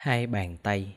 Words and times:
hai 0.00 0.26
bàn 0.26 0.56
tay. 0.62 0.96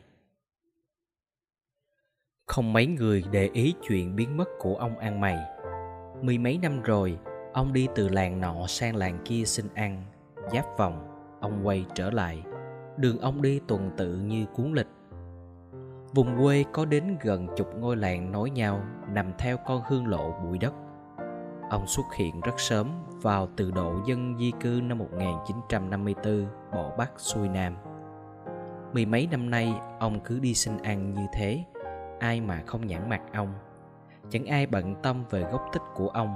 Không 2.45 2.73
mấy 2.73 2.87
người 2.87 3.23
để 3.31 3.49
ý 3.53 3.73
chuyện 3.81 4.15
biến 4.15 4.37
mất 4.37 4.49
của 4.59 4.75
ông 4.75 4.97
ăn 4.97 5.21
mày. 5.21 5.37
Mười 6.21 6.37
mấy 6.37 6.57
năm 6.57 6.81
rồi, 6.81 7.17
ông 7.53 7.73
đi 7.73 7.87
từ 7.95 8.09
làng 8.09 8.41
nọ 8.41 8.67
sang 8.67 8.95
làng 8.95 9.19
kia 9.25 9.43
xin 9.45 9.65
ăn. 9.73 10.03
Giáp 10.51 10.65
vòng, 10.77 11.07
ông 11.41 11.67
quay 11.67 11.85
trở 11.95 12.11
lại. 12.11 12.43
Đường 12.97 13.19
ông 13.19 13.41
đi 13.41 13.59
tuần 13.67 13.91
tự 13.97 14.15
như 14.15 14.45
cuốn 14.45 14.73
lịch. 14.73 14.87
Vùng 16.13 16.37
quê 16.43 16.63
có 16.73 16.85
đến 16.85 17.17
gần 17.21 17.47
chục 17.57 17.75
ngôi 17.75 17.95
làng 17.95 18.31
nối 18.31 18.49
nhau, 18.49 18.83
nằm 19.09 19.31
theo 19.37 19.57
con 19.57 19.81
hương 19.87 20.07
lộ 20.07 20.31
bụi 20.43 20.57
đất. 20.57 20.73
Ông 21.69 21.87
xuất 21.87 22.05
hiện 22.15 22.41
rất 22.41 22.59
sớm 22.59 22.91
vào 23.21 23.49
từ 23.55 23.71
độ 23.71 23.93
dân 24.07 24.37
di 24.39 24.51
cư 24.61 24.81
năm 24.83 24.97
1954 24.97 26.47
bỏ 26.71 26.95
Bắc 26.97 27.11
xuôi 27.17 27.49
Nam. 27.49 27.75
Mười 28.93 29.05
mấy 29.05 29.27
năm 29.31 29.49
nay 29.49 29.73
ông 29.99 30.19
cứ 30.19 30.39
đi 30.39 30.53
xin 30.53 30.77
ăn 30.77 31.13
như 31.13 31.25
thế, 31.33 31.63
ai 32.19 32.41
mà 32.41 32.61
không 32.65 32.87
nhãn 32.87 33.09
mặt 33.09 33.21
ông. 33.33 33.53
Chẳng 34.29 34.45
ai 34.45 34.65
bận 34.65 34.95
tâm 35.03 35.23
về 35.29 35.41
gốc 35.51 35.69
tích 35.73 35.81
của 35.95 36.07
ông, 36.07 36.35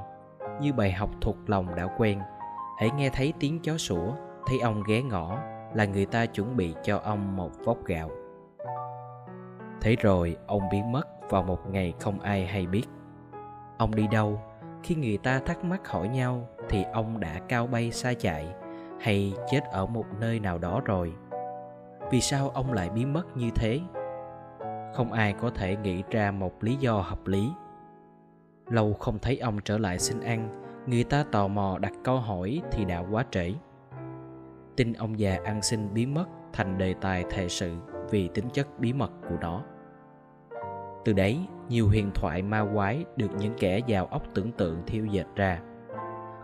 như 0.61 0.73
bài 0.73 0.91
học 0.91 1.09
thuộc 1.21 1.35
lòng 1.47 1.75
đã 1.75 1.87
quen. 1.97 2.19
Hãy 2.79 2.89
nghe 2.97 3.09
thấy 3.09 3.33
tiếng 3.39 3.59
chó 3.59 3.77
sủa, 3.77 4.13
thấy 4.47 4.59
ông 4.59 4.83
ghé 4.87 5.01
ngõ 5.01 5.39
là 5.73 5.85
người 5.85 6.05
ta 6.05 6.25
chuẩn 6.25 6.57
bị 6.57 6.75
cho 6.83 6.97
ông 6.97 7.35
một 7.35 7.51
vốc 7.65 7.85
gạo. 7.85 8.09
Thế 9.81 9.95
rồi 9.95 10.37
ông 10.47 10.61
biến 10.71 10.91
mất 10.91 11.29
vào 11.29 11.43
một 11.43 11.69
ngày 11.69 11.93
không 11.99 12.19
ai 12.19 12.45
hay 12.45 12.67
biết. 12.67 12.85
Ông 13.77 13.95
đi 13.95 14.07
đâu 14.07 14.41
khi 14.83 14.95
người 14.95 15.17
ta 15.17 15.39
thắc 15.39 15.63
mắc 15.63 15.87
hỏi 15.87 16.07
nhau 16.07 16.47
thì 16.69 16.83
ông 16.93 17.19
đã 17.19 17.39
cao 17.47 17.67
bay 17.67 17.91
xa 17.91 18.13
chạy 18.13 18.47
hay 19.01 19.33
chết 19.51 19.61
ở 19.71 19.85
một 19.85 20.05
nơi 20.19 20.39
nào 20.39 20.57
đó 20.57 20.81
rồi 20.85 21.13
vì 22.11 22.21
sao 22.21 22.49
ông 22.49 22.73
lại 22.73 22.89
biến 22.89 23.13
mất 23.13 23.37
như 23.37 23.49
thế? 23.55 23.79
Không 24.93 25.11
ai 25.11 25.33
có 25.33 25.49
thể 25.49 25.75
nghĩ 25.75 26.03
ra 26.11 26.31
một 26.31 26.63
lý 26.63 26.75
do 26.75 26.93
hợp 26.93 27.27
lý. 27.27 27.51
Lâu 28.69 28.93
không 28.93 29.19
thấy 29.19 29.37
ông 29.37 29.59
trở 29.65 29.77
lại 29.77 29.99
xin 29.99 30.19
ăn, 30.19 30.63
người 30.85 31.03
ta 31.03 31.23
tò 31.31 31.47
mò 31.47 31.77
đặt 31.77 31.93
câu 32.03 32.19
hỏi 32.19 32.61
thì 32.71 32.85
đã 32.85 33.03
quá 33.11 33.25
trễ. 33.31 33.53
Tin 34.75 34.93
ông 34.93 35.19
già 35.19 35.37
ăn 35.45 35.61
xin 35.61 35.93
biến 35.93 36.13
mất 36.13 36.25
thành 36.53 36.77
đề 36.77 36.93
tài 36.93 37.25
thời 37.29 37.49
sự 37.49 37.75
vì 38.09 38.27
tính 38.27 38.49
chất 38.53 38.79
bí 38.79 38.93
mật 38.93 39.11
của 39.29 39.35
nó. 39.41 39.63
Từ 41.05 41.13
đấy, 41.13 41.39
nhiều 41.69 41.87
huyền 41.87 42.11
thoại 42.15 42.41
ma 42.41 42.65
quái 42.73 43.05
được 43.15 43.29
những 43.39 43.53
kẻ 43.59 43.79
giàu 43.87 44.05
óc 44.05 44.23
tưởng 44.33 44.51
tượng 44.51 44.81
thiêu 44.87 45.05
dệt 45.05 45.25
ra. 45.35 45.59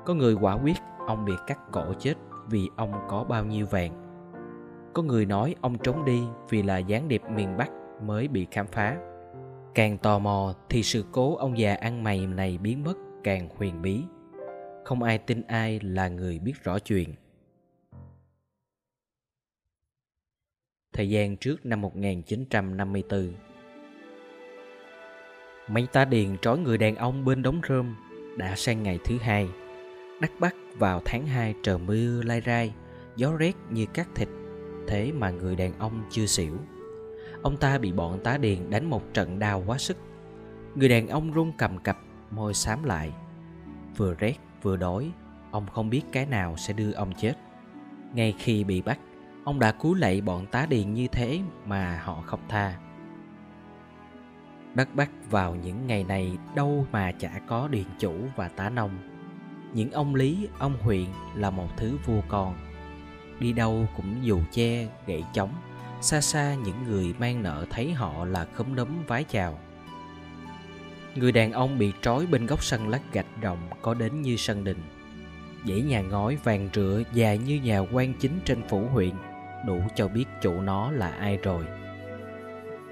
Có 0.06 0.14
người 0.14 0.34
quả 0.34 0.53
quyết, 0.53 0.78
ông 1.08 1.25
bị 1.25 1.34
cắt 1.47 1.59
cổ 1.72 1.94
chết 2.00 2.14
vì 2.47 2.69
ông 2.75 2.94
có 3.09 3.23
bao 3.23 3.45
nhiêu 3.45 3.66
vàng 3.66 4.03
có 4.94 5.03
người 5.03 5.25
nói 5.25 5.55
ông 5.61 5.77
trốn 5.77 6.05
đi 6.05 6.23
vì 6.49 6.63
là 6.63 6.77
gián 6.77 7.08
điệp 7.08 7.22
miền 7.30 7.58
bắc 7.58 7.69
mới 8.02 8.27
bị 8.27 8.47
khám 8.52 8.67
phá. 8.67 8.97
Càng 9.75 9.97
tò 9.97 10.19
mò 10.19 10.53
thì 10.69 10.83
sự 10.83 11.05
cố 11.11 11.35
ông 11.35 11.58
già 11.58 11.75
ăn 11.75 12.03
mày 12.03 12.25
này 12.25 12.58
biến 12.58 12.83
mất 12.83 12.94
càng 13.23 13.50
huyền 13.58 13.81
bí. 13.81 14.03
Không 14.85 15.03
ai 15.03 15.17
tin 15.17 15.41
ai 15.47 15.80
là 15.80 16.08
người 16.08 16.39
biết 16.39 16.53
rõ 16.63 16.80
chuyện. 16.80 17.09
Thời 20.94 21.09
gian 21.09 21.38
trước 21.38 21.66
năm 21.66 21.81
1954 21.81 23.33
Mấy 25.67 25.88
tá 25.94 26.05
điền 26.05 26.38
trói 26.38 26.57
người 26.57 26.78
đàn 26.78 26.95
ông 26.95 27.25
bên 27.25 27.41
đống 27.41 27.61
rơm 27.69 27.95
Đã 28.38 28.55
sang 28.55 28.83
ngày 28.83 29.00
thứ 29.05 29.17
hai. 29.17 29.50
Đắc 30.22 30.31
Bắc 30.39 30.55
vào 30.78 31.02
tháng 31.05 31.28
2 31.28 31.55
trời 31.63 31.78
mưa 31.78 32.22
lai 32.23 32.41
rai, 32.45 32.73
Gió 33.16 33.31
rét 33.38 33.53
như 33.69 33.85
cắt 33.94 34.07
thịt. 34.16 34.28
Thế 34.88 35.12
mà 35.12 35.30
người 35.30 35.56
đàn 35.56 35.80
ông 35.80 36.03
chưa 36.09 36.26
xỉu. 36.26 36.58
Ông 37.42 37.58
ta 37.58 37.78
bị 37.78 37.92
bọn 37.92 38.20
tá 38.23 38.38
điền 38.38 38.70
đánh 38.70 38.90
một 38.90 39.14
trận 39.14 39.40
đau 39.40 39.64
quá 39.67 39.78
sức. 39.78 39.98
Người 40.75 40.90
đàn 40.90 41.08
ông 41.08 41.31
run 41.31 41.52
cầm 41.57 41.78
cập 41.78 41.97
Môi 42.31 42.53
xám 42.53 42.84
lại. 42.84 43.13
Vừa 43.97 44.13
rét 44.13 44.35
vừa 44.62 44.78
đói 44.78 45.12
Ông 45.52 45.66
không 45.74 45.90
biết 45.90 46.02
cái 46.12 46.25
nào 46.25 46.57
sẽ 46.57 46.74
đưa 46.74 46.91
ông 46.91 47.13
chết. 47.13 47.34
Ngay 48.13 48.35
khi 48.38 48.63
bị 48.63 48.81
bắt 48.81 49.00
Ông 49.44 49.59
đã 49.59 49.72
cứu 49.72 49.94
lạy 49.94 50.22
bọn 50.22 50.46
tá 50.46 50.66
điền 50.69 50.94
như 50.94 51.07
thế 51.07 51.40
Mà 51.66 52.02
họ 52.03 52.24
không 52.25 52.40
tha. 52.50 52.80
Đất 54.74 54.96
Bắc 54.96 55.09
vào 55.30 55.56
những 55.56 55.88
ngày 55.88 56.03
này 56.03 56.38
đâu 56.56 56.86
mà 56.91 57.12
chả 57.12 57.41
có 57.47 57.68
điền 57.68 57.86
chủ 58.00 58.13
và 58.36 58.47
tá 58.47 58.69
nông. 58.69 58.91
Những 59.74 59.91
ông 59.91 60.16
lý, 60.16 60.47
ông 60.59 60.74
huyện 60.81 61.06
là 61.36 61.50
một 61.50 61.68
thứ 61.78 61.97
vua 62.06 62.22
con. 62.28 62.72
Đi 63.39 63.53
đâu 63.53 63.88
cũng 63.95 64.16
dù 64.21 64.39
che, 64.51 64.88
gậy 65.07 65.23
chống, 65.33 65.53
xa 66.01 66.21
xa 66.21 66.55
những 66.55 66.83
người 66.88 67.13
mang 67.19 67.44
nợ 67.44 67.66
thấy 67.69 67.91
họ 67.94 68.25
là 68.25 68.45
khấm 68.53 68.75
đấm 68.75 68.88
vái 69.07 69.23
chào. 69.23 69.59
Người 71.16 71.31
đàn 71.31 71.51
ông 71.51 71.77
bị 71.77 71.91
trói 72.01 72.25
bên 72.25 72.45
góc 72.45 72.63
sân 72.63 72.88
lát 72.88 73.01
gạch 73.13 73.41
rộng 73.41 73.69
có 73.81 73.94
đến 73.94 74.21
như 74.21 74.38
sân 74.38 74.63
đình. 74.63 74.79
Dãy 75.67 75.81
nhà 75.81 76.01
ngói 76.01 76.38
vàng 76.44 76.69
rửa 76.73 77.01
dài 77.13 77.38
như 77.38 77.59
nhà 77.63 77.79
quan 77.79 78.13
chính 78.13 78.39
trên 78.45 78.61
phủ 78.69 78.88
huyện, 78.91 79.13
đủ 79.67 79.81
cho 79.95 80.07
biết 80.07 80.25
chủ 80.41 80.61
nó 80.61 80.91
là 80.91 81.09
ai 81.09 81.38
rồi. 81.38 81.65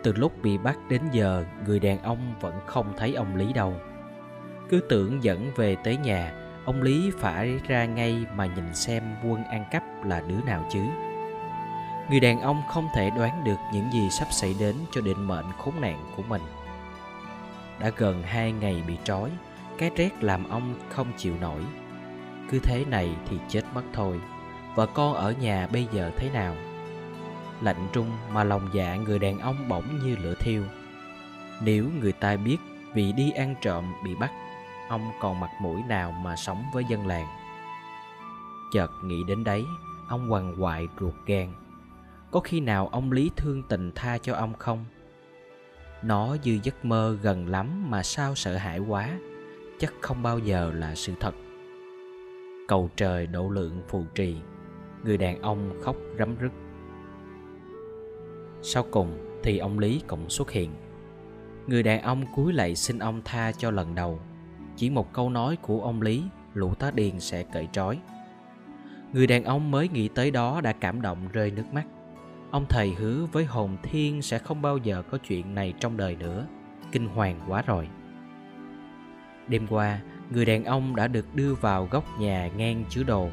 Từ 0.03 0.13
lúc 0.13 0.43
bị 0.43 0.57
bắt 0.57 0.77
đến 0.89 1.01
giờ 1.11 1.45
Người 1.67 1.79
đàn 1.79 2.03
ông 2.03 2.33
vẫn 2.41 2.53
không 2.65 2.93
thấy 2.97 3.13
ông 3.13 3.35
Lý 3.35 3.53
đâu 3.53 3.73
Cứ 4.69 4.81
tưởng 4.89 5.23
dẫn 5.23 5.51
về 5.55 5.75
tới 5.83 5.97
nhà 5.97 6.33
Ông 6.65 6.81
Lý 6.81 7.11
phải 7.17 7.59
ra 7.67 7.85
ngay 7.85 8.25
mà 8.35 8.45
nhìn 8.45 8.75
xem 8.75 9.03
quân 9.23 9.43
ăn 9.43 9.65
cắp 9.71 9.83
là 10.03 10.21
đứa 10.27 10.41
nào 10.45 10.65
chứ? 10.69 10.85
Người 12.09 12.19
đàn 12.19 12.41
ông 12.41 12.61
không 12.69 12.87
thể 12.93 13.09
đoán 13.09 13.43
được 13.43 13.57
những 13.73 13.91
gì 13.93 14.09
sắp 14.09 14.27
xảy 14.31 14.55
đến 14.59 14.75
cho 14.91 15.01
định 15.01 15.27
mệnh 15.27 15.45
khốn 15.57 15.81
nạn 15.81 16.03
của 16.15 16.23
mình. 16.29 16.41
Đã 17.79 17.91
gần 17.97 18.23
hai 18.23 18.51
ngày 18.51 18.83
bị 18.87 18.97
trói, 19.03 19.29
Cái 19.77 19.91
rét 19.95 20.23
làm 20.23 20.49
ông 20.49 20.75
không 20.89 21.07
chịu 21.17 21.33
nổi. 21.41 21.61
Cứ 22.49 22.59
thế 22.59 22.85
này 22.85 23.15
thì 23.29 23.37
chết 23.49 23.61
mất 23.73 23.83
thôi. 23.93 24.21
Vợ 24.75 24.85
con 24.85 25.13
ở 25.13 25.33
nhà 25.41 25.67
bây 25.73 25.87
giờ 25.91 26.11
thế 26.17 26.29
nào? 26.29 26.55
Lạnh 27.61 27.87
trung 27.93 28.11
mà 28.33 28.43
lòng 28.43 28.69
dạ 28.73 28.95
người 28.95 29.19
đàn 29.19 29.39
ông 29.39 29.67
bỗng 29.67 29.99
như 30.03 30.15
lửa 30.15 30.35
thiêu. 30.39 30.63
Nếu 31.61 31.85
người 32.01 32.11
ta 32.11 32.35
biết 32.35 32.57
vì 32.93 33.11
đi 33.11 33.31
ăn 33.31 33.55
trộm 33.61 33.93
bị 34.03 34.15
bắt 34.15 34.31
ông 34.91 35.11
còn 35.19 35.39
mặt 35.39 35.51
mũi 35.61 35.81
nào 35.87 36.11
mà 36.11 36.35
sống 36.35 36.63
với 36.73 36.83
dân 36.85 37.07
làng. 37.07 37.27
Chợt 38.73 38.91
nghĩ 39.03 39.23
đến 39.27 39.43
đấy, 39.43 39.65
ông 40.07 40.31
quằn 40.31 40.55
quại 40.63 40.87
ruột 40.99 41.13
gan. 41.25 41.53
Có 42.31 42.39
khi 42.39 42.59
nào 42.59 42.87
ông 42.87 43.11
lý 43.11 43.31
thương 43.35 43.63
tình 43.63 43.91
tha 43.95 44.17
cho 44.17 44.35
ông 44.35 44.53
không? 44.53 44.85
Nó 46.03 46.37
như 46.43 46.59
giấc 46.63 46.85
mơ 46.85 47.17
gần 47.21 47.47
lắm 47.47 47.91
mà 47.91 48.03
sao 48.03 48.35
sợ 48.35 48.57
hãi 48.57 48.79
quá, 48.79 49.09
chắc 49.79 49.93
không 50.01 50.23
bao 50.23 50.39
giờ 50.39 50.71
là 50.75 50.95
sự 50.95 51.13
thật. 51.19 51.35
Cầu 52.67 52.89
trời 52.95 53.27
độ 53.27 53.49
lượng 53.49 53.81
phù 53.87 54.05
trì, 54.15 54.35
người 55.03 55.17
đàn 55.17 55.41
ông 55.41 55.81
khóc 55.81 55.95
rắm 56.19 56.35
rứt. 56.35 56.51
Sau 58.61 58.85
cùng 58.91 59.39
thì 59.43 59.57
ông 59.57 59.79
Lý 59.79 60.01
cũng 60.07 60.29
xuất 60.29 60.51
hiện. 60.51 60.71
Người 61.67 61.83
đàn 61.83 62.01
ông 62.01 62.23
cúi 62.35 62.53
lạy 62.53 62.75
xin 62.75 62.99
ông 62.99 63.21
tha 63.25 63.51
cho 63.51 63.71
lần 63.71 63.95
đầu. 63.95 64.19
Chỉ 64.81 64.89
một 64.89 65.13
câu 65.13 65.29
nói 65.29 65.57
của 65.61 65.81
ông 65.81 66.01
Lý 66.01 66.23
Lũ 66.53 66.73
tá 66.73 66.91
điền 66.91 67.19
sẽ 67.19 67.43
cởi 67.43 67.67
trói. 67.71 67.99
Người 69.13 69.27
đàn 69.27 69.43
ông 69.43 69.71
mới 69.71 69.87
nghĩ 69.87 70.07
tới 70.07 70.31
đó 70.31 70.61
đã 70.61 70.73
cảm 70.73 71.01
động 71.01 71.17
rơi 71.33 71.51
nước 71.51 71.63
mắt. 71.71 71.83
Ông 72.51 72.65
thầy 72.69 72.93
hứa 72.93 73.25
với 73.31 73.45
hồn 73.45 73.77
thiên 73.83 74.21
sẽ 74.21 74.37
không 74.37 74.61
bao 74.61 74.77
giờ 74.77 75.03
có 75.11 75.17
chuyện 75.17 75.55
này 75.55 75.73
trong 75.79 75.97
đời 75.97 76.15
nữa. 76.15 76.47
Kinh 76.91 77.07
hoàng 77.07 77.39
quá 77.47 77.61
rồi. 77.61 77.87
Đêm 79.47 79.67
qua, 79.67 79.99
người 80.29 80.45
đàn 80.45 80.63
ông 80.63 80.95
đã 80.95 81.07
được 81.07 81.35
đưa 81.35 81.53
vào 81.53 81.87
góc 81.91 82.19
nhà 82.19 82.49
ngang 82.57 82.83
chứa 82.89 83.03
đồ. 83.03 83.29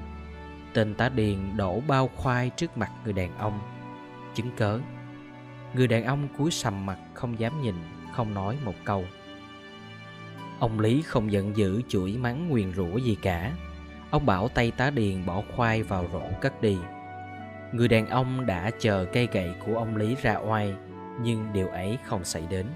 Tên 0.73 0.95
tá 0.95 1.09
điền 1.09 1.57
đổ 1.57 1.81
bao 1.89 2.11
khoai 2.17 2.51
trước 2.51 2.79
mặt 2.79 2.91
người 3.05 3.13
đàn 3.13 3.39
ông. 3.39 3.61
Chứng 4.35 4.51
cớ 4.57 4.81
Người 5.75 5.87
đàn 5.87 6.05
ông 6.05 6.29
cúi 6.39 6.51
sầm 6.51 6.87
mặt 6.87 6.99
không 7.15 7.39
dám 7.39 7.63
nhìn 7.63 7.75
Không 8.13 8.35
nói 8.35 8.59
một 8.65 8.75
câu. 8.85 9.05
Ông 10.59 10.81
Lý 10.81 11.03
không 11.03 11.33
giận 11.33 11.57
dữ 11.57 11.83
chửi 11.89 12.17
mắng 12.17 12.49
nguyền 12.49 12.73
rủa 12.75 12.97
gì 12.97 13.17
cả. 13.23 13.53
Ông 14.11 14.27
bảo 14.27 14.49
tay 14.49 14.71
tá 14.71 14.91
điền 14.91 15.27
bỏ 15.27 15.43
khoai 15.57 15.83
vào 15.83 16.05
rổ 16.13 16.23
cất 16.41 16.63
đi. 16.63 16.79
Người 17.73 17.89
đàn 17.89 18.07
ông 18.07 18.47
đã 18.47 18.71
chờ 18.79 19.07
cây 19.13 19.29
gậy 19.33 19.55
của 19.67 19.79
ông 19.79 19.97
Lý 19.97 20.17
ra 20.23 20.37
oai, 20.37 20.75
Nhưng 21.23 21.53
điều 21.53 21.69
ấy 21.69 21.99
không 22.05 22.25
xảy 22.25 22.43
đến. 22.51 22.67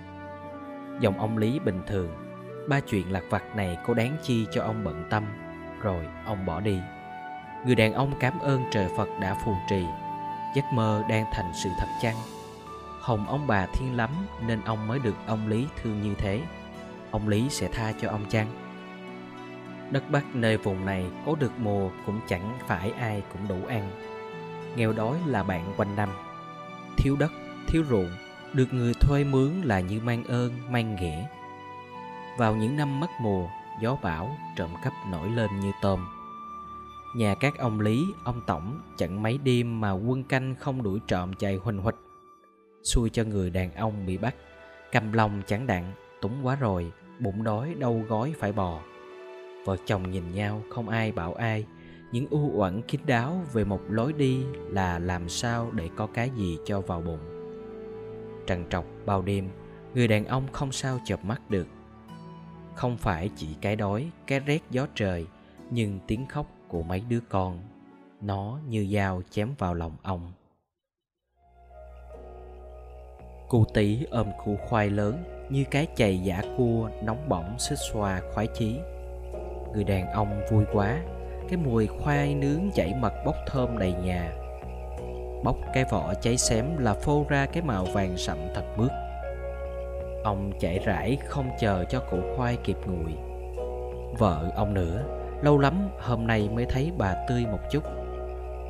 Dòng 1.00 1.18
ông 1.18 1.38
Lý 1.38 1.58
bình 1.58 1.82
thường. 1.86 2.08
Ba 2.68 2.80
chuyện 2.80 3.12
lạc 3.12 3.22
vặt 3.30 3.56
này 3.56 3.78
có 3.86 3.94
đáng 3.94 4.16
chi 4.22 4.46
cho 4.52 4.62
ông 4.62 4.84
bận 4.84 5.04
tâm, 5.10 5.24
Rồi 5.82 6.04
ông 6.26 6.46
bỏ 6.46 6.60
đi. 6.60 6.78
Người 7.66 7.74
đàn 7.74 7.92
ông 7.92 8.12
cảm 8.20 8.38
ơn 8.38 8.62
trời 8.70 8.88
Phật 8.96 9.08
đã 9.20 9.36
phù 9.44 9.54
trì, 9.70 9.84
Giấc 10.56 10.64
mơ 10.72 11.02
đang 11.08 11.24
thành 11.32 11.52
sự 11.54 11.70
thật 11.78 11.88
chăng? 12.02 12.16
Hồng 13.00 13.26
ông 13.28 13.46
bà 13.46 13.66
thiên 13.66 13.96
lắm 13.96 14.10
nên 14.46 14.60
ông 14.64 14.88
mới 14.88 14.98
được 14.98 15.14
ông 15.26 15.48
Lý 15.48 15.66
thương 15.82 16.02
như 16.02 16.14
thế. 16.18 16.40
Ông 17.12 17.28
Lý 17.28 17.48
sẽ 17.50 17.68
tha 17.68 17.92
cho 18.00 18.08
ông 18.08 18.24
chăng? 18.28 18.46
Đất 19.90 20.10
Bắc 20.10 20.36
nơi 20.36 20.56
vùng 20.56 20.84
này 20.84 21.06
có 21.26 21.34
được 21.40 21.52
mùa 21.58 21.90
cũng 22.06 22.20
chẳng 22.28 22.58
phải 22.66 22.90
ai 22.90 23.22
cũng 23.32 23.48
đủ 23.48 23.66
ăn. 23.68 23.90
Nghèo 24.76 24.92
đói 24.92 25.18
là 25.26 25.42
bạn 25.42 25.74
quanh 25.76 25.96
năm. 25.96 26.08
thiếu 26.96 27.16
đất, 27.16 27.32
thiếu 27.66 27.84
ruộng, 27.90 28.10
được 28.52 28.66
người 28.72 28.94
thuê 28.94 29.24
mướn 29.24 29.50
là 29.64 29.80
như 29.80 30.00
mang 30.00 30.24
ơn, 30.24 30.52
mang 30.70 30.96
nghĩa 30.96 31.26
vào 32.38 32.56
những 32.56 32.76
năm 32.76 33.00
mất 33.00 33.10
mùa 33.20 33.48
gió 33.80 33.96
bão 34.02 34.36
trộm 34.56 34.70
cắp 34.84 34.92
nổi 35.10 35.28
lên 35.28 35.60
như 35.60 35.72
tôm 35.82 36.06
nhà 37.14 37.34
các 37.34 37.58
ông 37.58 37.80
lý, 37.80 38.04
ông 38.24 38.40
tổng 38.46 38.80
chẳng 38.96 39.22
mấy 39.22 39.38
đêm 39.38 39.80
mà 39.80 39.92
quân 39.92 40.24
canh 40.24 40.54
không 40.54 40.82
đuổi 40.82 41.00
trộm 41.06 41.32
chạy 41.34 41.56
huỳnh 41.56 41.78
huỵch 41.78 41.94
xui 42.82 43.10
cho 43.10 43.24
người 43.24 43.50
đàn 43.50 43.72
ông 43.74 44.06
bị 44.06 44.18
bắt, 44.18 44.34
cầm 44.92 45.12
lòng 45.12 45.42
chẳng 45.46 45.66
đặng, 45.66 45.92
túng 46.20 46.46
quá 46.46 46.56
rồi 46.56 46.92
bụng 47.18 47.44
đói 47.44 47.74
đâu 47.74 48.04
gói 48.08 48.34
phải 48.38 48.52
bò. 48.52 48.80
Vợ 49.64 49.76
chồng 49.86 50.10
nhìn 50.10 50.32
nhau, 50.32 50.62
không 50.70 50.88
ai 50.88 51.12
bảo 51.12 51.34
ai. 51.34 51.66
Những 52.12 52.26
u 52.30 52.50
uẩn 52.54 52.82
kín 52.82 53.00
đáo 53.06 53.42
về 53.52 53.64
một 53.64 53.80
lối 53.88 54.12
đi 54.12 54.44
là 54.54 54.98
làm 54.98 55.28
sao 55.28 55.70
để 55.72 55.88
có 55.96 56.06
cái 56.06 56.30
gì 56.36 56.58
cho 56.64 56.80
vào 56.80 57.00
bụng. 57.00 57.20
Trằn 58.46 58.64
trọc 58.70 58.84
bao 59.06 59.22
đêm, 59.22 59.48
người 59.94 60.08
đàn 60.08 60.24
ông 60.24 60.52
không 60.52 60.72
sao 60.72 60.98
chợp 61.04 61.24
mắt 61.24 61.50
được. 61.50 61.66
Không 62.74 62.96
phải 62.96 63.30
chỉ 63.36 63.48
cái 63.60 63.76
đói, 63.76 64.10
cái 64.26 64.40
rét 64.40 64.62
gió 64.70 64.86
trời, 64.94 65.26
nhưng 65.70 65.98
tiếng 66.06 66.26
khóc 66.26 66.46
của 66.68 66.82
mấy 66.82 67.02
đứa 67.08 67.20
con, 67.28 67.58
nó 68.20 68.58
như 68.68 68.86
dao 68.92 69.22
chém 69.30 69.48
vào 69.58 69.74
lòng 69.74 69.96
ông. 70.02 70.32
Cu 73.48 73.64
tí 73.74 74.04
ôm 74.10 74.26
khu 74.38 74.56
khoai 74.68 74.90
lớn 74.90 75.24
như 75.52 75.64
cái 75.70 75.86
chày 75.94 76.18
giả 76.18 76.42
cua 76.56 76.90
nóng 77.02 77.28
bỏng 77.28 77.58
xích 77.58 77.78
xoa 77.92 78.20
khoái 78.34 78.46
chí. 78.46 78.78
Người 79.74 79.84
đàn 79.84 80.12
ông 80.12 80.40
vui 80.50 80.64
quá, 80.72 81.00
cái 81.48 81.56
mùi 81.56 81.86
khoai 81.86 82.34
nướng 82.34 82.70
chảy 82.74 82.94
mật 82.94 83.12
bốc 83.26 83.36
thơm 83.46 83.78
đầy 83.78 83.92
nhà. 83.92 84.32
Bóc 85.44 85.56
cái 85.74 85.84
vỏ 85.84 86.14
cháy 86.14 86.36
xém 86.36 86.78
là 86.78 86.94
phô 86.94 87.26
ra 87.28 87.46
cái 87.46 87.62
màu 87.62 87.84
vàng 87.84 88.16
sậm 88.16 88.38
thật 88.54 88.64
mướt. 88.76 88.90
Ông 90.24 90.52
chạy 90.60 90.78
rãi 90.78 91.18
không 91.26 91.50
chờ 91.60 91.84
cho 91.84 92.00
củ 92.10 92.16
khoai 92.36 92.56
kịp 92.56 92.76
nguội. 92.86 93.12
Vợ 94.18 94.50
ông 94.54 94.74
nữa, 94.74 95.04
lâu 95.42 95.58
lắm 95.58 95.88
hôm 96.00 96.26
nay 96.26 96.48
mới 96.52 96.66
thấy 96.66 96.92
bà 96.98 97.14
tươi 97.28 97.46
một 97.46 97.60
chút. 97.70 97.84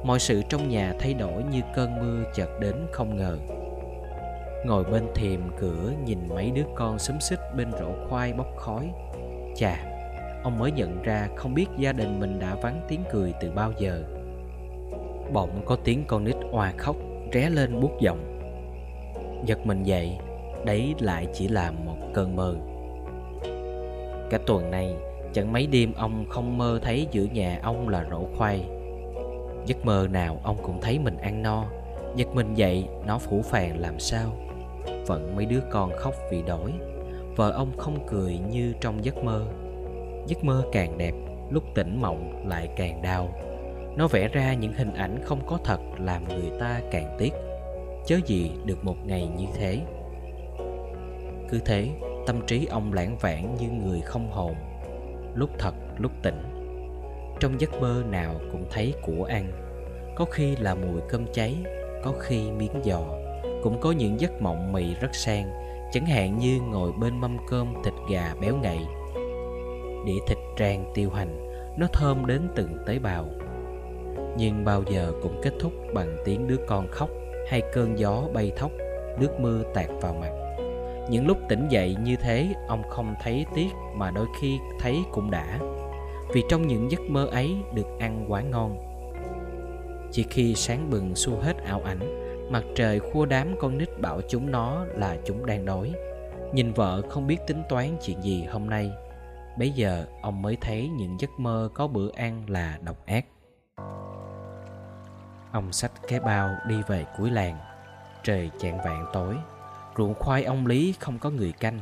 Mọi 0.05 0.19
sự 0.19 0.43
trong 0.49 0.69
nhà 0.69 0.95
thay 0.99 1.15
đổi 1.15 1.43
như 1.43 1.61
cơn 1.75 2.01
mưa 2.01 2.25
chợt 2.35 2.49
đến 2.61 2.75
không 2.93 3.17
ngờ 3.17 3.39
ngồi 4.65 4.85
bên 4.85 5.07
thềm 5.15 5.41
cửa 5.59 5.93
nhìn 6.05 6.19
mấy 6.29 6.51
đứa 6.51 6.65
con 6.75 6.99
xúm 6.99 7.19
xích 7.19 7.41
bên 7.57 7.73
rổ 7.73 8.09
khoai 8.09 8.33
bốc 8.33 8.47
khói. 8.57 8.91
Chà, 9.57 9.77
ông 10.43 10.59
mới 10.59 10.73
nhận 10.73 11.03
ra 11.03 11.29
không 11.37 11.55
biết 11.55 11.67
gia 11.79 11.93
đình 11.93 12.21
mình 12.21 12.39
đã 12.39 12.55
vắng 12.55 12.81
tiếng 12.89 13.05
cười 13.13 13.33
từ 13.41 13.51
bao 13.51 13.73
giờ. 13.79 14.05
Bỗng 15.33 15.63
có 15.67 15.77
tiếng 15.85 16.05
con 16.07 16.25
nít 16.25 16.37
òa 16.53 16.73
khóc, 16.79 16.97
ré 17.33 17.51
lên 17.51 17.81
buốt 17.81 18.01
giọng. 18.01 18.41
Giật 19.47 19.67
mình 19.67 19.83
dậy, 19.83 20.19
đấy 20.65 20.95
lại 21.01 21.27
chỉ 21.35 21.49
là 21.49 21.71
một 21.71 21.97
cơn 22.15 22.37
mơ. 22.37 22.55
Cả 24.31 24.39
tuần 24.47 24.71
này, 24.71 24.95
chẳng 25.33 25.53
mấy 25.53 25.67
đêm 25.67 25.93
ông 25.93 26.25
không 26.29 26.59
mơ 26.59 26.81
thấy 26.83 27.07
giữa 27.11 27.25
nhà 27.25 27.61
ông 27.63 27.89
là 27.89 28.07
rổ 28.11 28.25
khoai. 28.37 28.65
Giấc 29.67 29.85
mơ 29.85 30.09
nào 30.11 30.41
ông 30.43 30.57
cũng 30.63 30.81
thấy 30.81 30.99
mình 30.99 31.17
ăn 31.17 31.43
no. 31.43 31.65
Giật 32.17 32.29
mình 32.35 32.55
dậy, 32.55 32.85
nó 33.07 33.19
phủ 33.19 33.43
phàng 33.43 33.79
làm 33.79 33.99
sao? 33.99 34.33
Vẫn 35.07 35.37
mấy 35.37 35.47
đứa 35.47 35.61
con 35.71 35.93
khóc 35.97 36.15
vì 36.31 36.43
đói. 36.43 36.73
Vợ 37.37 37.51
ông 37.51 37.77
không 37.79 38.07
cười 38.07 38.39
như 38.39 38.75
trong 38.81 39.05
giấc 39.05 39.25
mơ. 39.25 39.47
Giấc 40.27 40.45
mơ 40.45 40.65
càng 40.73 40.99
đẹp, 40.99 41.15
lúc 41.51 41.65
tỉnh 41.75 42.01
mộng 42.01 42.49
lại 42.49 42.69
càng 42.77 43.03
đau. 43.03 43.35
Nó 43.97 44.07
vẽ 44.07 44.29
ra 44.29 44.55
những 44.55 44.73
hình 44.73 44.95
ảnh 44.95 45.21
không 45.25 45.47
có 45.47 45.59
thật 45.65 45.81
làm 45.99 46.29
người 46.29 46.51
ta 46.61 46.81
càng 46.91 47.17
tiếc. 47.19 47.33
Chớ 48.07 48.19
gì 48.27 48.51
được 48.65 48.85
một 48.85 48.97
ngày 49.07 49.29
như 49.37 49.47
thế. 49.55 49.81
Cứ 51.51 51.61
thế, 51.65 51.89
tâm 52.27 52.47
trí 52.47 52.67
ông 52.67 52.93
lãng 52.93 53.17
vãng 53.21 53.57
như 53.61 53.69
người 53.69 54.01
không 54.01 54.31
hồn. 54.31 54.55
Lúc 55.35 55.51
thật, 55.59 55.75
lúc 55.99 56.13
tỉnh. 56.23 56.43
Trong 57.41 57.61
giấc 57.61 57.81
mơ 57.81 58.03
nào 58.11 58.35
cũng 58.53 58.65
thấy 58.71 58.95
của 59.03 59.25
ăn. 59.25 59.53
Có 60.17 60.25
khi 60.25 60.57
là 60.57 60.75
mùi 60.75 61.01
cơm 61.09 61.27
cháy, 61.33 61.57
có 62.03 62.13
khi 62.21 62.51
miếng 62.51 62.83
giò 62.85 63.22
cũng 63.63 63.81
có 63.81 63.93
những 63.93 64.21
giấc 64.21 64.43
mộng 64.43 64.73
mì 64.73 64.95
rất 64.95 65.15
sang, 65.15 65.51
chẳng 65.93 66.07
hạn 66.07 66.39
như 66.39 66.61
ngồi 66.61 66.93
bên 66.93 67.21
mâm 67.21 67.37
cơm 67.49 67.75
thịt 67.85 67.95
gà 68.11 68.35
béo 68.41 68.57
ngậy. 68.57 68.79
Đĩa 70.07 70.19
thịt 70.27 70.39
rang 70.59 70.93
tiêu 70.95 71.11
hành, 71.11 71.53
nó 71.77 71.87
thơm 71.93 72.27
đến 72.27 72.49
từng 72.55 72.77
tế 72.87 72.99
bào. 72.99 73.25
Nhưng 74.37 74.65
bao 74.65 74.83
giờ 74.91 75.13
cũng 75.23 75.41
kết 75.43 75.53
thúc 75.61 75.73
bằng 75.95 76.17
tiếng 76.25 76.49
đứa 76.49 76.57
con 76.67 76.89
khóc 76.91 77.11
hay 77.49 77.63
cơn 77.73 77.99
gió 77.99 78.23
bay 78.35 78.53
thóc 78.57 78.71
nước 79.21 79.41
mưa 79.41 79.63
tạt 79.75 79.89
vào 80.01 80.15
mặt. 80.15 80.33
Những 81.11 81.27
lúc 81.27 81.39
tỉnh 81.49 81.69
dậy 81.69 81.97
như 82.05 82.17
thế, 82.17 82.55
ông 82.69 82.83
không 82.89 83.15
thấy 83.23 83.47
tiếc 83.55 83.69
mà 83.95 84.11
đôi 84.11 84.27
khi 84.41 84.59
thấy 84.81 85.03
cũng 85.13 85.31
đã. 85.31 85.59
Vì 86.33 86.43
trong 86.49 86.67
những 86.67 86.91
giấc 86.91 87.01
mơ 87.01 87.27
ấy 87.27 87.57
được 87.75 87.87
ăn 87.99 88.25
quá 88.29 88.41
ngon. 88.41 88.77
Chỉ 90.13 90.25
khi 90.31 90.55
sáng 90.55 90.91
bừng 90.91 91.15
xua 91.15 91.37
hết 91.41 91.57
ảo 91.65 91.83
ảnh 91.85 92.22
mặt 92.51 92.65
trời 92.75 93.01
khua 93.01 93.27
đám 93.27 93.55
con 93.61 93.79
nít 93.79 94.01
bảo 94.01 94.21
chúng 94.29 94.51
nó 94.51 94.85
là 94.85 95.17
chúng 95.25 95.47
đang 95.47 95.65
đói. 95.65 95.93
Nhìn 96.53 96.73
vợ 96.73 97.03
không 97.09 97.27
biết 97.27 97.39
tính 97.47 97.63
toán 97.69 97.97
chuyện 98.03 98.23
gì 98.23 98.45
hôm 98.45 98.71
nay. 98.71 98.93
Bấy 99.59 99.71
giờ, 99.71 100.07
ông 100.23 100.43
mới 100.43 100.57
thấy 100.61 100.89
những 100.89 101.21
giấc 101.21 101.31
mơ 101.39 101.69
có 101.75 101.87
bữa 101.87 102.11
ăn 102.17 102.51
là 102.51 102.79
độc 102.83 103.07
ác. 103.07 103.27
Ông 105.53 105.73
xách 105.73 105.93
cái 106.09 106.21
bao 106.21 106.55
đi 106.67 106.77
về 106.87 107.05
cuối 107.19 107.31
làng. 107.31 107.59
Trời 108.23 108.51
chạng 108.59 108.79
vạn 108.79 109.07
tối. 109.13 109.37
Ruộng 109.97 110.15
khoai 110.15 110.45
ông 110.45 110.67
lý 110.67 110.95
không 111.01 111.19
có 111.19 111.31
người 111.31 111.53
canh. 111.53 111.81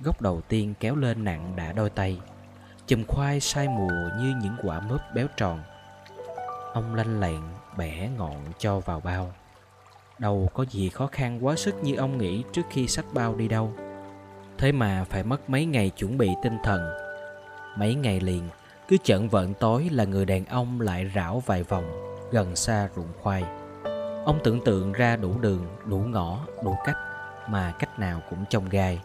Gốc 0.00 0.20
đầu 0.20 0.40
tiên 0.48 0.74
kéo 0.80 0.96
lên 0.96 1.24
nặng 1.24 1.52
đã 1.56 1.72
đôi 1.72 1.90
tay. 1.90 2.20
Chùm 2.86 3.04
khoai 3.08 3.40
sai 3.40 3.68
mùa 3.68 4.10
như 4.18 4.34
những 4.42 4.56
quả 4.62 4.80
mướp 4.80 5.00
béo 5.14 5.26
tròn. 5.36 5.60
Ông 6.72 6.94
lanh 6.94 7.20
lẹn 7.20 7.40
bẻ 7.76 8.08
ngọn 8.18 8.36
cho 8.58 8.80
vào 8.80 9.00
bao 9.00 9.32
đâu 10.18 10.48
có 10.54 10.64
gì 10.70 10.88
khó 10.88 11.06
khăn 11.06 11.46
quá 11.46 11.56
sức 11.56 11.74
như 11.82 11.96
ông 11.96 12.18
nghĩ 12.18 12.42
trước 12.52 12.62
khi 12.70 12.88
sách 12.88 13.04
bao 13.12 13.34
đi 13.34 13.48
đâu. 13.48 13.72
Thế 14.58 14.72
mà 14.72 15.04
phải 15.10 15.22
mất 15.22 15.50
mấy 15.50 15.66
ngày 15.66 15.90
chuẩn 15.90 16.18
bị 16.18 16.30
tinh 16.42 16.56
thần. 16.64 16.80
Mấy 17.78 17.94
ngày 17.94 18.20
liền, 18.20 18.48
cứ 18.88 18.96
chợn 19.04 19.28
vợn 19.28 19.54
tối 19.54 19.88
là 19.92 20.04
người 20.04 20.24
đàn 20.24 20.44
ông 20.44 20.80
lại 20.80 21.10
rảo 21.14 21.42
vài 21.46 21.62
vòng, 21.62 21.84
gần 22.30 22.56
xa 22.56 22.88
ruộng 22.96 23.12
khoai. 23.22 23.44
Ông 24.24 24.38
tưởng 24.44 24.64
tượng 24.64 24.92
ra 24.92 25.16
đủ 25.16 25.38
đường, 25.40 25.66
đủ 25.84 25.98
ngõ, 25.98 26.38
đủ 26.64 26.74
cách, 26.84 26.96
mà 27.48 27.74
cách 27.78 27.98
nào 27.98 28.20
cũng 28.30 28.44
trông 28.50 28.68
gai. 28.68 29.00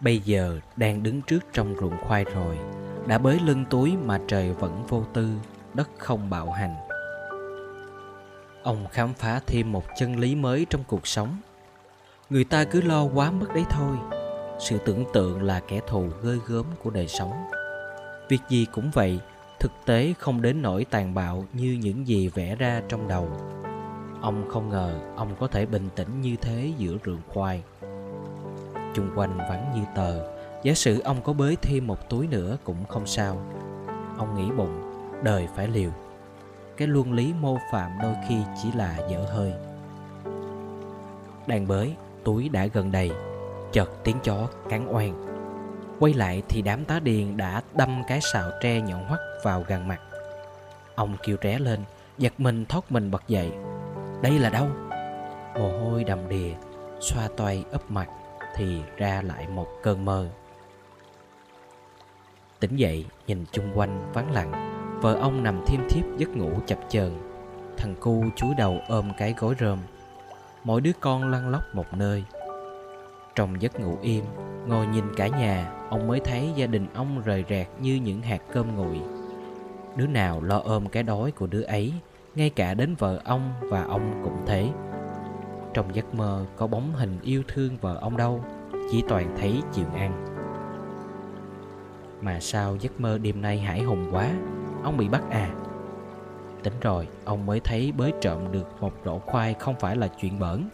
Bây 0.00 0.18
giờ 0.18 0.60
đang 0.76 1.02
đứng 1.02 1.22
trước 1.22 1.44
trong 1.52 1.74
ruộng 1.80 1.96
khoai 2.06 2.24
rồi, 2.24 2.58
đã 3.06 3.18
bới 3.18 3.38
lưng 3.44 3.64
túi 3.70 3.96
mà 3.96 4.18
trời 4.28 4.52
vẫn 4.52 4.84
vô 4.88 5.04
tư, 5.14 5.28
đất 5.74 5.88
không 5.98 6.30
bạo 6.30 6.50
hành 6.50 6.87
ông 8.62 8.86
khám 8.92 9.14
phá 9.14 9.40
thêm 9.46 9.72
một 9.72 9.84
chân 9.96 10.16
lý 10.16 10.34
mới 10.34 10.66
trong 10.70 10.84
cuộc 10.88 11.06
sống. 11.06 11.36
Người 12.30 12.44
ta 12.44 12.64
cứ 12.64 12.80
lo 12.80 13.04
quá 13.04 13.30
mức 13.30 13.54
đấy 13.54 13.64
thôi. 13.70 13.96
Sự 14.58 14.78
tưởng 14.78 15.04
tượng 15.12 15.42
là 15.42 15.60
kẻ 15.60 15.80
thù 15.86 16.08
ghê 16.22 16.32
gớm 16.46 16.64
của 16.82 16.90
đời 16.90 17.08
sống. 17.08 17.32
Việc 18.28 18.40
gì 18.48 18.66
cũng 18.72 18.90
vậy, 18.94 19.18
thực 19.60 19.72
tế 19.86 20.14
không 20.18 20.42
đến 20.42 20.62
nỗi 20.62 20.84
tàn 20.84 21.14
bạo 21.14 21.44
như 21.52 21.78
những 21.82 22.06
gì 22.06 22.28
vẽ 22.28 22.56
ra 22.56 22.82
trong 22.88 23.08
đầu. 23.08 23.28
Ông 24.20 24.48
không 24.48 24.68
ngờ 24.68 25.00
ông 25.16 25.36
có 25.40 25.46
thể 25.46 25.66
bình 25.66 25.88
tĩnh 25.94 26.20
như 26.20 26.36
thế 26.36 26.72
giữa 26.78 26.96
rượu 27.02 27.18
khoai. 27.28 27.62
Chung 28.94 29.10
quanh 29.16 29.38
vắng 29.38 29.72
như 29.74 29.82
tờ. 29.94 30.38
Giả 30.62 30.74
sử 30.74 31.00
ông 31.00 31.22
có 31.22 31.32
bới 31.32 31.56
thêm 31.62 31.86
một 31.86 32.08
túi 32.08 32.26
nữa 32.26 32.56
cũng 32.64 32.84
không 32.88 33.06
sao. 33.06 33.42
Ông 34.18 34.34
nghĩ 34.34 34.50
bụng, 34.56 34.92
đời 35.22 35.48
phải 35.56 35.68
liều 35.68 35.90
cái 36.78 36.88
luân 36.88 37.12
lý 37.12 37.34
mô 37.40 37.58
phạm 37.72 37.90
đôi 38.02 38.14
khi 38.28 38.36
chỉ 38.62 38.72
là 38.72 38.96
dở 39.10 39.18
hơi. 39.30 39.52
Đang 41.46 41.66
bới, 41.66 41.96
túi 42.24 42.48
đã 42.48 42.66
gần 42.66 42.92
đầy, 42.92 43.10
chợt 43.72 43.90
tiếng 44.04 44.16
chó 44.22 44.48
cắn 44.68 44.86
oan. 44.88 45.24
Quay 46.00 46.14
lại 46.14 46.42
thì 46.48 46.62
đám 46.62 46.84
tá 46.84 47.00
điền 47.00 47.36
đã 47.36 47.62
đâm 47.74 48.02
cái 48.08 48.20
sào 48.20 48.50
tre 48.62 48.80
nhọn 48.80 49.04
hoắt 49.04 49.20
vào 49.44 49.64
gần 49.68 49.88
mặt. 49.88 50.00
Ông 50.94 51.16
kêu 51.22 51.36
ré 51.42 51.58
lên, 51.58 51.80
giật 52.18 52.32
mình 52.38 52.66
thoát 52.66 52.92
mình 52.92 53.10
bật 53.10 53.28
dậy. 53.28 53.52
Đây 54.22 54.38
là 54.38 54.50
đâu? 54.50 54.68
Mồ 55.58 55.78
hôi 55.78 56.04
đầm 56.04 56.28
đìa, 56.28 56.52
xoa 57.00 57.28
toay 57.36 57.64
ấp 57.72 57.90
mặt 57.90 58.08
thì 58.56 58.82
ra 58.96 59.22
lại 59.22 59.48
một 59.48 59.66
cơn 59.82 60.04
mơ. 60.04 60.28
Tỉnh 62.60 62.76
dậy, 62.76 63.06
nhìn 63.26 63.44
chung 63.52 63.72
quanh 63.74 64.12
vắng 64.12 64.30
lặng 64.30 64.77
vợ 65.00 65.14
ông 65.14 65.42
nằm 65.42 65.60
thiêm 65.66 65.80
thiếp 65.88 66.04
giấc 66.16 66.36
ngủ 66.36 66.50
chập 66.66 66.78
chờn. 66.88 67.12
Thằng 67.76 67.94
cu 68.00 68.24
chúi 68.36 68.54
đầu 68.54 68.80
ôm 68.88 69.10
cái 69.18 69.34
gối 69.38 69.54
rơm. 69.60 69.78
Mỗi 70.64 70.80
đứa 70.80 70.92
con 71.00 71.30
lăn 71.30 71.48
lóc 71.48 71.62
một 71.74 71.86
nơi. 71.92 72.24
Trong 73.34 73.62
giấc 73.62 73.80
ngủ 73.80 73.98
im, 74.02 74.24
ngồi 74.66 74.86
nhìn 74.86 75.04
cả 75.16 75.28
nhà, 75.28 75.72
ông 75.90 76.06
mới 76.06 76.20
thấy 76.20 76.52
gia 76.56 76.66
đình 76.66 76.86
ông 76.94 77.22
rời 77.24 77.44
rạc 77.50 77.68
như 77.80 77.94
những 77.94 78.22
hạt 78.22 78.42
cơm 78.52 78.76
nguội. 78.76 79.00
Đứa 79.96 80.06
nào 80.06 80.42
lo 80.42 80.58
ôm 80.58 80.88
cái 80.88 81.02
đói 81.02 81.30
của 81.30 81.46
đứa 81.46 81.62
ấy, 81.62 81.92
ngay 82.34 82.50
cả 82.50 82.74
đến 82.74 82.94
vợ 82.94 83.20
ông 83.24 83.52
và 83.60 83.82
ông 83.82 84.20
cũng 84.24 84.42
thế. 84.46 84.68
Trong 85.74 85.94
giấc 85.94 86.14
mơ, 86.14 86.44
có 86.56 86.66
bóng 86.66 86.92
hình 86.92 87.18
yêu 87.22 87.42
thương 87.48 87.76
vợ 87.80 87.98
ông 88.00 88.16
đâu, 88.16 88.44
chỉ 88.90 89.04
toàn 89.08 89.36
thấy 89.40 89.62
chuyện 89.74 89.94
ăn 89.94 90.24
mà 92.20 92.40
sao 92.40 92.76
giấc 92.76 93.00
mơ 93.00 93.18
đêm 93.18 93.42
nay 93.42 93.58
hải 93.58 93.82
hùng 93.82 94.08
quá 94.12 94.30
ông 94.82 94.96
bị 94.96 95.08
bắt 95.08 95.22
à? 95.30 95.50
Tính 96.62 96.80
rồi, 96.80 97.08
ông 97.24 97.46
mới 97.46 97.60
thấy 97.60 97.92
bới 97.92 98.12
trộm 98.20 98.52
được 98.52 98.66
một 98.80 98.92
rổ 99.04 99.18
khoai 99.18 99.54
không 99.54 99.74
phải 99.80 99.96
là 99.96 100.08
chuyện 100.08 100.38
bẩn. 100.38 100.68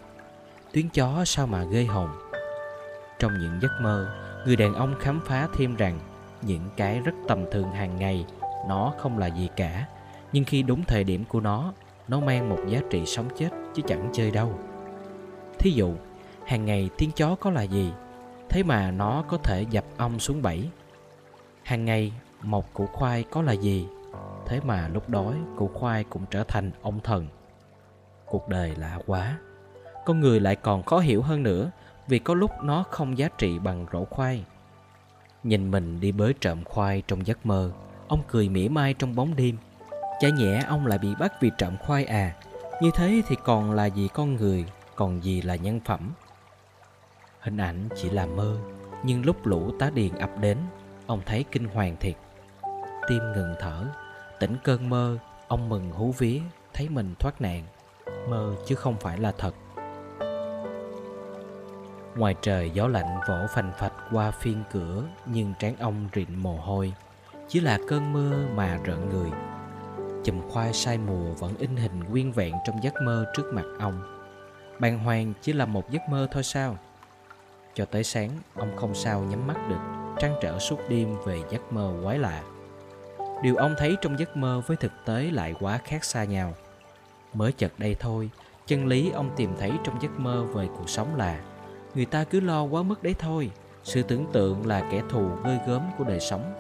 Tuyến 0.73 0.89
chó 0.89 1.25
sao 1.25 1.47
mà 1.47 1.65
ghê 1.65 1.85
hồn? 1.85 2.09
Trong 3.19 3.33
những 3.39 3.61
giấc 3.63 3.73
mơ, 3.81 4.15
người 4.47 4.57
đàn 4.57 4.75
ông 4.75 4.95
khám 5.01 5.21
phá 5.27 5.49
thêm 5.57 5.77
rằng 5.77 5.99
những 6.43 6.69
cái 6.77 7.01
rất 7.01 7.13
tầm 7.29 7.45
thường 7.53 7.71
hàng 7.71 7.99
ngày, 7.99 8.27
nó 8.69 8.93
không 8.99 9.19
là 9.19 9.27
gì 9.27 9.49
cả. 9.57 9.87
Nhưng 10.33 10.45
khi 10.45 10.63
đúng 10.63 10.85
thời 10.85 11.05
điểm 11.05 11.25
của 11.25 11.41
nó 11.41 11.73
nó 12.09 12.21
mang 12.21 12.49
một 12.49 12.59
giá 12.69 12.81
trị 12.91 13.07
sống 13.07 13.29
chết 13.37 13.49
chứ 13.75 13.83
chẳng 13.87 14.11
chơi 14.13 14.31
đâu. 14.31 14.59
Thí 15.59 15.71
dụ, 15.71 15.95
hàng 16.47 16.65
ngày 16.65 16.91
tiếng 16.99 17.11
chó 17.11 17.35
có 17.35 17.51
là 17.51 17.63
gì? 17.63 17.93
Thế 18.49 18.63
mà 18.63 18.91
nó 18.91 19.25
có 19.29 19.39
thể 19.39 19.65
dập 19.71 19.85
ong 19.97 20.19
xuống 20.19 20.43
bẫy. 20.43 20.69
Hàng 21.63 21.85
ngày 21.85 22.13
một 22.45 22.75
củ 22.75 22.87
khoai 22.87 23.23
có 23.23 23.43
là 23.43 23.53
gì? 23.53 23.89
Thế 24.47 24.61
mà 24.65 24.89
lúc 24.89 25.09
đói, 25.09 25.35
củ 25.57 25.69
khoai 25.69 26.05
cũng 26.05 26.25
trở 26.31 26.45
thành 26.45 26.71
ông 26.83 27.01
thần. 27.01 27.27
Cuộc 28.27 28.49
đời 28.49 28.75
lạ 28.77 28.99
quá. 29.07 29.39
Con 30.07 30.21
người 30.21 30.41
lại 30.41 30.57
còn 30.57 30.83
khó 30.83 30.99
hiểu 30.99 31.23
hơn 31.23 31.43
nữa, 31.43 31.71
vì 32.09 32.19
có 32.19 32.35
lúc 32.35 32.51
nó 32.63 32.85
không 32.91 33.19
giá 33.19 33.29
trị 33.39 33.59
bằng 33.59 33.87
rổ 33.93 34.05
khoai. 34.05 34.45
Nhìn 35.43 35.71
mình 35.71 36.01
đi 36.01 36.13
bới 36.13 36.35
trộm 36.41 36.65
khoai 36.65 37.03
trong 37.07 37.27
giấc 37.27 37.47
mơ, 37.47 37.73
ông 38.09 38.23
cười 38.29 38.49
mỉa 38.49 38.69
mai 38.69 38.95
trong 38.95 39.15
bóng 39.15 39.37
đêm. 39.37 39.57
Chả 40.21 40.29
nhẽ 40.29 40.65
ông 40.69 40.87
lại 40.87 40.99
bị 40.99 41.15
bắt 41.21 41.33
vì 41.41 41.51
trộm 41.59 41.77
khoai 41.87 42.05
à? 42.05 42.37
Như 42.81 42.91
thế 42.95 43.23
thì 43.29 43.37
còn 43.45 43.73
là 43.73 43.87
gì 43.87 44.09
con 44.15 44.37
người, 44.37 44.65
còn 44.97 45.25
gì 45.25 45.43
là 45.43 45.57
nhân 45.57 45.81
phẩm? 45.85 46.13
Hình 47.41 47.57
ảnh 47.57 47.89
chỉ 47.97 48.11
là 48.11 48.27
mơ, 48.27 48.59
nhưng 49.03 49.25
lúc 49.25 49.47
lũ 49.47 49.71
tá 49.79 49.91
điền 49.95 50.15
ập 50.15 50.31
đến, 50.41 50.59
ông 51.07 51.21
thấy 51.27 51.45
kinh 51.53 51.69
hoàng 51.69 51.97
thiệt 52.01 52.15
tim 53.09 53.33
ngừng 53.33 53.55
thở. 53.61 53.85
Tỉnh 54.41 54.57
cơn 54.65 54.89
mơ, 54.89 55.19
ông 55.49 55.69
mừng 55.69 55.91
hú 55.91 56.13
vía, 56.19 56.41
thấy 56.73 56.89
mình 56.89 57.15
thoát 57.19 57.41
nạn. 57.41 57.63
Mơ 58.29 58.55
chứ 58.67 58.75
không 58.75 58.97
phải 59.01 59.19
là 59.19 59.33
thật. 59.39 59.55
Ngoài 62.17 62.35
trời 62.43 62.71
gió 62.71 62.89
lạnh 62.89 63.21
vỗ 63.29 63.47
phành 63.55 63.73
phạch 63.79 63.93
qua 64.13 64.31
phiên 64.31 64.63
cửa, 64.73 65.03
nhưng 65.27 65.55
trán 65.59 65.77
ông 65.81 66.09
rịn 66.15 66.37
mồ 66.37 66.57
hôi. 66.57 66.93
Chỉ 67.49 67.61
là 67.61 67.79
cơn 67.89 68.13
mưa 68.13 68.47
mà 68.55 68.79
rợn 68.85 69.09
người. 69.09 69.31
Chùm 70.25 70.51
khoai 70.51 70.73
sai 70.73 70.99
mùa 70.99 71.35
vẫn 71.35 71.57
in 71.59 71.77
hình 71.77 72.05
nguyên 72.11 72.33
vẹn 72.33 72.55
trong 72.67 72.83
giấc 72.83 72.95
mơ 73.03 73.27
trước 73.37 73.53
mặt 73.55 73.65
ông. 73.79 74.25
Bàng 74.79 74.99
hoàng 74.99 75.33
chỉ 75.43 75.53
là 75.53 75.67
một 75.67 75.91
giấc 75.91 76.03
mơ 76.09 76.29
thôi 76.31 76.43
sao? 76.43 76.79
Cho 77.75 77.85
tới 77.85 78.05
sáng, 78.05 78.31
ông 78.55 78.77
không 78.77 78.95
sao 78.95 79.21
nhắm 79.21 79.47
mắt 79.47 79.57
được. 79.69 79.81
Trăn 80.19 80.35
trở 80.41 80.59
suốt 80.59 80.79
đêm 80.89 81.17
về 81.27 81.43
giấc 81.51 81.73
mơ 81.73 81.93
quái 82.03 82.19
lạ 82.19 82.43
điều 83.45 83.57
ông 83.57 83.75
thấy 83.79 83.97
trong 84.01 84.19
giấc 84.19 84.37
mơ 84.37 84.63
với 84.67 84.77
thực 84.77 84.93
tế 85.05 85.23
lại 85.23 85.55
quá 85.61 85.79
khác 85.85 86.05
xa 86.05 86.25
nhau. 86.25 86.55
Mới 87.35 87.53
chợt 87.53 87.73
đây 87.79 87.97
thôi, 88.01 88.31
chân 88.67 88.87
lý 88.87 89.11
ông 89.11 89.31
tìm 89.37 89.51
thấy 89.59 89.73
trong 89.85 90.03
giấc 90.03 90.21
mơ 90.21 90.45
về 90.45 90.69
cuộc 90.77 90.89
sống 90.89 91.17
là, 91.17 91.41
người 91.95 92.05
ta 92.05 92.25
cứ 92.25 92.41
lo 92.41 92.63
quá 92.63 92.83
mức 92.83 93.03
đấy 93.03 93.15
thôi. 93.19 93.51
Sự 93.83 94.03
tưởng 94.03 94.27
tượng 94.33 94.67
là 94.67 94.89
kẻ 94.93 95.03
thù 95.11 95.29
ghê 95.45 95.59
gớm 95.67 95.83
của 95.99 96.05
đời 96.05 96.21
sống. 96.21 96.55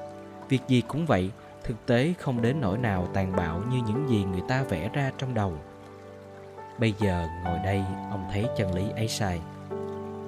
Việc 0.48 0.60
gì 0.68 0.80
cũng 0.88 1.06
vậy, 1.06 1.30
thực 1.62 1.86
tế 1.86 2.14
không 2.18 2.42
đến 2.42 2.60
nỗi 2.60 2.78
nào 2.78 3.08
tàn 3.12 3.36
bạo 3.36 3.62
như 3.70 3.76
những 3.86 4.08
gì 4.08 4.24
người 4.24 4.42
ta 4.48 4.62
vẽ 4.62 4.90
ra 4.92 5.12
trong 5.18 5.34
đầu. 5.34 5.52
Bây 6.78 6.94
giờ 7.00 7.26
ngồi 7.44 7.58
đây, 7.64 7.82
ông 8.10 8.28
thấy 8.32 8.46
chân 8.56 8.74
lý 8.74 8.90
ấy 8.90 9.08
sai. 9.08 9.40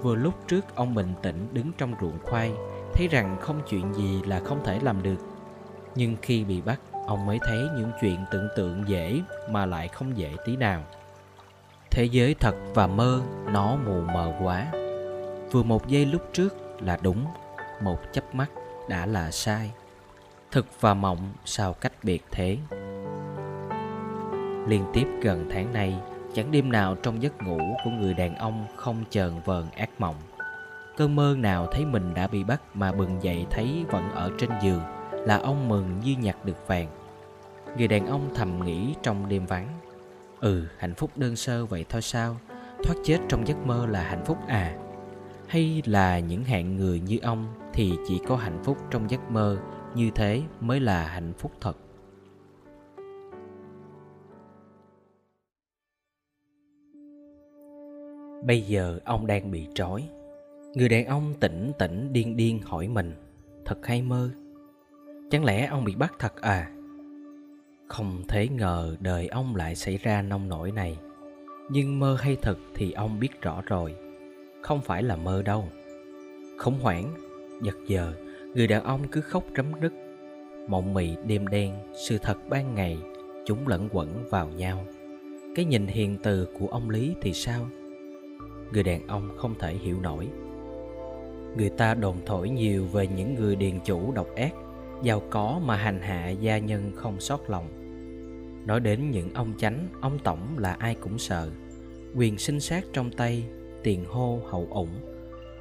Vừa 0.03 0.15
lúc 0.15 0.35
trước 0.49 0.75
ông 0.75 0.95
bình 0.95 1.13
tĩnh 1.23 1.49
đứng 1.53 1.73
trong 1.79 1.95
ruộng 2.01 2.19
khoai, 2.23 2.53
thấy 2.95 3.09
rằng 3.09 3.37
không 3.41 3.61
chuyện 3.69 3.95
gì 3.95 4.23
là 4.23 4.41
không 4.41 4.65
thể 4.65 4.81
làm 4.83 5.03
được 5.03 5.36
nhưng 5.97 6.17
khi 6.23 6.45
bị 6.45 6.61
bắt, 6.61 6.81
ông 7.07 7.26
mới 7.26 7.38
thấy 7.47 7.69
những 7.76 7.91
chuyện 8.00 8.25
tưởng 8.31 8.49
tượng 8.57 8.85
dễ 8.87 9.21
mà 9.50 9.67
lại 9.67 9.88
không 9.88 10.17
dễ 10.17 10.31
tí 10.45 10.57
nào. 10.57 10.83
Thế 11.91 12.05
giới 12.05 12.35
thật 12.35 12.55
và 12.75 12.87
mơ, 12.87 13.21
nó 13.53 13.76
mù 13.76 14.00
mờ 14.00 14.33
quá. 14.43 14.67
Vừa 15.53 15.62
một 15.62 15.88
giây 15.88 16.07
lúc 16.07 16.23
trước 16.33 16.57
là 16.81 16.99
đúng, 17.03 17.25
một 17.83 17.99
chớp 18.12 18.35
mắt 18.35 18.50
đã 18.88 19.07
là 19.07 19.31
sai. 19.31 19.71
Thực 20.50 20.67
và 20.81 20.95
mộng 20.95 21.33
sao 21.45 21.73
cách 21.73 21.93
biệt 22.03 22.25
thế? 22.31 22.57
Liên 24.69 24.85
tiếp 24.93 25.07
gần 25.23 25.49
tháng 25.50 25.73
nay, 25.73 25.95
chẳng 26.35 26.50
đêm 26.50 26.73
nào 26.73 26.95
trong 26.95 27.23
giấc 27.23 27.43
ngủ 27.43 27.59
của 27.85 27.91
người 27.91 28.15
đàn 28.15 28.37
ông 28.37 28.67
không 28.76 29.05
chờn 29.11 29.33
vờn 29.45 29.65
ác 29.76 29.91
mộng. 29.99 30.17
Cơn 30.97 31.17
mơ 31.17 31.35
nào 31.38 31.67
thấy 31.73 31.85
mình 31.85 32.15
đã 32.15 32.26
bị 32.26 32.45
bắt 32.45 32.61
mà 32.75 32.93
bừng 32.93 33.23
dậy 33.23 33.47
thấy 33.50 33.85
vẫn 33.91 34.11
ở 34.11 34.31
trên 34.38 34.50
giường 34.62 34.83
là 35.26 35.37
ông 35.37 35.68
mừng 35.68 36.00
như 36.04 36.16
nhặt 36.21 36.45
được 36.45 36.66
vàng. 36.66 36.88
Người 37.78 37.88
đàn 37.88 38.06
ông 38.06 38.30
thầm 38.35 38.64
nghĩ 38.64 38.95
trong 39.02 39.28
đêm 39.28 39.47
vắng. 39.47 39.68
Ừ 40.40 40.64
hạnh 40.78 40.95
phúc 40.95 41.11
đơn 41.16 41.37
sơ 41.37 41.66
vậy 41.66 41.85
thôi 41.88 42.02
sao? 42.02 42.37
Thoát 42.85 42.95
chết 43.04 43.18
trong 43.28 43.47
giấc 43.47 43.66
mơ 43.66 43.87
là 43.87 44.02
hạnh 44.02 44.25
phúc 44.25 44.38
à? 44.49 44.76
Hay 45.49 45.83
là 45.87 46.18
những 46.18 46.45
hạng 46.45 46.76
người 46.76 47.00
như 47.00 47.18
ông 47.23 47.47
thì 47.73 47.92
chỉ 48.09 48.21
có 48.28 48.37
hạnh 48.37 48.61
phúc 48.64 48.78
trong 48.90 49.11
giấc 49.11 49.30
mơ, 49.30 49.59
như 49.95 50.11
thế 50.14 50.42
mới 50.61 50.80
là 50.80 51.06
hạnh 51.06 51.33
phúc 51.38 51.52
thật? 51.61 51.76
Bây 58.45 58.62
giờ 58.62 58.99
ông 59.04 59.26
đang 59.26 59.50
bị 59.50 59.68
trói. 59.75 60.09
Người 60.75 60.88
đàn 60.88 61.06
ông 61.06 61.35
tỉnh 61.40 61.73
tỉnh 61.78 62.12
điên 62.12 62.37
điên 62.37 62.61
hỏi 62.62 62.88
mình, 62.88 63.12
thật 63.64 63.87
hay 63.87 64.02
mơ? 64.02 64.30
Chẳng 65.30 65.45
lẽ 65.45 65.66
ông 65.66 65.85
bị 65.85 65.95
bắt 65.95 66.14
thật 66.18 66.40
à? 66.40 66.71
Không 67.88 68.23
thể 68.28 68.49
ngờ 68.49 68.97
đời 69.00 69.28
ông 69.28 69.56
lại 69.56 69.75
xảy 69.75 69.97
ra 69.97 70.23
nông 70.23 70.49
nổi 70.49 70.73
này. 70.73 70.99
Nhưng 71.71 72.00
mơ 72.00 72.16
hay 72.21 72.37
thật 72.42 72.59
thì 72.75 72.92
ông 72.92 73.21
biết 73.21 73.40
rõ 73.40 73.62
rồi. 73.66 73.95
Không 74.62 74.80
phải 74.80 75.02
là 75.02 75.16
mơ 75.16 75.42
đâu. 75.42 75.68
Khủng 76.59 76.78
hoảng, 76.83 77.14
giật 77.62 77.76
giờ, 77.87 78.12
người 78.54 78.66
đàn 78.66 78.85
ông 78.85 79.09
cứ 79.09 79.21
khóc 79.21 79.45
rấm 79.56 79.66
rứt. 79.80 79.92
Mộng 80.68 80.95
mị, 80.95 81.16
đêm 81.26 81.47
đen, 81.47 81.75
sự 82.09 82.18
thật 82.18 82.38
ban 82.49 82.75
ngày, 82.75 82.99
chúng 83.47 83.68
lẫn 83.68 83.88
quẩn 83.92 84.25
vào 84.30 84.49
nhau. 84.49 84.87
Cái 85.54 85.64
nhìn 85.64 85.87
hiền 85.87 86.16
từ 86.23 86.49
của 86.59 86.66
ông 86.66 86.90
lý 86.90 87.14
thì 87.23 87.33
sao? 87.33 87.68
Người 88.73 88.83
đàn 88.83 89.06
ông 89.06 89.30
không 89.37 89.54
thể 89.59 89.75
hiểu 89.75 90.00
nổi. 90.00 90.28
Người 91.56 91.71
ta 91.71 91.95
đồn 91.95 92.16
thổi 92.26 92.49
nhiều 92.49 92.87
về 92.87 93.06
những 93.06 93.35
người 93.35 93.56
điền 93.56 93.80
chủ 93.85 94.12
độc 94.12 94.26
ác 94.37 94.52
giàu 95.03 95.23
có 95.31 95.61
mà 95.65 95.76
hành 95.76 96.00
hạ 96.00 96.29
gia 96.29 96.59
nhân 96.59 96.93
không 96.95 97.21
sót 97.21 97.50
lòng. 97.50 97.69
Nói 98.67 98.81
đến 98.81 99.11
những 99.11 99.35
ông 99.35 99.53
chánh, 99.59 99.88
ông 100.00 100.19
tổng 100.19 100.59
là 100.59 100.73
ai 100.73 100.95
cũng 100.95 101.19
sợ. 101.19 101.50
Quyền 102.15 102.38
sinh 102.38 102.61
sát 102.61 102.85
trong 102.93 103.11
tay, 103.11 103.45
tiền 103.83 104.05
hô, 104.05 104.41
hậu 104.50 104.69
ủng. 104.71 105.00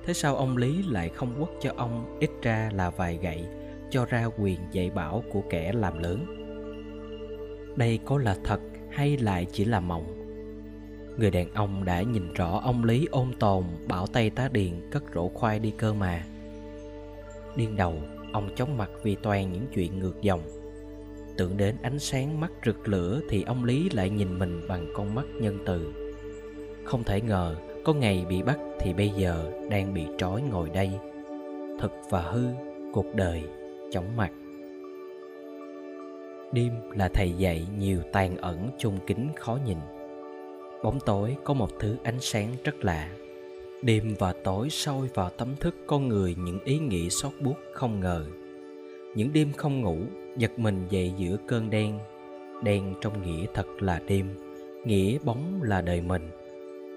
Thế 0.05 0.13
sao 0.13 0.35
ông 0.35 0.57
lý 0.57 0.83
lại 0.83 1.09
không 1.09 1.35
quất 1.39 1.49
cho 1.61 1.73
ông, 1.77 2.17
ít 2.19 2.29
ra 2.41 2.69
là 2.73 2.89
vài 2.89 3.19
gậy, 3.21 3.45
cho 3.91 4.05
ra 4.05 4.25
quyền 4.37 4.59
dạy 4.71 4.89
bảo 4.89 5.23
của 5.31 5.41
kẻ 5.49 5.71
làm 5.73 5.99
lớn? 5.99 6.25
Đây 7.75 7.99
có 8.05 8.17
là 8.17 8.37
thật 8.43 8.59
hay 8.91 9.17
lại 9.17 9.47
chỉ 9.51 9.65
là 9.65 9.79
mộng? 9.79 10.25
Người 11.17 11.31
đàn 11.31 11.53
ông 11.53 11.85
đã 11.85 12.01
nhìn 12.01 12.33
rõ 12.33 12.61
ông 12.63 12.83
lý 12.83 13.07
ôm 13.11 13.33
tồn, 13.39 13.63
bảo 13.87 14.07
tay 14.07 14.29
tá 14.29 14.49
điền, 14.51 14.89
cất 14.91 15.03
rổ 15.15 15.27
khoai 15.27 15.59
đi 15.59 15.73
cơ 15.77 15.93
mà. 15.93 16.23
Điên 17.55 17.75
đầu 17.75 17.93
ông 18.35 18.49
chóng 18.55 18.77
mặt 18.77 18.89
vì 19.03 19.15
toàn 19.15 19.51
những 19.53 19.65
chuyện 19.73 19.99
ngược 19.99 20.21
dòng. 20.21 20.41
Tưởng 21.37 21.57
đến 21.57 21.75
ánh 21.81 21.99
sáng 21.99 22.39
mắt 22.39 22.51
rực 22.65 22.87
lửa 22.87 23.21
thì 23.29 23.43
ông 23.43 23.63
lý 23.63 23.89
lại 23.89 24.09
nhìn 24.09 24.39
mình 24.39 24.61
bằng 24.67 24.87
con 24.93 25.15
mắt 25.15 25.25
nhân 25.41 25.57
từ. 25.65 25.93
Không 26.83 27.03
thể 27.03 27.21
ngờ, 27.21 27.55
có 27.83 27.93
ngày 27.93 28.25
bị 28.29 28.43
bắt 28.43 28.59
thì 28.79 28.93
bây 28.93 29.09
giờ 29.09 29.51
đang 29.69 29.93
bị 29.93 30.01
trói 30.17 30.41
ngồi 30.41 30.69
đây. 30.69 30.91
Thật 31.79 31.91
và 32.09 32.21
hư, 32.21 32.45
cuộc 32.93 33.15
đời 33.15 33.43
chóng 33.91 34.17
mặt. 34.17 34.31
Đêm 36.51 36.71
là 36.95 37.09
thầy 37.13 37.31
dạy 37.37 37.67
nhiều 37.77 37.99
tàn 38.13 38.37
ẩn 38.37 38.69
chung 38.77 38.99
kính 39.07 39.29
khó 39.35 39.57
nhìn. 39.65 39.77
Bóng 40.83 40.99
tối 41.05 41.35
có 41.43 41.53
một 41.53 41.69
thứ 41.79 41.97
ánh 42.03 42.19
sáng 42.19 42.47
rất 42.63 42.75
lạ 42.85 43.09
đêm 43.85 44.15
và 44.19 44.33
tối 44.43 44.69
sôi 44.69 45.09
vào 45.13 45.29
tâm 45.29 45.55
thức 45.59 45.75
con 45.87 46.07
người 46.07 46.35
những 46.35 46.59
ý 46.63 46.79
nghĩ 46.79 47.09
xót 47.09 47.33
buốt 47.41 47.55
không 47.73 47.99
ngờ. 47.99 48.25
Những 49.15 49.33
đêm 49.33 49.51
không 49.57 49.81
ngủ 49.81 49.97
giật 50.37 50.59
mình 50.59 50.85
dậy 50.89 51.13
giữa 51.17 51.37
cơn 51.47 51.69
đen. 51.69 51.99
Đen 52.63 52.93
trong 53.01 53.21
nghĩa 53.21 53.45
thật 53.53 53.67
là 53.79 54.01
đêm, 54.07 54.29
nghĩa 54.85 55.17
bóng 55.23 55.63
là 55.63 55.81
đời 55.81 56.01
mình. 56.01 56.29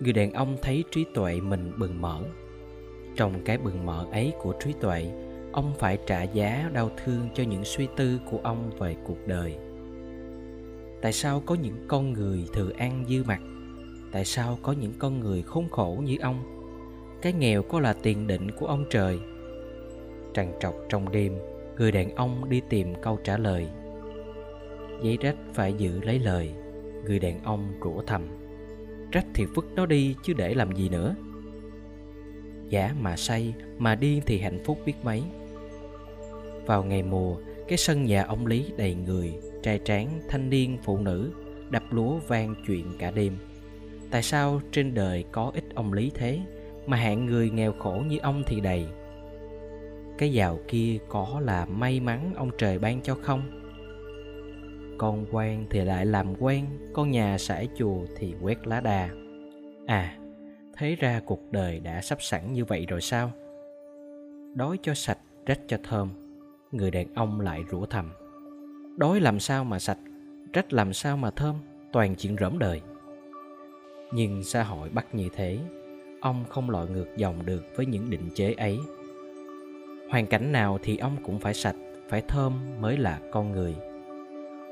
Người 0.00 0.12
đàn 0.12 0.32
ông 0.32 0.56
thấy 0.62 0.84
trí 0.90 1.04
tuệ 1.14 1.40
mình 1.40 1.72
bừng 1.78 2.00
mở. 2.00 2.22
Trong 3.16 3.32
cái 3.44 3.58
bừng 3.58 3.86
mở 3.86 4.06
ấy 4.12 4.32
của 4.42 4.54
trí 4.64 4.72
tuệ, 4.80 5.10
ông 5.52 5.72
phải 5.78 5.98
trả 6.06 6.22
giá 6.22 6.70
đau 6.72 6.90
thương 7.04 7.28
cho 7.34 7.44
những 7.44 7.64
suy 7.64 7.88
tư 7.96 8.20
của 8.30 8.40
ông 8.42 8.70
về 8.78 8.96
cuộc 9.04 9.26
đời. 9.26 9.56
Tại 11.02 11.12
sao 11.12 11.42
có 11.46 11.54
những 11.54 11.84
con 11.88 12.12
người 12.12 12.44
thừa 12.52 12.70
ăn 12.78 13.04
dư 13.08 13.24
mặt 13.24 13.40
tại 14.12 14.24
sao 14.24 14.58
có 14.62 14.72
những 14.72 14.92
con 14.98 15.20
người 15.20 15.42
khốn 15.42 15.68
khổ 15.70 16.02
như 16.04 16.16
ông? 16.20 16.57
Cái 17.22 17.32
nghèo 17.32 17.62
có 17.62 17.80
là 17.80 17.92
tiền 17.92 18.26
định 18.26 18.50
của 18.50 18.66
ông 18.66 18.84
trời. 18.90 19.18
Trằn 20.34 20.52
trọc 20.60 20.74
trong 20.88 21.12
đêm, 21.12 21.38
người 21.76 21.92
đàn 21.92 22.14
ông 22.14 22.48
đi 22.48 22.62
tìm 22.68 22.94
câu 23.02 23.18
trả 23.24 23.36
lời. 23.36 23.68
Giấy 25.02 25.18
rách 25.20 25.36
phải 25.54 25.72
giữ 25.72 26.00
lấy 26.02 26.18
lời, 26.18 26.50
người 27.04 27.18
đàn 27.18 27.42
ông 27.44 27.72
rủa 27.84 28.02
thầm. 28.06 28.22
Rách 29.12 29.26
thì 29.34 29.44
vứt 29.44 29.66
nó 29.74 29.86
đi 29.86 30.14
chứ 30.22 30.32
để 30.32 30.54
làm 30.54 30.76
gì 30.76 30.88
nữa? 30.88 31.14
Giả 32.68 32.94
mà 33.00 33.16
say 33.16 33.54
mà 33.78 33.94
điên 33.94 34.22
thì 34.26 34.38
hạnh 34.38 34.60
phúc 34.64 34.78
biết 34.86 34.94
mấy. 35.02 35.22
Vào 36.66 36.84
ngày 36.84 37.02
mùa, 37.02 37.36
cái 37.68 37.78
sân 37.78 38.04
nhà 38.04 38.24
ông 38.24 38.46
lý 38.46 38.72
đầy 38.76 38.94
người, 38.94 39.32
trai 39.62 39.80
tráng, 39.84 40.20
thanh 40.28 40.50
niên, 40.50 40.78
phụ 40.82 40.98
nữ, 40.98 41.32
đập 41.70 41.82
lúa 41.90 42.16
vang 42.28 42.54
chuyện 42.66 42.86
cả 42.98 43.10
đêm. 43.10 43.36
Tại 44.10 44.22
sao 44.22 44.60
trên 44.72 44.94
đời 44.94 45.24
có 45.32 45.52
ít 45.54 45.64
ông 45.74 45.92
lý 45.92 46.10
thế? 46.14 46.40
Mà 46.88 46.96
hạng 46.96 47.26
người 47.26 47.50
nghèo 47.50 47.72
khổ 47.72 48.02
như 48.08 48.18
ông 48.18 48.42
thì 48.46 48.60
đầy. 48.60 48.86
Cái 50.18 50.32
giàu 50.32 50.58
kia 50.68 50.98
có 51.08 51.40
là 51.44 51.64
may 51.64 52.00
mắn 52.00 52.32
ông 52.36 52.50
trời 52.58 52.78
ban 52.78 53.02
cho 53.02 53.14
không? 53.22 53.42
Con 54.98 55.26
quan 55.30 55.66
thì 55.70 55.80
lại 55.80 56.06
làm 56.06 56.34
quen, 56.42 56.66
con 56.92 57.10
nhà 57.10 57.38
sải 57.38 57.68
chùa 57.76 57.98
thì 58.16 58.34
quét 58.40 58.66
lá 58.66 58.80
đà. 58.80 59.08
à 59.86 60.18
thấy 60.76 60.96
ra 60.96 61.20
cuộc 61.26 61.52
đời 61.52 61.80
đã 61.80 62.00
sắp 62.00 62.22
sẵn 62.22 62.52
như 62.52 62.64
vậy 62.64 62.86
rồi 62.86 63.00
sao? 63.00 63.32
Đói 64.54 64.78
cho 64.82 64.94
sạch 64.94 65.18
rách 65.46 65.60
cho 65.66 65.76
thơm. 65.82 66.10
Người 66.72 66.90
đàn 66.90 67.14
ông 67.14 67.40
lại 67.40 67.64
rủa 67.70 67.86
thầm. 67.86 68.10
Đói 68.96 69.20
làm 69.20 69.40
sao 69.40 69.64
mà 69.64 69.78
sạch 69.78 69.98
rách 70.52 70.72
làm 70.72 70.92
sao 70.92 71.16
mà 71.16 71.30
thơm? 71.30 71.56
Toàn 71.92 72.14
chuyện 72.16 72.36
rỗm 72.40 72.58
đời. 72.58 72.80
Nhưng 74.12 74.44
xã 74.44 74.62
hội 74.62 74.88
bắt 74.88 75.14
như 75.14 75.28
thế 75.32 75.58
ông 76.20 76.44
không 76.48 76.70
lội 76.70 76.88
ngược 76.88 77.16
dòng 77.16 77.46
được 77.46 77.64
với 77.76 77.86
những 77.86 78.10
định 78.10 78.30
chế 78.34 78.52
ấy. 78.52 78.78
Hoàn 80.10 80.26
cảnh 80.26 80.52
nào 80.52 80.78
thì 80.82 80.96
ông 80.96 81.16
cũng 81.22 81.38
phải 81.38 81.54
sạch, 81.54 81.76
phải 82.08 82.22
thơm 82.28 82.52
mới 82.80 82.96
là 82.96 83.20
con 83.32 83.52
người. 83.52 83.76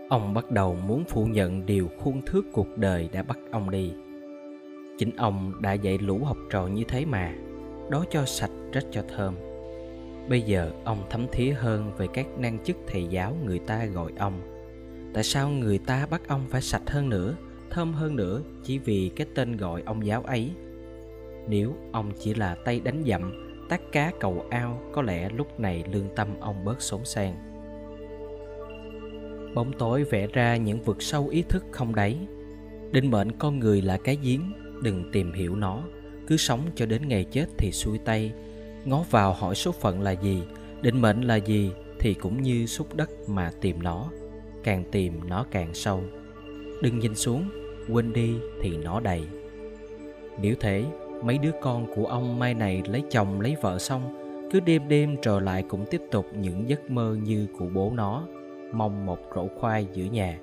Ông 0.09 0.35
bắt 0.35 0.51
đầu 0.51 0.75
muốn 0.87 1.05
phủ 1.05 1.25
nhận 1.25 1.67
điều 1.67 1.89
khuôn 1.99 2.23
thước 2.23 2.43
cuộc 2.53 2.79
đời 2.79 3.09
đã 3.13 3.23
bắt 3.23 3.39
ông 3.51 3.71
đi. 3.71 3.93
Chính 4.99 5.11
ông 5.17 5.53
đã 5.61 5.73
dạy 5.73 5.99
lũ 5.99 6.21
học 6.25 6.37
trò 6.51 6.67
như 6.67 6.85
thế 6.89 7.05
mà, 7.05 7.35
đó 7.91 8.05
cho 8.11 8.25
sạch, 8.25 8.51
rất 8.73 8.85
cho 8.91 9.03
thơm. 9.17 9.35
Bây 10.29 10.43
giờ 10.43 10.71
ông 10.85 10.99
thấm 11.11 11.27
thía 11.33 11.53
hơn 11.53 11.93
về 11.99 12.07
các 12.15 12.27
năng 12.39 12.59
chức 12.65 12.77
thầy 12.87 13.07
giáo 13.07 13.37
người 13.45 13.59
ta 13.59 13.85
gọi 13.85 14.13
ông. 14.19 14.41
Tại 15.15 15.25
sao 15.25 15.49
người 15.49 15.79
ta 15.79 16.07
bắt 16.11 16.29
ông 16.29 16.45
phải 16.51 16.63
sạch 16.63 16.91
hơn 16.91 17.09
nữa, 17.09 17.35
thơm 17.71 17.93
hơn 17.93 18.17
nữa 18.17 18.43
chỉ 18.63 18.79
vì 18.79 19.11
cái 19.17 19.27
tên 19.35 19.57
gọi 19.57 19.83
ông 19.87 20.07
giáo 20.07 20.23
ấy? 20.23 20.51
Nếu 21.49 21.75
ông 21.93 22.13
chỉ 22.19 22.35
là 22.35 22.55
tay 22.55 22.81
đánh 22.81 23.03
dậm 23.07 23.47
tác 23.69 23.93
cá 23.93 24.13
cầu 24.21 24.47
ao, 24.51 24.81
có 24.93 25.03
lẽ 25.03 25.29
lúc 25.29 25.61
này 25.61 25.85
lương 25.93 26.09
tâm 26.17 26.29
ông 26.41 26.65
bớt 26.65 26.83
sống 26.83 27.05
sang. 27.05 27.35
Bóng 29.55 29.73
tối 29.73 30.05
vẽ 30.05 30.27
ra 30.27 30.57
những 30.57 30.81
vực 30.81 31.03
sâu 31.03 31.29
ý 31.29 31.43
thức 31.43 31.65
không 31.71 31.95
đáy. 31.95 32.19
Định 32.93 33.11
mệnh 33.11 33.33
con 33.33 33.59
người 33.59 33.83
là 33.83 33.97
cái 33.97 34.19
giếng, 34.23 34.53
đừng 34.83 35.13
tìm 35.13 35.33
hiểu 35.33 35.57
nó. 35.57 35.83
Cứ 36.27 36.37
sống 36.37 36.61
cho 36.75 36.87
đến 36.87 37.09
ngày 37.09 37.25
chết 37.25 37.47
thì 37.59 37.73
xuôi 37.73 37.99
tay. 37.99 38.33
Ngó 38.85 39.05
vào 39.11 39.33
hỏi 39.33 39.55
số 39.55 39.73
phận 39.73 40.01
là 40.01 40.11
gì, 40.11 40.43
định 40.83 41.01
mệnh 41.01 41.21
là 41.21 41.37
gì 41.37 41.71
thì 41.99 42.15
cũng 42.15 42.43
như 42.43 42.67
xúc 42.67 42.95
đất 42.95 43.11
mà 43.29 43.51
tìm 43.61 43.83
nó. 43.83 44.11
Càng 44.63 44.85
tìm 44.93 45.29
nó 45.29 45.47
càng 45.51 45.75
sâu. 45.75 46.03
Đừng 46.83 46.99
nhìn 46.99 47.15
xuống, 47.15 47.51
quên 47.89 48.13
đi 48.13 48.35
thì 48.63 48.77
nó 48.77 49.01
đầy. 49.01 49.23
Nếu 50.43 50.55
thế 50.61 50.85
mấy 51.23 51.39
đứa 51.39 51.53
con 51.63 51.87
của 51.95 52.07
ông 52.07 52.39
mai 52.39 52.55
này 52.55 52.83
lấy 52.87 53.03
chồng 53.11 53.41
lấy 53.41 53.57
vợ 53.61 53.79
xong, 53.79 54.03
cứ 54.53 54.61
đêm 54.61 54.89
đêm 54.89 55.17
trở 55.23 55.41
lại 55.41 55.65
cũng 55.69 55.85
tiếp 55.91 56.01
tục 56.11 56.27
những 56.41 56.69
giấc 56.69 56.91
mơ 56.91 57.17
như 57.23 57.47
của 57.59 57.67
bố 57.75 57.93
nó, 57.95 58.27
mong 58.73 59.07
một 59.07 59.19
rổ 59.35 59.49
khoai 59.61 59.87
giữa 59.93 60.05
nhà. 60.05 60.39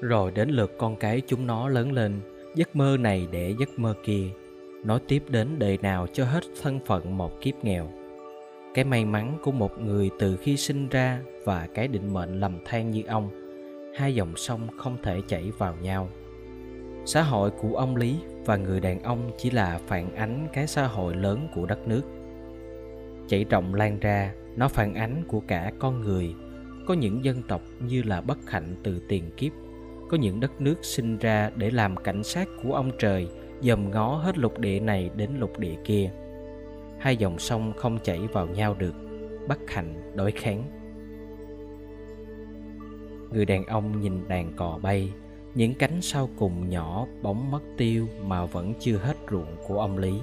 Rồi 0.00 0.30
đến 0.30 0.48
lượt 0.48 0.74
con 0.78 0.96
cái 0.96 1.22
chúng 1.26 1.46
nó 1.46 1.68
lớn 1.68 1.92
lên, 1.92 2.20
giấc 2.54 2.76
mơ 2.76 2.96
này 3.00 3.26
để 3.30 3.54
giấc 3.58 3.78
mơ 3.78 3.94
kia. 4.04 4.24
Nói 4.84 5.00
tiếp 5.08 5.22
đến 5.28 5.48
đời 5.58 5.78
nào 5.82 6.06
cho 6.12 6.24
hết 6.24 6.44
thân 6.62 6.80
phận 6.86 7.16
một 7.16 7.40
kiếp 7.40 7.64
nghèo. 7.64 7.90
Cái 8.74 8.84
may 8.84 9.04
mắn 9.04 9.38
của 9.42 9.52
một 9.52 9.80
người 9.80 10.10
từ 10.18 10.36
khi 10.36 10.56
sinh 10.56 10.88
ra 10.88 11.20
và 11.44 11.68
cái 11.74 11.88
định 11.88 12.12
mệnh 12.12 12.40
lầm 12.40 12.58
than 12.64 12.90
như 12.90 13.02
ông 13.06 13.43
hai 13.94 14.14
dòng 14.14 14.36
sông 14.36 14.68
không 14.76 14.96
thể 15.02 15.20
chảy 15.28 15.50
vào 15.58 15.74
nhau. 15.82 16.08
Xã 17.06 17.22
hội 17.22 17.50
của 17.50 17.76
ông 17.76 17.96
lý 17.96 18.16
và 18.44 18.56
người 18.56 18.80
đàn 18.80 19.02
ông 19.02 19.30
chỉ 19.38 19.50
là 19.50 19.80
phản 19.86 20.14
ánh 20.16 20.48
cái 20.52 20.66
xã 20.66 20.86
hội 20.86 21.14
lớn 21.16 21.48
của 21.54 21.66
đất 21.66 21.88
nước. 21.88 22.02
Chảy 23.28 23.44
rộng 23.44 23.74
lan 23.74 24.00
ra, 24.00 24.34
nó 24.56 24.68
phản 24.68 24.94
ánh 24.94 25.24
của 25.28 25.40
cả 25.40 25.72
con 25.78 26.00
người. 26.00 26.34
Có 26.86 26.94
những 26.94 27.24
dân 27.24 27.42
tộc 27.42 27.62
như 27.80 28.02
là 28.02 28.20
bất 28.20 28.50
hạnh 28.50 28.76
từ 28.82 29.00
tiền 29.08 29.30
kiếp, 29.36 29.52
có 30.10 30.16
những 30.16 30.40
đất 30.40 30.60
nước 30.60 30.84
sinh 30.84 31.18
ra 31.18 31.50
để 31.56 31.70
làm 31.70 31.96
cảnh 31.96 32.22
sát 32.22 32.48
của 32.62 32.74
ông 32.74 32.90
trời, 32.98 33.28
dòm 33.60 33.90
ngó 33.90 34.16
hết 34.16 34.38
lục 34.38 34.58
địa 34.58 34.80
này 34.80 35.10
đến 35.16 35.30
lục 35.38 35.58
địa 35.58 35.76
kia. 35.84 36.10
Hai 36.98 37.16
dòng 37.16 37.38
sông 37.38 37.72
không 37.76 37.98
chảy 38.02 38.18
vào 38.32 38.46
nhau 38.46 38.74
được, 38.78 38.94
bất 39.48 39.58
hạnh 39.70 40.12
đối 40.14 40.30
kháng 40.30 40.83
người 43.34 43.44
đàn 43.44 43.64
ông 43.64 44.00
nhìn 44.00 44.28
đàn 44.28 44.52
cò 44.56 44.78
bay. 44.82 45.12
Những 45.54 45.74
cánh 45.74 46.00
sau 46.02 46.28
cùng 46.36 46.68
nhỏ 46.68 47.06
bóng 47.22 47.50
mất 47.50 47.60
tiêu 47.76 48.08
mà 48.26 48.44
vẫn 48.44 48.72
chưa 48.80 48.96
hết 48.96 49.16
ruộng 49.30 49.56
của 49.66 49.80
ông 49.80 49.98
lý. 49.98 50.14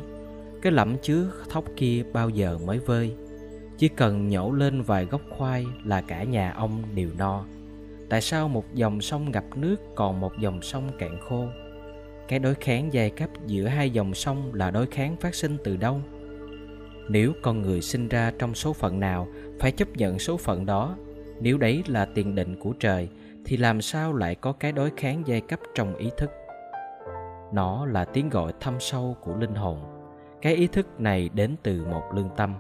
Cái 0.62 0.71
lẫm 0.71 0.97
chứa 1.02 1.32
thóc 1.50 1.65
kia 1.76 2.04
bao 2.13 2.30
giờ 2.30 2.58
mới 2.65 2.80
vơi? 2.80 3.15
Chỉ 3.78 3.88
cần 3.88 4.30
nhổ 4.30 4.52
lên 4.52 4.82
vài 4.82 5.06
gốc 5.06 5.21
khoai 5.30 5.65
là 5.86 6.02
cả 6.02 6.24
nhà 6.24 6.52
ông 6.52 6.84
đều 6.95 7.10
no. 7.17 7.45
Tại 8.10 8.21
sao 8.21 8.47
một 8.47 8.65
dòng 8.74 9.02
sông 9.02 9.32
ngập 9.32 9.43
nước 9.56 9.76
còn 9.95 10.19
một 10.19 10.39
dòng 10.39 10.62
sông 10.62 10.91
cạn 11.00 11.17
khô? 11.21 11.45
Cái 12.28 12.39
đối 12.39 12.56
kháng 12.56 12.93
giai 12.93 13.10
cấp 13.10 13.30
giữa 13.47 13.67
hai 13.67 13.89
dòng 13.89 14.13
sông 14.13 14.54
là 14.54 14.71
đối 14.71 14.88
kháng 14.88 15.15
phát 15.17 15.36
sinh 15.36 15.58
từ 15.63 15.78
đâu? 15.78 16.02
Nếu 17.10 17.34
con 17.41 17.62
người 17.62 17.82
sinh 17.82 18.08
ra 18.08 18.32
trong 18.39 18.56
số 18.56 18.74
phận 18.74 19.00
nào, 19.00 19.28
phải 19.60 19.71
chấp 19.71 19.97
nhận 19.97 20.19
số 20.19 20.38
phận 20.38 20.65
đó 20.65 20.95
nếu 21.41 21.58
đấy 21.58 21.84
là 21.88 22.06
tiền 22.06 22.36
định 22.36 22.60
của 22.60 22.73
trời, 22.80 23.10
thì 23.45 23.58
làm 23.58 23.82
sao 23.82 24.13
lại 24.13 24.36
có 24.36 24.51
cái 24.51 24.71
đối 24.71 24.91
kháng 24.97 25.23
giai 25.25 25.41
cấp 25.41 25.60
trong 25.75 25.95
ý 25.95 26.10
thức? 26.17 26.32
Nó 27.54 27.86
là 27.86 28.06
tiếng 28.06 28.30
gọi 28.30 28.54
thâm 28.60 28.80
sâu 28.80 29.15
của 29.21 29.36
linh 29.36 29.56
hồn. 29.56 29.80
Cái 30.41 30.56
ý 30.56 30.67
thức 30.67 30.99
này 30.99 31.30
đến 31.34 31.56
từ 31.63 31.86
một 31.86 32.04
lương 32.13 32.30
tâm. 32.38 32.54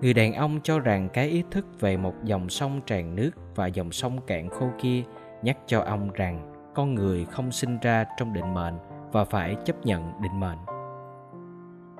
Người 0.00 0.14
đàn 0.14 0.32
ông 0.32 0.60
cho 0.62 0.78
rằng 0.78 1.08
cái 1.12 1.28
ý 1.28 1.42
thức 1.50 1.66
về 1.80 1.96
một 1.96 2.14
dòng 2.24 2.48
sông 2.48 2.80
tràn 2.86 3.14
nước 3.14 3.30
và 3.54 3.66
dòng 3.66 3.92
sông 3.92 4.20
cạn 4.26 4.48
khô 4.50 4.66
kia 4.80 5.02
nhắc 5.42 5.58
cho 5.66 5.80
ông 5.80 6.10
rằng 6.12 6.52
con 6.74 6.94
người 6.94 7.24
không 7.24 7.52
sinh 7.52 7.78
ra 7.78 8.04
trong 8.18 8.32
định 8.32 8.54
mệnh 8.54 8.74
và 9.12 9.24
phải 9.24 9.56
chấp 9.64 9.86
nhận 9.86 10.12
định 10.22 10.40
mệnh. 10.40 10.58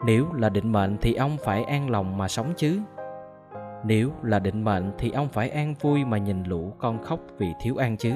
Nếu 0.07 0.33
là 0.33 0.49
định 0.49 0.73
mệnh 0.73 0.97
thì 1.01 1.15
ông 1.15 1.37
phải 1.45 1.65
an 1.65 1.91
lòng 1.91 2.19
mà 2.19 2.29
sống 2.29 2.53
chứ 2.57 2.81
nếu 3.87 4.11
là 4.23 4.39
định 4.39 4.65
mệnh 4.65 4.93
thì 4.99 5.11
ông 5.11 5.29
phải 5.29 5.51
an 5.51 5.75
vui 5.81 6.05
mà 6.05 6.19
nhìn 6.19 6.45
lũ 6.45 6.73
con 6.79 7.03
khóc 7.03 7.21
vì 7.39 7.53
thiếu 7.61 7.77
ăn 7.77 7.97
chứ. 7.97 8.13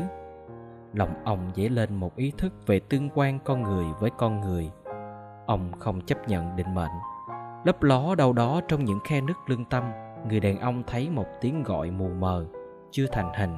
Lòng 0.92 1.14
ông 1.24 1.50
dấy 1.54 1.68
lên 1.68 1.94
một 1.94 2.16
ý 2.16 2.32
thức 2.38 2.52
về 2.66 2.80
tương 2.80 3.10
quan 3.14 3.38
con 3.44 3.62
người 3.62 3.84
với 4.00 4.10
con 4.18 4.40
người. 4.40 4.70
Ông 5.46 5.72
không 5.78 6.00
chấp 6.00 6.28
nhận 6.28 6.56
định 6.56 6.74
mệnh. 6.74 6.90
Lấp 7.64 7.82
ló 7.82 8.14
đâu 8.14 8.32
đó 8.32 8.60
trong 8.68 8.84
những 8.84 8.98
khe 9.04 9.20
nứt 9.20 9.36
lương 9.46 9.64
tâm, 9.64 9.84
người 10.28 10.40
đàn 10.40 10.58
ông 10.58 10.82
thấy 10.86 11.10
một 11.10 11.26
tiếng 11.40 11.62
gọi 11.62 11.90
mù 11.90 12.08
mờ, 12.08 12.46
chưa 12.90 13.06
thành 13.12 13.32
hình, 13.34 13.56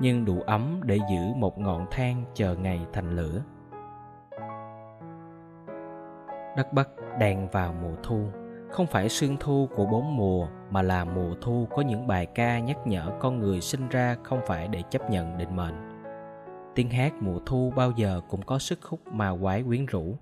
nhưng 0.00 0.24
đủ 0.24 0.40
ấm 0.46 0.80
để 0.84 0.98
giữ 1.10 1.34
một 1.36 1.58
ngọn 1.58 1.86
than 1.90 2.24
chờ 2.34 2.54
ngày 2.54 2.86
thành 2.92 3.16
lửa. 3.16 3.42
Đất 6.56 6.72
bắc 6.72 6.88
đang 7.18 7.48
vào 7.48 7.74
mùa 7.82 7.94
thu 8.02 8.41
không 8.72 8.86
phải 8.86 9.08
sương 9.08 9.36
thu 9.40 9.68
của 9.74 9.86
bốn 9.86 10.16
mùa, 10.16 10.48
mà 10.70 10.82
là 10.82 11.04
mùa 11.04 11.34
thu 11.40 11.66
có 11.70 11.82
những 11.82 12.06
bài 12.06 12.26
ca 12.26 12.58
nhắc 12.58 12.86
nhở 12.86 13.12
con 13.20 13.38
người 13.38 13.60
sinh 13.60 13.88
ra 13.88 14.16
không 14.22 14.40
phải 14.46 14.68
để 14.68 14.82
chấp 14.90 15.10
nhận 15.10 15.38
định 15.38 15.56
mệnh. 15.56 15.74
Tiếng 16.74 16.90
hát 16.90 17.12
mùa 17.20 17.38
thu 17.46 17.72
bao 17.76 17.90
giờ 17.90 18.20
cũng 18.28 18.42
có 18.42 18.58
sức 18.58 18.84
hút 18.84 19.00
mà 19.12 19.36
quái 19.42 19.62
quyến 19.62 19.86
rũ. 19.86 20.16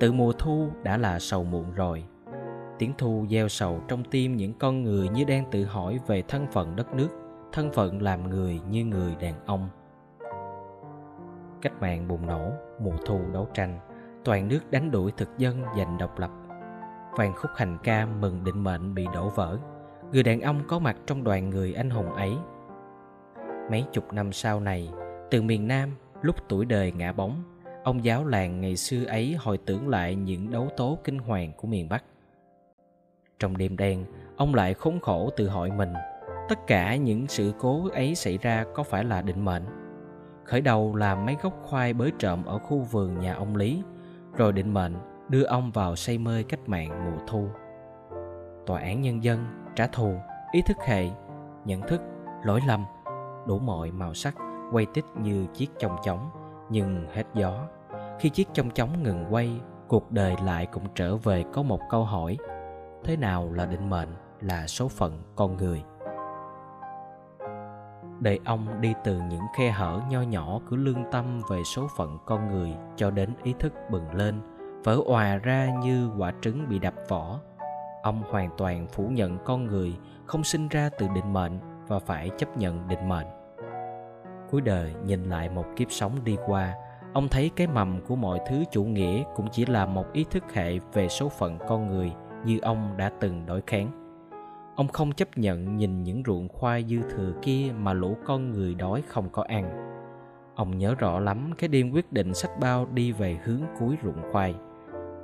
Từ 0.00 0.12
mùa 0.12 0.32
thu 0.32 0.68
đã 0.82 0.96
là 0.96 1.18
sầu 1.18 1.44
muộn 1.44 1.74
rồi. 1.74 2.04
Tiếng 2.78 2.92
thu 2.98 3.26
gieo 3.30 3.48
sầu 3.48 3.80
trong 3.88 4.04
tim 4.04 4.36
những 4.36 4.52
con 4.54 4.82
người 4.82 5.08
như 5.08 5.24
đang 5.24 5.50
tự 5.50 5.64
hỏi 5.64 5.98
về 6.06 6.22
thân 6.22 6.46
phận 6.52 6.76
đất 6.76 6.94
nước, 6.94 7.08
thân 7.52 7.72
phận 7.72 8.02
làm 8.02 8.30
người 8.30 8.60
như 8.70 8.84
người 8.84 9.16
đàn 9.20 9.34
ông. 9.46 9.68
Cách 11.62 11.80
mạng 11.80 12.08
bùng 12.08 12.26
nổ, 12.26 12.50
mùa 12.80 12.96
thu 13.06 13.20
đấu 13.32 13.48
tranh, 13.54 13.78
toàn 14.24 14.48
nước 14.48 14.70
đánh 14.70 14.90
đuổi 14.90 15.12
thực 15.16 15.38
dân 15.38 15.62
giành 15.76 15.98
độc 15.98 16.18
lập 16.18 16.30
vàng 17.16 17.34
khúc 17.36 17.50
hành 17.56 17.78
ca 17.82 18.06
mừng 18.06 18.44
định 18.44 18.64
mệnh 18.64 18.94
bị 18.94 19.06
đổ 19.14 19.28
vỡ. 19.28 19.58
Người 20.12 20.22
đàn 20.22 20.40
ông 20.40 20.62
có 20.68 20.78
mặt 20.78 20.96
trong 21.06 21.24
đoàn 21.24 21.50
người 21.50 21.72
anh 21.72 21.90
hùng 21.90 22.12
ấy. 22.12 22.32
Mấy 23.70 23.84
chục 23.92 24.12
năm 24.12 24.32
sau 24.32 24.60
này, 24.60 24.90
từ 25.30 25.42
miền 25.42 25.68
nam, 25.68 25.90
lúc 26.22 26.36
tuổi 26.48 26.64
đời 26.64 26.92
ngã 26.92 27.12
bóng, 27.12 27.42
ông 27.84 28.04
giáo 28.04 28.24
làng 28.24 28.60
ngày 28.60 28.76
xưa 28.76 29.04
ấy 29.04 29.36
hồi 29.38 29.58
tưởng 29.58 29.88
lại 29.88 30.14
những 30.14 30.50
đấu 30.50 30.68
tố 30.76 30.98
kinh 31.04 31.18
hoàng 31.18 31.52
của 31.56 31.68
miền 31.68 31.88
bắc. 31.88 32.04
Trong 33.38 33.56
đêm 33.56 33.76
đen, 33.76 34.04
ông 34.36 34.54
lại 34.54 34.74
khốn 34.74 35.00
khổ 35.00 35.30
tự 35.36 35.48
hỏi 35.48 35.70
mình, 35.70 35.92
tất 36.48 36.66
cả 36.66 36.96
những 36.96 37.26
sự 37.28 37.52
cố 37.58 37.88
ấy 37.92 38.14
xảy 38.14 38.38
ra 38.38 38.64
có 38.74 38.82
phải 38.82 39.04
là 39.04 39.22
định 39.22 39.44
mệnh? 39.44 39.64
Khởi 40.44 40.60
đầu 40.60 40.96
là 40.96 41.14
mấy 41.14 41.36
gốc 41.42 41.54
khoai 41.62 41.92
bới 41.92 42.12
trộm 42.18 42.44
ở 42.44 42.58
khu 42.58 42.78
vườn 42.78 43.18
nhà 43.18 43.34
ông 43.34 43.56
lý, 43.56 43.82
rồi 44.36 44.52
định 44.52 44.74
mệnh 44.74 44.94
đưa 45.32 45.42
ông 45.42 45.70
vào 45.70 45.96
say 45.96 46.18
mê 46.18 46.42
cách 46.42 46.60
mạng 46.66 47.04
mùa 47.04 47.18
thu. 47.26 47.48
Tòa 48.66 48.80
án 48.80 49.00
nhân 49.00 49.24
dân 49.24 49.44
trả 49.76 49.86
thù, 49.86 50.14
ý 50.52 50.62
thức 50.62 50.76
hệ, 50.86 51.10
nhận 51.64 51.80
thức, 51.80 52.00
lỗi 52.44 52.60
lầm, 52.66 52.84
đủ 53.46 53.58
mọi 53.58 53.90
màu 53.90 54.14
sắc, 54.14 54.34
quay 54.72 54.86
tích 54.94 55.04
như 55.22 55.46
chiếc 55.54 55.70
chong 55.78 55.96
chóng, 56.04 56.30
nhưng 56.70 57.06
hết 57.12 57.24
gió. 57.34 57.66
Khi 58.20 58.28
chiếc 58.28 58.48
chong 58.52 58.70
chóng 58.70 59.02
ngừng 59.02 59.24
quay, 59.30 59.60
cuộc 59.88 60.12
đời 60.12 60.36
lại 60.44 60.66
cũng 60.66 60.84
trở 60.94 61.16
về 61.16 61.44
có 61.52 61.62
một 61.62 61.80
câu 61.90 62.04
hỏi, 62.04 62.36
thế 63.04 63.16
nào 63.16 63.52
là 63.52 63.66
định 63.66 63.90
mệnh, 63.90 64.08
là 64.40 64.66
số 64.66 64.88
phận 64.88 65.22
con 65.36 65.56
người? 65.56 65.82
Để 68.20 68.38
ông 68.44 68.80
đi 68.80 68.94
từ 69.04 69.20
những 69.30 69.44
khe 69.56 69.70
hở 69.70 70.00
nho 70.10 70.22
nhỏ 70.22 70.60
của 70.70 70.76
lương 70.76 71.04
tâm 71.12 71.40
về 71.50 71.62
số 71.64 71.86
phận 71.96 72.18
con 72.26 72.48
người 72.48 72.74
cho 72.96 73.10
đến 73.10 73.34
ý 73.42 73.54
thức 73.58 73.72
bừng 73.90 74.14
lên 74.14 74.40
vỡ 74.84 74.98
òa 75.06 75.36
ra 75.36 75.70
như 75.82 76.10
quả 76.18 76.32
trứng 76.40 76.68
bị 76.68 76.78
đập 76.78 76.94
vỏ. 77.08 77.40
Ông 78.02 78.22
hoàn 78.30 78.50
toàn 78.56 78.86
phủ 78.86 79.08
nhận 79.08 79.38
con 79.44 79.64
người 79.64 79.96
không 80.26 80.44
sinh 80.44 80.68
ra 80.68 80.90
từ 80.98 81.08
định 81.14 81.32
mệnh 81.32 81.58
và 81.88 81.98
phải 81.98 82.30
chấp 82.38 82.56
nhận 82.56 82.88
định 82.88 83.08
mệnh. 83.08 83.26
Cuối 84.50 84.60
đời, 84.60 84.94
nhìn 85.04 85.24
lại 85.24 85.48
một 85.48 85.64
kiếp 85.76 85.90
sống 85.90 86.24
đi 86.24 86.36
qua, 86.46 86.74
ông 87.12 87.28
thấy 87.28 87.50
cái 87.56 87.66
mầm 87.66 88.00
của 88.00 88.16
mọi 88.16 88.40
thứ 88.48 88.64
chủ 88.70 88.84
nghĩa 88.84 89.22
cũng 89.36 89.48
chỉ 89.52 89.66
là 89.66 89.86
một 89.86 90.12
ý 90.12 90.24
thức 90.30 90.44
hệ 90.54 90.78
về 90.92 91.08
số 91.08 91.28
phận 91.28 91.58
con 91.68 91.86
người 91.86 92.12
như 92.44 92.58
ông 92.62 92.96
đã 92.96 93.10
từng 93.20 93.46
đối 93.46 93.60
kháng. 93.66 93.90
Ông 94.76 94.88
không 94.88 95.12
chấp 95.12 95.28
nhận 95.38 95.76
nhìn 95.76 96.02
những 96.02 96.22
ruộng 96.26 96.48
khoai 96.48 96.84
dư 96.84 97.02
thừa 97.10 97.32
kia 97.42 97.72
mà 97.78 97.92
lũ 97.92 98.16
con 98.24 98.50
người 98.50 98.74
đói 98.74 99.02
không 99.08 99.30
có 99.30 99.44
ăn. 99.48 99.92
Ông 100.54 100.78
nhớ 100.78 100.94
rõ 100.98 101.20
lắm 101.20 101.52
cái 101.58 101.68
đêm 101.68 101.90
quyết 101.90 102.12
định 102.12 102.34
sách 102.34 102.50
bao 102.60 102.86
đi 102.86 103.12
về 103.12 103.38
hướng 103.44 103.60
cuối 103.78 103.96
ruộng 104.04 104.32
khoai 104.32 104.54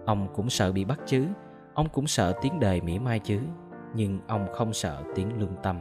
ông 0.08 0.28
cũng 0.34 0.50
sợ 0.50 0.72
bị 0.72 0.84
bắt 0.84 1.00
chứ. 1.06 1.26
Ông 1.74 1.88
cũng 1.88 2.06
sợ 2.06 2.32
tiếng 2.42 2.60
đời 2.60 2.80
mỉa 2.80 2.98
mai 2.98 3.18
chứ. 3.18 3.40
Nhưng 3.94 4.20
ông 4.26 4.46
không 4.52 4.72
sợ 4.72 5.02
tiếng 5.14 5.40
lương 5.40 5.56
tâm. 5.62 5.80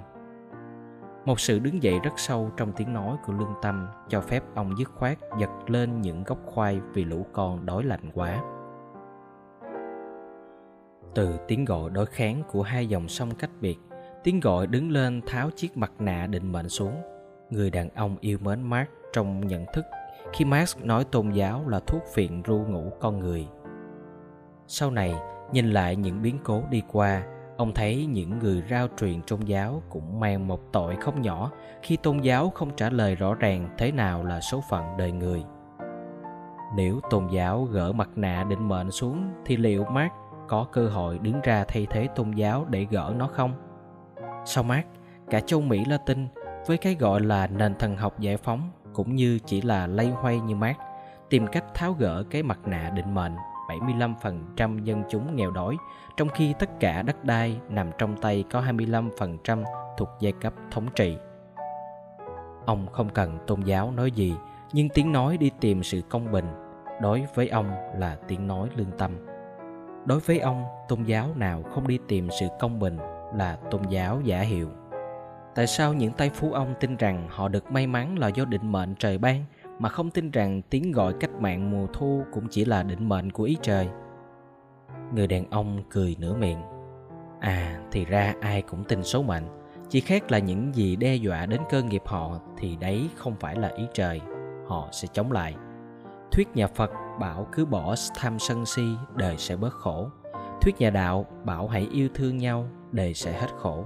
Một 1.26 1.40
sự 1.40 1.60
đứng 1.60 1.84
dậy 1.84 2.00
rất 2.04 2.14
sâu 2.16 2.52
trong 2.58 2.72
tiếng 2.72 2.94
nói 2.94 3.18
của 3.26 3.34
lương 3.34 3.54
tâm 3.62 3.88
cho 4.10 4.22
phép 4.22 4.44
ông 4.56 4.76
dứt 4.78 4.92
khoát 4.96 5.18
giật 5.40 5.50
lên 5.68 6.02
những 6.02 6.24
gốc 6.24 6.38
khoai 6.46 6.80
vì 6.94 7.04
lũ 7.04 7.26
con 7.34 7.66
đói 7.66 7.84
lạnh 7.84 8.12
quá. 8.14 8.44
Từ 11.16 11.38
tiếng 11.48 11.66
gọi 11.66 11.90
đối 11.90 12.06
kháng 12.06 12.44
của 12.52 12.64
hai 12.64 12.88
dòng 12.88 13.08
sông 13.08 13.32
cách 13.36 13.52
biệt, 13.62 13.78
tiếng 14.24 14.40
gọi 14.40 14.68
đứng 14.68 14.92
lên 14.92 15.22
tháo 15.26 15.50
chiếc 15.56 15.78
mặt 15.78 15.92
nạ 16.00 16.28
định 16.28 16.52
mệnh 16.52 16.70
xuống. 16.70 16.96
Người 17.50 17.70
đàn 17.70 17.90
ông 17.90 18.18
yêu 18.20 18.38
mến 18.42 18.62
mark 18.62 18.90
trong 19.14 19.48
nhận 19.48 19.66
thức 19.74 19.86
khi 20.34 20.46
marx 20.46 20.78
nói 20.78 21.04
tôn 21.04 21.32
giáo 21.32 21.70
là 21.70 21.80
thuốc 21.80 22.04
phiện 22.14 22.42
ru 22.42 22.58
ngủ 22.58 22.92
con 23.00 23.20
người 23.20 23.48
sau 24.68 24.92
này, 24.92 25.16
nhìn 25.52 25.70
lại 25.70 25.96
những 25.96 26.22
biến 26.22 26.40
cố 26.44 26.64
đi 26.70 26.82
qua, 26.92 27.24
ông 27.58 27.74
thấy 27.74 28.06
những 28.06 28.40
người 28.40 28.64
rao 28.70 28.88
truyền 29.00 29.22
tôn 29.22 29.40
giáo 29.40 29.82
cũng 29.90 30.20
mang 30.20 30.48
một 30.48 30.60
tội 30.72 30.96
không 30.96 31.22
nhỏ 31.22 31.52
khi 31.82 31.98
tôn 31.98 32.20
giáo 32.20 32.50
không 32.50 32.76
trả 32.76 32.90
lời 32.90 33.16
rõ 33.16 33.34
ràng 33.34 33.70
thế 33.78 33.92
nào 33.92 34.24
là 34.24 34.42
số 34.42 34.64
phận 34.70 34.98
đời 34.98 35.12
người. 35.12 35.44
Nếu 36.76 37.00
tôn 37.10 37.28
giáo 37.28 37.64
gỡ 37.64 37.92
mặt 37.92 38.10
nạ 38.16 38.44
định 38.50 38.68
mệnh 38.68 38.92
xuống 38.92 39.34
thì 39.46 39.58
liệu 39.58 39.86
mark 39.86 40.12
có 40.48 40.68
cơ 40.72 40.88
hội 40.88 41.20
đứng 41.20 41.42
ra 41.42 41.66
thay 41.68 41.88
thế 41.90 42.08
tôn 42.16 42.32
giáo 42.32 42.66
để 42.70 42.88
gỡ 42.90 43.14
nó 43.18 43.28
không? 43.28 43.54
Sau 44.46 44.64
mark, 44.64 44.86
cả 45.30 45.40
châu 45.40 45.62
mỹ 45.62 45.86
latin 45.86 46.28
với 46.68 46.78
cái 46.78 46.96
gọi 46.96 47.22
là 47.22 47.48
nền 47.48 47.76
thần 47.76 47.98
học 47.98 48.20
giải 48.20 48.38
phóng 48.38 48.72
cũng 48.94 49.16
như 49.16 49.40
chỉ 49.46 49.62
là 49.62 49.88
lay 49.88 50.10
hoay 50.10 50.40
như 50.40 50.56
mark, 50.56 50.78
tìm 51.30 51.48
cách 51.48 51.66
tháo 51.74 51.94
gỡ 51.94 52.24
cái 52.30 52.44
mặt 52.44 52.60
nạ 52.66 52.90
định 52.96 53.14
mệnh. 53.14 53.36
75% 53.68 54.84
dân 54.84 55.04
chúng 55.10 55.36
nghèo 55.36 55.52
đói, 55.52 55.78
trong 56.18 56.30
khi 56.30 56.54
tất 56.60 56.70
cả 56.80 57.02
đất 57.02 57.24
đai 57.24 57.60
nằm 57.70 57.92
trong 57.98 58.18
tay 58.18 58.44
có 58.52 58.62
25% 58.62 59.64
thuộc 59.98 60.10
giai 60.20 60.34
cấp 60.42 60.54
thống 60.72 60.88
trị. 60.96 61.18
Ông 62.66 62.88
không 62.92 63.10
cần 63.10 63.38
tôn 63.48 63.62
giáo 63.62 63.92
nói 63.92 64.12
gì, 64.12 64.36
nhưng 64.74 64.90
tiếng 64.90 65.12
nói 65.12 65.38
đi 65.38 65.52
tìm 65.60 65.84
sự 65.84 66.02
công 66.10 66.32
bình, 66.32 66.46
đối 67.02 67.26
với 67.36 67.50
ông 67.50 67.72
là 67.98 68.18
tiếng 68.28 68.48
nói 68.48 68.70
lương 68.76 68.92
tâm. 68.98 69.12
Đối 70.06 70.20
với 70.20 70.40
ông, 70.40 70.64
tôn 70.88 71.04
giáo 71.04 71.30
nào 71.36 71.64
không 71.64 71.88
đi 71.88 72.00
tìm 72.08 72.30
sự 72.40 72.48
công 72.60 72.80
bình 72.80 72.98
là 73.36 73.58
tôn 73.72 73.82
giáo 73.90 74.22
giả 74.24 74.40
hiệu. 74.40 74.70
Tại 75.56 75.68
sao 75.68 75.94
những 75.94 76.14
tay 76.14 76.30
phú 76.30 76.54
ông 76.54 76.74
tin 76.80 76.96
rằng 76.96 77.28
họ 77.30 77.48
được 77.48 77.72
may 77.72 77.88
mắn 77.88 78.20
là 78.20 78.28
do 78.28 78.46
định 78.46 78.72
mệnh 78.72 78.96
trời 78.96 79.18
ban 79.18 79.46
mà 79.80 79.90
không 79.90 80.10
tin 80.10 80.32
rằng 80.32 80.62
tiếng 80.70 80.92
gọi 80.92 81.14
cách 81.20 81.32
mạng 81.40 81.72
mùa 81.72 81.88
thu 81.94 82.24
cũng 82.34 82.48
chỉ 82.50 82.66
là 82.66 82.84
định 82.84 83.10
mệnh 83.10 83.32
của 83.32 83.44
ý 83.44 83.58
trời. 83.62 83.90
Người 85.14 85.28
đàn 85.28 85.50
ông 85.50 85.84
cười 85.90 86.16
nửa 86.20 86.34
miệng. 86.34 86.62
À 87.40 87.80
thì 87.92 88.06
ra 88.06 88.34
ai 88.42 88.62
cũng 88.62 88.84
tin 88.84 89.04
số 89.04 89.24
mệnh, 89.24 89.44
chỉ 89.90 90.00
khác 90.00 90.32
là 90.32 90.40
những 90.40 90.76
gì 90.76 90.96
đe 90.96 91.16
dọa 91.16 91.46
đến 91.46 91.62
cơ 91.70 91.84
nghiệp 91.84 92.02
họ 92.06 92.40
thì 92.58 92.76
đấy 92.76 93.10
không 93.16 93.36
phải 93.40 93.56
là 93.56 93.72
ý 93.76 93.88
trời, 93.94 94.22
họ 94.68 94.88
sẽ 94.92 95.08
chống 95.14 95.32
lại. 95.32 95.56
Thuyết 96.32 96.48
nhà 96.56 96.68
phật 96.68 96.92
bảo 97.20 97.48
cứ 97.52 97.66
bỏ 97.66 97.96
tham 98.16 98.40
sân 98.40 98.66
si, 98.66 98.84
đời 99.16 99.38
sẽ 99.38 99.56
bớt 99.56 99.74
khổ. 99.74 100.10
Thuyết 100.62 100.76
nhà 100.80 100.90
đạo 100.90 101.26
bảo 101.44 101.68
hãy 101.68 101.88
yêu 101.92 102.10
thương 102.14 102.38
nhau, 102.38 102.68
đời 102.92 103.14
sẽ 103.14 103.32
hết 103.32 103.48
khổ. 103.58 103.86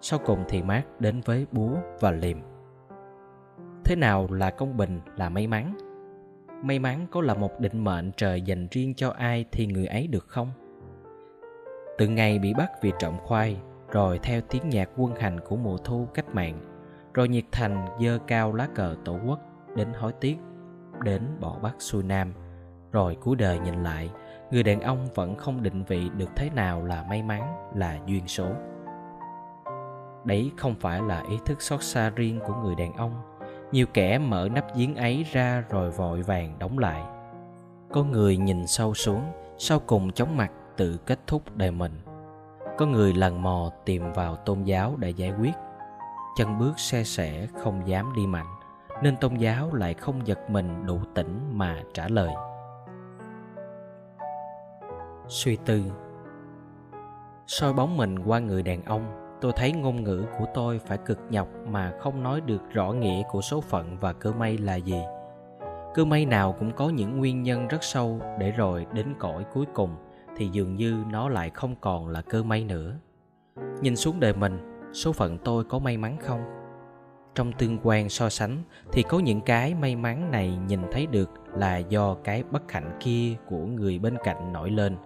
Sau 0.00 0.18
cùng 0.26 0.44
thì 0.48 0.62
mát 0.62 0.82
đến 1.00 1.20
với 1.24 1.46
búa 1.52 1.76
và 2.00 2.10
liềm 2.10 2.38
thế 3.84 3.96
nào 3.96 4.26
là 4.30 4.50
công 4.50 4.76
bình, 4.76 5.00
là 5.16 5.28
may 5.28 5.46
mắn? 5.46 5.74
May 6.62 6.78
mắn 6.78 7.06
có 7.10 7.20
là 7.20 7.34
một 7.34 7.60
định 7.60 7.84
mệnh 7.84 8.12
trời 8.16 8.42
dành 8.42 8.68
riêng 8.70 8.94
cho 8.94 9.10
ai 9.10 9.44
thì 9.52 9.66
người 9.66 9.86
ấy 9.86 10.06
được 10.06 10.28
không? 10.28 10.50
Từ 11.98 12.08
ngày 12.08 12.38
bị 12.38 12.54
bắt 12.54 12.70
vì 12.82 12.92
trộm 12.98 13.14
khoai, 13.22 13.56
rồi 13.90 14.18
theo 14.18 14.40
tiếng 14.40 14.68
nhạc 14.68 14.90
quân 14.96 15.14
hành 15.14 15.40
của 15.40 15.56
mùa 15.56 15.76
thu 15.76 16.08
cách 16.14 16.34
mạng, 16.34 16.60
rồi 17.14 17.28
nhiệt 17.28 17.44
thành 17.52 17.86
dơ 18.00 18.18
cao 18.26 18.52
lá 18.52 18.68
cờ 18.74 18.96
tổ 19.04 19.18
quốc, 19.26 19.40
đến 19.76 19.88
hối 19.98 20.12
tiếc, 20.12 20.36
đến 21.02 21.22
bỏ 21.40 21.58
bắc 21.62 21.74
xuôi 21.78 22.02
nam. 22.02 22.32
Rồi 22.92 23.16
cuối 23.20 23.36
đời 23.36 23.58
nhìn 23.58 23.82
lại, 23.82 24.10
người 24.50 24.62
đàn 24.62 24.80
ông 24.80 25.08
vẫn 25.14 25.36
không 25.36 25.62
định 25.62 25.84
vị 25.84 26.10
được 26.16 26.30
thế 26.36 26.50
nào 26.50 26.84
là 26.84 27.04
may 27.08 27.22
mắn, 27.22 27.70
là 27.74 27.98
duyên 28.06 28.26
số. 28.26 28.48
Đấy 30.24 30.52
không 30.56 30.74
phải 30.74 31.02
là 31.02 31.22
ý 31.30 31.38
thức 31.44 31.62
xót 31.62 31.82
xa 31.82 32.10
riêng 32.10 32.40
của 32.46 32.54
người 32.54 32.74
đàn 32.74 32.92
ông 32.92 33.33
nhiều 33.74 33.86
kẻ 33.94 34.18
mở 34.18 34.48
nắp 34.52 34.76
giếng 34.76 34.96
ấy 34.96 35.26
ra 35.32 35.64
rồi 35.70 35.90
vội 35.90 36.22
vàng 36.22 36.58
đóng 36.58 36.78
lại. 36.78 37.04
Có 37.92 38.04
người 38.04 38.36
nhìn 38.36 38.66
sâu 38.66 38.94
xuống, 38.94 39.22
sau 39.58 39.80
cùng 39.80 40.12
chóng 40.12 40.36
mặt, 40.36 40.52
tự 40.76 40.98
kết 41.06 41.18
thúc 41.26 41.42
đời 41.56 41.70
mình. 41.70 41.92
Có 42.78 42.86
người 42.86 43.12
lần 43.12 43.42
mò 43.42 43.70
tìm 43.84 44.12
vào 44.12 44.36
tôn 44.36 44.62
giáo 44.62 44.94
để 44.98 45.10
giải 45.10 45.32
quyết. 45.40 45.52
Chân 46.36 46.58
bước 46.58 46.78
xe 46.78 47.04
sẻ 47.04 47.46
không 47.62 47.82
dám 47.86 48.12
đi 48.16 48.26
mạnh, 48.26 48.46
nên 49.02 49.16
tôn 49.16 49.34
giáo 49.34 49.74
lại 49.74 49.94
không 49.94 50.26
giật 50.26 50.50
mình 50.50 50.86
đủ 50.86 51.00
tỉnh 51.14 51.40
mà 51.52 51.82
trả 51.94 52.08
lời. 52.08 52.30
Suy 55.28 55.56
tư. 55.56 55.82
Soi 57.46 57.72
bóng 57.72 57.96
mình 57.96 58.18
qua 58.18 58.38
người 58.38 58.62
đàn 58.62 58.84
ông 58.84 59.23
tôi 59.44 59.52
thấy 59.56 59.72
ngôn 59.72 60.04
ngữ 60.04 60.24
của 60.38 60.44
tôi 60.54 60.78
phải 60.78 60.98
cực 60.98 61.18
nhọc 61.30 61.48
mà 61.68 61.92
không 61.98 62.22
nói 62.22 62.40
được 62.40 62.62
rõ 62.72 62.92
nghĩa 62.92 63.22
của 63.30 63.40
số 63.40 63.60
phận 63.60 63.96
và 64.00 64.12
cơ 64.12 64.32
may 64.32 64.58
là 64.58 64.76
gì. 64.76 65.02
Cơ 65.94 66.04
may 66.04 66.26
nào 66.26 66.52
cũng 66.58 66.72
có 66.72 66.88
những 66.88 67.18
nguyên 67.18 67.42
nhân 67.42 67.68
rất 67.68 67.84
sâu 67.84 68.20
để 68.38 68.50
rồi 68.50 68.86
đến 68.92 69.14
cõi 69.18 69.44
cuối 69.54 69.66
cùng 69.74 69.90
thì 70.36 70.48
dường 70.52 70.76
như 70.76 71.04
nó 71.10 71.28
lại 71.28 71.50
không 71.50 71.74
còn 71.80 72.08
là 72.08 72.22
cơ 72.22 72.42
may 72.42 72.64
nữa. 72.64 72.94
Nhìn 73.80 73.96
xuống 73.96 74.20
đời 74.20 74.32
mình, 74.32 74.58
số 74.92 75.12
phận 75.12 75.38
tôi 75.38 75.64
có 75.64 75.78
may 75.78 75.96
mắn 75.96 76.16
không? 76.20 76.40
Trong 77.34 77.52
tương 77.52 77.78
quan 77.82 78.08
so 78.08 78.28
sánh 78.28 78.62
thì 78.92 79.02
có 79.02 79.18
những 79.18 79.40
cái 79.40 79.74
may 79.74 79.96
mắn 79.96 80.30
này 80.30 80.58
nhìn 80.68 80.80
thấy 80.92 81.06
được 81.06 81.30
là 81.56 81.76
do 81.76 82.14
cái 82.14 82.42
bất 82.50 82.72
hạnh 82.72 82.96
kia 83.00 83.34
của 83.48 83.66
người 83.66 83.98
bên 83.98 84.16
cạnh 84.24 84.52
nổi 84.52 84.70
lên. 84.70 84.96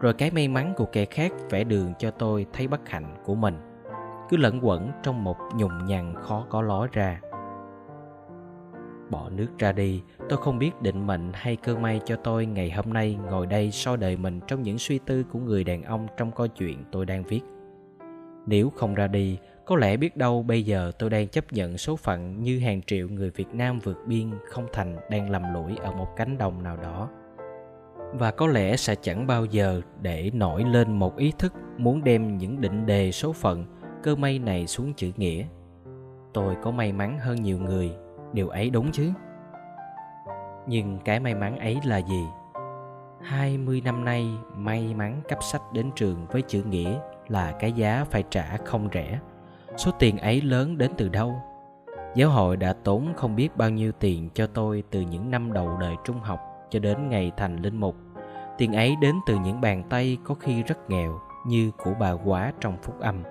Rồi 0.00 0.14
cái 0.14 0.30
may 0.30 0.48
mắn 0.48 0.74
của 0.76 0.86
kẻ 0.86 1.04
khác 1.04 1.32
vẽ 1.50 1.64
đường 1.64 1.92
cho 1.98 2.10
tôi 2.10 2.46
thấy 2.52 2.68
bất 2.68 2.88
hạnh 2.88 3.16
của 3.24 3.34
mình 3.34 3.69
cứ 4.30 4.36
lẫn 4.36 4.60
quẩn 4.62 4.90
trong 5.02 5.24
một 5.24 5.36
nhùng 5.56 5.84
nhằn 5.86 6.14
khó 6.14 6.46
có 6.50 6.62
lối 6.62 6.88
ra 6.92 7.20
bỏ 9.10 9.28
nước 9.30 9.48
ra 9.58 9.72
đi 9.72 10.02
tôi 10.28 10.38
không 10.38 10.58
biết 10.58 10.82
định 10.82 11.06
mệnh 11.06 11.30
hay 11.34 11.56
cơ 11.56 11.76
may 11.76 12.00
cho 12.04 12.16
tôi 12.16 12.46
ngày 12.46 12.70
hôm 12.70 12.92
nay 12.92 13.18
ngồi 13.30 13.46
đây 13.46 13.70
soi 13.70 13.96
đời 13.96 14.16
mình 14.16 14.40
trong 14.46 14.62
những 14.62 14.78
suy 14.78 14.98
tư 14.98 15.24
của 15.32 15.38
người 15.38 15.64
đàn 15.64 15.82
ông 15.82 16.06
trong 16.16 16.32
câu 16.32 16.46
chuyện 16.46 16.84
tôi 16.92 17.06
đang 17.06 17.22
viết 17.22 17.40
nếu 18.46 18.70
không 18.70 18.94
ra 18.94 19.06
đi 19.06 19.38
có 19.70 19.76
lẽ 19.76 19.96
biết 19.96 20.16
đâu 20.16 20.42
bây 20.42 20.62
giờ 20.62 20.92
tôi 20.98 21.10
đang 21.10 21.28
chấp 21.28 21.52
nhận 21.52 21.78
số 21.78 21.96
phận 21.96 22.42
như 22.42 22.58
hàng 22.58 22.82
triệu 22.82 23.08
người 23.08 23.30
Việt 23.30 23.54
Nam 23.54 23.78
vượt 23.78 23.98
biên 24.06 24.30
không 24.44 24.66
thành 24.72 24.96
đang 25.10 25.30
lầm 25.30 25.42
lũi 25.54 25.76
ở 25.76 25.92
một 25.92 26.08
cánh 26.16 26.38
đồng 26.38 26.62
nào 26.62 26.76
đó. 26.76 27.08
Và 28.12 28.30
có 28.30 28.46
lẽ 28.46 28.76
sẽ 28.76 28.94
chẳng 28.94 29.26
bao 29.26 29.44
giờ 29.44 29.80
để 30.02 30.30
nổi 30.34 30.64
lên 30.64 30.98
một 30.98 31.16
ý 31.16 31.32
thức 31.38 31.52
muốn 31.78 32.04
đem 32.04 32.38
những 32.38 32.60
định 32.60 32.86
đề 32.86 33.12
số 33.12 33.32
phận, 33.32 33.64
cơ 34.02 34.16
may 34.16 34.38
này 34.38 34.66
xuống 34.66 34.94
chữ 34.94 35.12
nghĩa. 35.16 35.44
Tôi 36.32 36.56
có 36.62 36.70
may 36.70 36.92
mắn 36.92 37.18
hơn 37.18 37.42
nhiều 37.42 37.58
người, 37.58 37.90
điều 38.32 38.48
ấy 38.48 38.70
đúng 38.70 38.92
chứ? 38.92 39.12
Nhưng 40.66 40.98
cái 41.04 41.20
may 41.20 41.34
mắn 41.34 41.58
ấy 41.58 41.78
là 41.84 41.98
gì? 41.98 42.24
20 43.22 43.80
năm 43.84 44.04
nay 44.04 44.28
may 44.56 44.94
mắn 44.94 45.22
cấp 45.28 45.38
sách 45.42 45.62
đến 45.72 45.90
trường 45.96 46.26
với 46.26 46.42
chữ 46.42 46.62
nghĩa 46.62 46.98
là 47.28 47.52
cái 47.52 47.72
giá 47.72 48.04
phải 48.10 48.24
trả 48.30 48.56
không 48.64 48.88
rẻ 48.92 49.20
số 49.76 49.90
tiền 49.98 50.18
ấy 50.18 50.40
lớn 50.40 50.78
đến 50.78 50.90
từ 50.96 51.08
đâu 51.08 51.42
giáo 52.14 52.30
hội 52.30 52.56
đã 52.56 52.72
tốn 52.72 53.14
không 53.16 53.36
biết 53.36 53.56
bao 53.56 53.70
nhiêu 53.70 53.92
tiền 53.92 54.30
cho 54.34 54.46
tôi 54.46 54.82
từ 54.90 55.00
những 55.00 55.30
năm 55.30 55.52
đầu 55.52 55.76
đời 55.80 55.94
trung 56.04 56.20
học 56.20 56.40
cho 56.70 56.78
đến 56.78 57.08
ngày 57.08 57.32
thành 57.36 57.56
linh 57.56 57.76
mục 57.76 57.96
tiền 58.58 58.72
ấy 58.72 58.96
đến 59.00 59.14
từ 59.26 59.36
những 59.44 59.60
bàn 59.60 59.82
tay 59.90 60.18
có 60.24 60.34
khi 60.34 60.62
rất 60.62 60.90
nghèo 60.90 61.20
như 61.46 61.70
của 61.70 61.94
bà 62.00 62.12
quá 62.12 62.52
trong 62.60 62.76
phúc 62.82 63.00
âm 63.00 63.22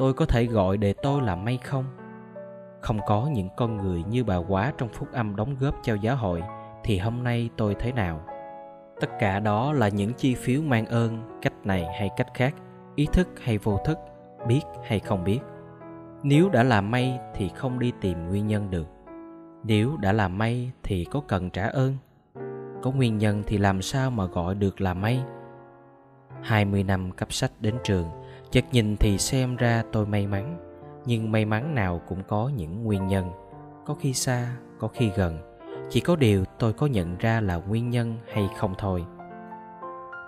tôi 0.00 0.12
có 0.12 0.26
thể 0.26 0.46
gọi 0.46 0.76
đề 0.76 0.92
tôi 0.92 1.22
là 1.22 1.36
may 1.36 1.58
không? 1.64 1.84
Không 2.80 2.98
có 3.06 3.28
những 3.32 3.48
con 3.56 3.76
người 3.76 4.04
như 4.08 4.24
bà 4.24 4.36
quá 4.36 4.72
trong 4.78 4.88
phúc 4.88 5.08
âm 5.12 5.36
đóng 5.36 5.56
góp 5.60 5.74
cho 5.82 5.94
giáo 5.94 6.16
hội, 6.16 6.42
thì 6.84 6.98
hôm 6.98 7.24
nay 7.24 7.50
tôi 7.56 7.74
thế 7.74 7.92
nào? 7.92 8.20
Tất 9.00 9.10
cả 9.18 9.40
đó 9.40 9.72
là 9.72 9.88
những 9.88 10.12
chi 10.12 10.34
phiếu 10.34 10.62
mang 10.62 10.86
ơn, 10.86 11.38
cách 11.42 11.52
này 11.64 11.86
hay 11.98 12.10
cách 12.16 12.26
khác, 12.34 12.54
ý 12.94 13.06
thức 13.12 13.28
hay 13.42 13.58
vô 13.58 13.78
thức, 13.84 13.98
biết 14.48 14.60
hay 14.84 15.00
không 15.00 15.24
biết. 15.24 15.40
Nếu 16.22 16.48
đã 16.48 16.62
làm 16.62 16.90
may 16.90 17.18
thì 17.34 17.48
không 17.48 17.78
đi 17.78 17.92
tìm 18.00 18.28
nguyên 18.28 18.46
nhân 18.46 18.70
được. 18.70 18.86
Nếu 19.64 19.96
đã 19.96 20.12
làm 20.12 20.38
may 20.38 20.70
thì 20.82 21.04
có 21.04 21.20
cần 21.28 21.50
trả 21.50 21.66
ơn? 21.66 21.96
Có 22.82 22.90
nguyên 22.90 23.18
nhân 23.18 23.42
thì 23.46 23.58
làm 23.58 23.82
sao 23.82 24.10
mà 24.10 24.24
gọi 24.24 24.54
được 24.54 24.80
là 24.80 24.94
may? 24.94 25.20
20 26.42 26.84
năm 26.84 27.10
cấp 27.12 27.32
sách 27.32 27.52
đến 27.60 27.74
trường 27.84 28.19
chợt 28.50 28.64
nhìn 28.72 28.96
thì 28.96 29.18
xem 29.18 29.56
ra 29.56 29.82
tôi 29.92 30.06
may 30.06 30.26
mắn, 30.26 30.58
nhưng 31.06 31.32
may 31.32 31.44
mắn 31.44 31.74
nào 31.74 32.00
cũng 32.08 32.22
có 32.28 32.50
những 32.56 32.84
nguyên 32.84 33.06
nhân, 33.06 33.30
có 33.86 33.94
khi 33.94 34.12
xa, 34.12 34.56
có 34.78 34.88
khi 34.88 35.10
gần. 35.16 35.38
Chỉ 35.90 36.00
có 36.00 36.16
điều 36.16 36.44
tôi 36.58 36.72
có 36.72 36.86
nhận 36.86 37.16
ra 37.18 37.40
là 37.40 37.56
nguyên 37.56 37.90
nhân 37.90 38.16
hay 38.32 38.48
không 38.58 38.74
thôi. 38.78 39.04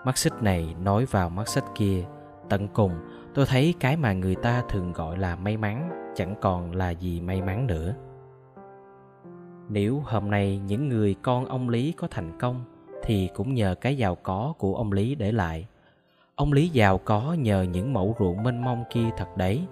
Mắt 0.04 0.18
xích 0.18 0.42
này 0.42 0.74
nói 0.82 1.04
vào 1.04 1.30
mắt 1.30 1.48
xích 1.48 1.64
kia, 1.74 2.04
tận 2.48 2.68
cùng 2.68 2.92
tôi 3.34 3.46
thấy 3.46 3.74
cái 3.80 3.96
mà 3.96 4.12
người 4.12 4.34
ta 4.34 4.62
thường 4.68 4.92
gọi 4.92 5.18
là 5.18 5.36
may 5.36 5.56
mắn, 5.56 5.90
chẳng 6.16 6.34
còn 6.40 6.74
là 6.74 6.90
gì 6.90 7.20
may 7.20 7.42
mắn 7.42 7.66
nữa. 7.66 7.94
Nếu 9.68 10.02
hôm 10.04 10.30
nay 10.30 10.60
những 10.66 10.88
người 10.88 11.14
con 11.22 11.44
ông 11.44 11.68
lý 11.68 11.92
có 11.92 12.08
thành 12.10 12.38
công, 12.38 12.64
thì 13.02 13.28
cũng 13.34 13.54
nhờ 13.54 13.74
cái 13.80 13.96
giàu 13.96 14.14
có 14.14 14.54
của 14.58 14.74
ông 14.74 14.92
lý 14.92 15.14
để 15.14 15.32
lại 15.32 15.66
ông 16.36 16.52
lý 16.52 16.68
giàu 16.68 16.98
có 16.98 17.36
nhờ 17.38 17.62
những 17.62 17.92
mẫu 17.92 18.16
ruộng 18.18 18.42
mênh 18.42 18.64
mông 18.64 18.84
kia 18.90 19.08
thật 19.16 19.36
đấy. 19.36 19.66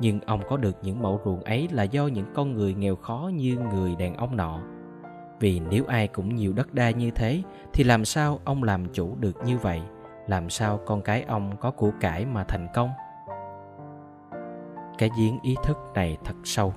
Nhưng 0.00 0.20
ông 0.20 0.40
có 0.48 0.56
được 0.56 0.76
những 0.82 1.02
mẫu 1.02 1.20
ruộng 1.24 1.44
ấy 1.44 1.68
là 1.70 1.82
do 1.82 2.06
những 2.06 2.26
con 2.34 2.52
người 2.52 2.74
nghèo 2.74 2.96
khó 2.96 3.30
như 3.34 3.58
người 3.72 3.96
đàn 3.96 4.14
ông 4.14 4.36
nọ. 4.36 4.60
Vì 5.40 5.60
nếu 5.70 5.84
ai 5.88 6.08
cũng 6.08 6.34
nhiều 6.34 6.52
đất 6.52 6.74
đai 6.74 6.94
như 6.94 7.10
thế, 7.10 7.42
thì 7.72 7.84
làm 7.84 8.04
sao 8.04 8.40
ông 8.44 8.62
làm 8.62 8.86
chủ 8.92 9.16
được 9.20 9.36
như 9.44 9.58
vậy? 9.58 9.82
Làm 10.26 10.50
sao 10.50 10.80
con 10.86 11.02
cái 11.02 11.22
ông 11.22 11.56
có 11.60 11.70
của 11.70 11.90
cải 12.00 12.26
mà 12.26 12.44
thành 12.44 12.68
công? 12.74 12.90
Cái 14.98 15.10
giếng 15.18 15.38
ý 15.42 15.54
thức 15.64 15.76
này 15.94 16.16
thật 16.24 16.34
sâu. 16.44 16.74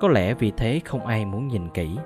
Có 0.00 0.08
lẽ 0.08 0.34
vì 0.34 0.52
thế 0.56 0.80
không 0.84 1.06
ai 1.06 1.24
muốn 1.24 1.48
nhìn 1.48 1.68
kỹ. 1.68 1.96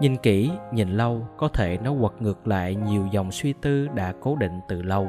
Nhìn 0.00 0.16
kỹ, 0.16 0.50
nhìn 0.72 0.90
lâu, 0.90 1.26
có 1.36 1.48
thể 1.48 1.78
nó 1.84 1.94
quật 2.00 2.12
ngược 2.22 2.46
lại 2.46 2.74
nhiều 2.74 3.06
dòng 3.06 3.30
suy 3.30 3.52
tư 3.52 3.88
đã 3.88 4.12
cố 4.20 4.36
định 4.36 4.60
từ 4.68 4.82
lâu 4.82 5.08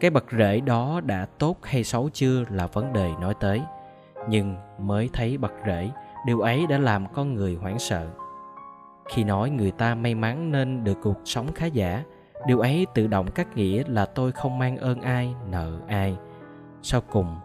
cái 0.00 0.10
bậc 0.10 0.24
rễ 0.38 0.60
đó 0.60 1.00
đã 1.06 1.26
tốt 1.38 1.56
hay 1.62 1.84
xấu 1.84 2.08
chưa 2.12 2.44
là 2.50 2.66
vấn 2.66 2.92
đề 2.92 3.10
nói 3.20 3.34
tới. 3.40 3.62
Nhưng 4.28 4.56
mới 4.78 5.10
thấy 5.12 5.38
bậc 5.38 5.52
rễ, 5.66 5.90
điều 6.26 6.40
ấy 6.40 6.66
đã 6.66 6.78
làm 6.78 7.06
con 7.12 7.34
người 7.34 7.54
hoảng 7.54 7.78
sợ. 7.78 8.06
Khi 9.08 9.24
nói 9.24 9.50
người 9.50 9.70
ta 9.70 9.94
may 9.94 10.14
mắn 10.14 10.52
nên 10.52 10.84
được 10.84 10.98
cuộc 11.02 11.16
sống 11.24 11.52
khá 11.52 11.66
giả, 11.66 12.04
điều 12.46 12.60
ấy 12.60 12.86
tự 12.94 13.06
động 13.06 13.30
cắt 13.30 13.56
nghĩa 13.56 13.82
là 13.86 14.06
tôi 14.06 14.32
không 14.32 14.58
mang 14.58 14.76
ơn 14.76 15.00
ai, 15.00 15.34
nợ 15.50 15.72
ai. 15.88 16.16
Sau 16.82 17.00
cùng, 17.00 17.36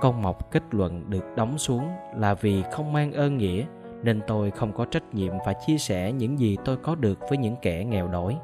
con 0.00 0.22
mọc 0.22 0.50
kết 0.50 0.62
luận 0.70 1.10
được 1.10 1.24
đóng 1.36 1.58
xuống 1.58 1.88
là 2.16 2.34
vì 2.34 2.62
không 2.72 2.92
mang 2.92 3.12
ơn 3.12 3.38
nghĩa, 3.38 3.64
nên 4.02 4.20
tôi 4.26 4.50
không 4.50 4.72
có 4.72 4.84
trách 4.84 5.14
nhiệm 5.14 5.32
và 5.46 5.52
chia 5.66 5.78
sẻ 5.78 6.12
những 6.12 6.38
gì 6.38 6.56
tôi 6.64 6.76
có 6.76 6.94
được 6.94 7.18
với 7.28 7.38
những 7.38 7.56
kẻ 7.62 7.84
nghèo 7.84 8.08
đói 8.08 8.38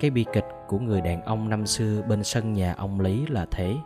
cái 0.00 0.10
bi 0.10 0.24
kịch 0.32 0.46
của 0.68 0.78
người 0.78 1.00
đàn 1.00 1.22
ông 1.22 1.48
năm 1.48 1.66
xưa 1.66 2.02
bên 2.08 2.24
sân 2.24 2.52
nhà 2.52 2.74
ông 2.74 3.00
lý 3.00 3.26
là 3.26 3.46
thế. 3.50 3.76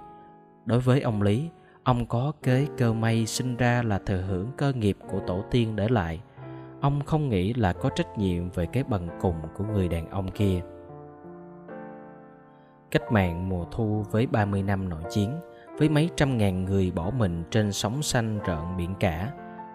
Đối 0.65 0.81
với 0.81 1.01
ông 1.01 1.23
lý, 1.23 1.51
ông 1.83 2.07
có 2.07 2.33
kế 2.43 2.67
cơ 2.79 2.93
may 2.93 3.27
sinh 3.27 3.57
ra 3.57 3.83
là 3.83 3.99
thừa 3.99 4.23
hưởng 4.29 4.51
cơ 4.57 4.73
nghiệp 4.73 4.97
của 5.11 5.21
tổ 5.27 5.45
tiên 5.51 5.77
để 5.77 5.89
lại. 5.89 6.21
Ông 6.81 7.01
không 7.05 7.29
nghĩ 7.29 7.55
là 7.55 7.73
có 7.73 7.89
trách 7.89 8.19
nhiệm 8.19 8.51
về 8.51 8.67
cái 8.67 8.85
bần 8.85 9.09
cùng 9.21 9.37
của 9.57 9.65
người 9.65 9.89
đàn 9.89 10.11
ông 10.11 10.31
kia. 10.31 10.61
Cách 12.91 13.13
mạng 13.13 13.49
mùa 13.49 13.65
thu 13.73 14.05
với 14.11 14.27
30 14.27 14.63
năm 14.63 14.89
nội 14.89 15.03
chiến, 15.11 15.31
với 15.79 15.89
mấy 15.89 16.11
trăm 16.17 16.39
ngàn 16.39 16.65
người 16.65 16.91
bỏ 16.91 17.11
mình 17.11 17.45
trên 17.51 17.73
sóng 17.73 18.03
xanh 18.03 18.39
rợn 18.47 18.77
biển 18.77 18.95
cả, 19.01 19.33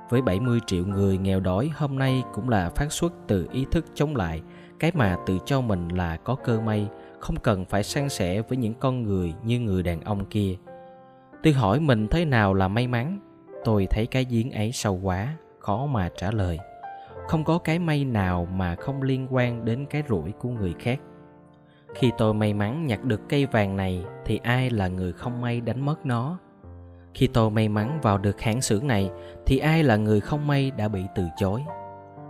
với 0.10 0.22
70 0.22 0.60
triệu 0.68 0.86
người 0.86 1.18
nghèo 1.18 1.40
đói 1.40 1.72
hôm 1.76 2.00
nay 2.00 2.24
cũng 2.34 2.50
là 2.50 2.70
phát 2.70 2.92
xuất 2.92 3.14
từ 3.28 3.48
ý 3.52 3.66
thức 3.72 3.86
chống 3.94 4.16
lại 4.16 4.42
cái 4.80 4.92
mà 4.94 5.18
tự 5.26 5.38
cho 5.46 5.62
mình 5.62 5.88
là 5.88 6.18
có 6.18 6.36
cơ 6.36 6.62
may, 6.62 6.88
không 7.20 7.36
cần 7.36 7.66
phải 7.66 7.84
san 7.84 8.10
sẻ 8.10 8.42
với 8.42 8.58
những 8.58 8.74
con 8.74 9.04
người 9.04 9.34
như 9.44 9.60
người 9.60 9.84
đàn 9.84 10.02
ông 10.02 10.26
kia. 10.26 10.56
Tôi 11.44 11.54
hỏi 11.54 11.80
mình 11.80 12.08
thế 12.08 12.26
nào 12.26 12.54
là 12.54 12.68
may 12.68 12.88
mắn, 12.88 13.20
tôi 13.64 13.88
thấy 13.90 14.06
cái 14.06 14.26
giếng 14.30 14.52
ấy 14.52 14.72
sâu 14.72 15.00
quá, 15.04 15.36
khó 15.60 15.86
mà 15.86 16.10
trả 16.18 16.32
lời. 16.32 16.60
Không 17.28 17.44
có 17.44 17.58
cái 17.58 17.80
may 17.80 18.06
nào 18.06 18.48
mà 18.54 18.76
không 18.76 19.02
liên 19.02 19.28
quan 19.30 19.66
đến 19.66 19.86
cái 19.86 20.04
rủi 20.10 20.32
của 20.32 20.50
người 20.50 20.74
khác. 20.80 21.00
Khi 21.96 22.12
tôi 22.18 22.34
may 22.34 22.54
mắn 22.54 22.88
nhặt 22.88 23.04
được 23.04 23.22
cây 23.30 23.46
vàng 23.46 23.76
này 23.76 24.06
thì 24.26 24.40
ai 24.44 24.70
là 24.70 24.88
người 24.88 25.14
không 25.14 25.42
may 25.42 25.62
đánh 25.62 25.86
mất 25.86 26.06
nó? 26.06 26.38
Khi 27.14 27.28
tôi 27.28 27.52
may 27.52 27.70
mắn 27.70 28.00
vào 28.02 28.18
được 28.18 28.42
hãng 28.42 28.62
xưởng 28.62 28.88
này 28.88 29.12
thì 29.46 29.58
ai 29.58 29.84
là 29.84 29.96
người 29.96 30.22
không 30.22 30.48
may 30.48 30.72
đã 30.72 30.88
bị 30.88 31.02
từ 31.16 31.24
chối? 31.38 31.62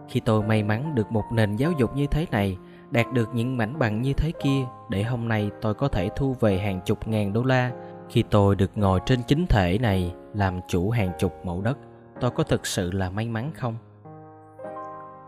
Khi 0.10 0.20
tôi 0.20 0.44
may 0.44 0.64
mắn 0.64 0.96
được 0.96 1.12
một 1.12 1.24
nền 1.32 1.56
giáo 1.56 1.72
dục 1.72 1.96
như 1.96 2.08
thế 2.08 2.26
này, 2.32 2.58
đạt 2.92 3.14
được 3.14 3.30
những 3.34 3.58
mảnh 3.58 3.80
bằng 3.80 4.02
như 4.02 4.14
thế 4.14 4.32
kia, 4.44 4.66
để 4.90 5.04
hôm 5.04 5.28
nay 5.28 5.52
tôi 5.62 5.74
có 5.74 5.88
thể 5.88 6.10
thu 6.16 6.36
về 6.40 6.58
hàng 6.60 6.82
chục 6.86 7.08
ngàn 7.08 7.34
đô 7.34 7.44
la. 7.44 7.72
Khi 8.10 8.24
tôi 8.30 8.56
được 8.56 8.72
ngồi 8.76 9.00
trên 9.06 9.24
chính 9.28 9.46
thể 9.48 9.78
này, 9.78 10.14
làm 10.34 10.60
chủ 10.68 10.90
hàng 10.90 11.12
chục 11.20 11.34
mẫu 11.46 11.62
đất, 11.62 11.78
tôi 12.20 12.32
có 12.32 12.44
thực 12.44 12.66
sự 12.66 12.92
là 12.92 13.10
may 13.10 13.30
mắn 13.30 13.52
không? 13.56 13.78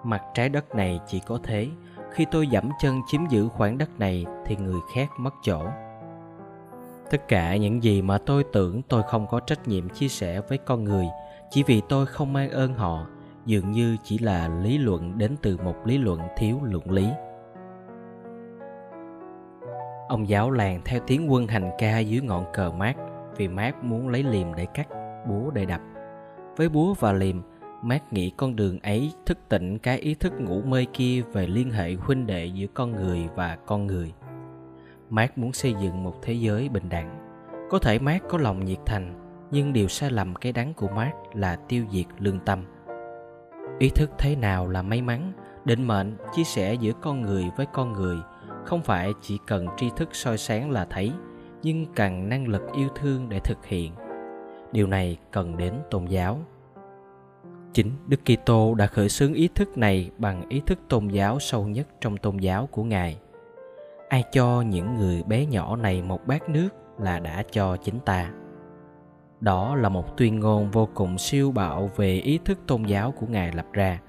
Mặt 0.03 0.21
trái 0.33 0.49
đất 0.49 0.75
này 0.75 0.99
chỉ 1.07 1.19
có 1.19 1.39
thế, 1.43 1.67
khi 2.11 2.25
tôi 2.31 2.47
dẫm 2.47 2.69
chân 2.81 3.01
chiếm 3.07 3.21
giữ 3.29 3.47
khoảng 3.47 3.77
đất 3.77 3.99
này 3.99 4.25
thì 4.45 4.55
người 4.55 4.79
khác 4.95 5.09
mất 5.17 5.33
chỗ. 5.43 5.65
Tất 7.11 7.27
cả 7.27 7.55
những 7.55 7.83
gì 7.83 8.01
mà 8.01 8.17
tôi 8.17 8.43
tưởng 8.53 8.81
tôi 8.81 9.03
không 9.03 9.27
có 9.27 9.39
trách 9.39 9.67
nhiệm 9.67 9.89
chia 9.89 10.07
sẻ 10.07 10.41
với 10.49 10.57
con 10.57 10.83
người, 10.83 11.07
chỉ 11.49 11.63
vì 11.63 11.81
tôi 11.89 12.05
không 12.05 12.33
mang 12.33 12.49
ơn 12.49 12.73
họ 12.73 13.05
dường 13.47 13.71
như 13.71 13.97
chỉ 14.03 14.17
là 14.17 14.47
lý 14.47 14.77
luận 14.77 15.17
đến 15.17 15.35
từ 15.41 15.57
một 15.57 15.75
lý 15.85 15.97
luận 15.97 16.21
thiếu 16.37 16.59
luận 16.63 16.91
lý. 16.91 17.09
Ông 20.07 20.27
giáo 20.27 20.51
làng 20.51 20.81
theo 20.85 20.99
tiếng 21.07 21.31
quân 21.31 21.47
hành 21.47 21.71
ca 21.77 21.99
dưới 21.99 22.21
ngọn 22.21 22.45
cờ 22.53 22.71
mát, 22.71 22.95
vì 23.37 23.47
mát 23.47 23.83
muốn 23.83 24.09
lấy 24.09 24.23
liềm 24.23 24.55
để 24.55 24.65
cắt, 24.73 24.87
búa 25.29 25.51
để 25.51 25.65
đập. 25.65 25.81
Với 26.57 26.69
búa 26.69 26.93
và 26.99 27.13
liềm, 27.13 27.41
mát 27.81 28.13
nghĩ 28.13 28.31
con 28.37 28.55
đường 28.55 28.79
ấy 28.79 29.11
thức 29.25 29.37
tỉnh 29.49 29.77
cái 29.77 29.97
ý 29.97 30.15
thức 30.15 30.33
ngủ 30.39 30.61
mê 30.61 30.85
kia 30.93 31.21
về 31.33 31.47
liên 31.47 31.71
hệ 31.71 31.93
huynh 31.93 32.27
đệ 32.27 32.45
giữa 32.45 32.67
con 32.73 32.91
người 32.91 33.29
và 33.35 33.57
con 33.65 33.87
người. 33.87 34.13
Mát 35.09 35.37
muốn 35.37 35.53
xây 35.53 35.73
dựng 35.81 36.03
một 36.03 36.13
thế 36.21 36.33
giới 36.33 36.69
bình 36.69 36.89
đẳng. 36.89 37.19
Có 37.69 37.79
thể 37.79 37.99
mát 37.99 38.23
có 38.29 38.37
lòng 38.37 38.65
nhiệt 38.65 38.79
thành, 38.85 39.13
nhưng 39.51 39.73
điều 39.73 39.87
sai 39.87 40.11
lầm 40.11 40.35
cái 40.35 40.51
đắng 40.51 40.73
của 40.73 40.87
mát 40.87 41.11
là 41.33 41.55
tiêu 41.55 41.85
diệt 41.91 42.05
lương 42.19 42.39
tâm 42.39 42.63
ý 43.79 43.89
thức 43.89 44.11
thế 44.17 44.35
nào 44.35 44.67
là 44.67 44.81
may 44.81 45.01
mắn 45.01 45.31
định 45.65 45.87
mệnh, 45.87 46.17
chia 46.35 46.43
sẻ 46.43 46.73
giữa 46.73 46.91
con 47.01 47.21
người 47.21 47.45
với 47.57 47.65
con 47.73 47.93
người 47.93 48.17
không 48.65 48.81
phải 48.81 49.13
chỉ 49.21 49.37
cần 49.47 49.67
tri 49.77 49.89
thức 49.95 50.09
soi 50.11 50.37
sáng 50.37 50.71
là 50.71 50.85
thấy, 50.89 51.11
nhưng 51.63 51.85
cần 51.95 52.29
năng 52.29 52.47
lực 52.47 52.61
yêu 52.73 52.87
thương 52.95 53.29
để 53.29 53.39
thực 53.39 53.65
hiện 53.65 53.93
điều 54.71 54.87
này 54.87 55.17
cần 55.31 55.57
đến 55.57 55.73
tôn 55.89 56.05
giáo 56.05 56.39
Chính 57.73 57.91
Đức 58.07 58.19
Kitô 58.25 58.73
đã 58.75 58.87
khởi 58.87 59.09
xướng 59.09 59.33
ý 59.33 59.49
thức 59.55 59.77
này 59.77 60.11
bằng 60.17 60.49
ý 60.49 60.61
thức 60.65 60.79
tôn 60.89 61.07
giáo 61.07 61.39
sâu 61.39 61.67
nhất 61.67 61.87
trong 62.01 62.17
tôn 62.17 62.37
giáo 62.37 62.67
của 62.71 62.83
Ngài. 62.83 63.19
Ai 64.09 64.23
cho 64.31 64.61
những 64.61 64.95
người 64.95 65.23
bé 65.23 65.45
nhỏ 65.45 65.75
này 65.75 66.01
một 66.01 66.27
bát 66.27 66.49
nước 66.49 66.69
là 66.99 67.19
đã 67.19 67.43
cho 67.51 67.77
chính 67.77 67.99
ta 67.99 68.31
đó 69.41 69.75
là 69.75 69.89
một 69.89 70.17
tuyên 70.17 70.39
ngôn 70.39 70.71
vô 70.71 70.89
cùng 70.93 71.17
siêu 71.17 71.51
bạo 71.51 71.89
về 71.95 72.13
ý 72.13 72.39
thức 72.45 72.59
tôn 72.67 72.83
giáo 72.83 73.11
của 73.11 73.27
ngài 73.27 73.51
lập 73.51 73.65
ra. 73.73 73.99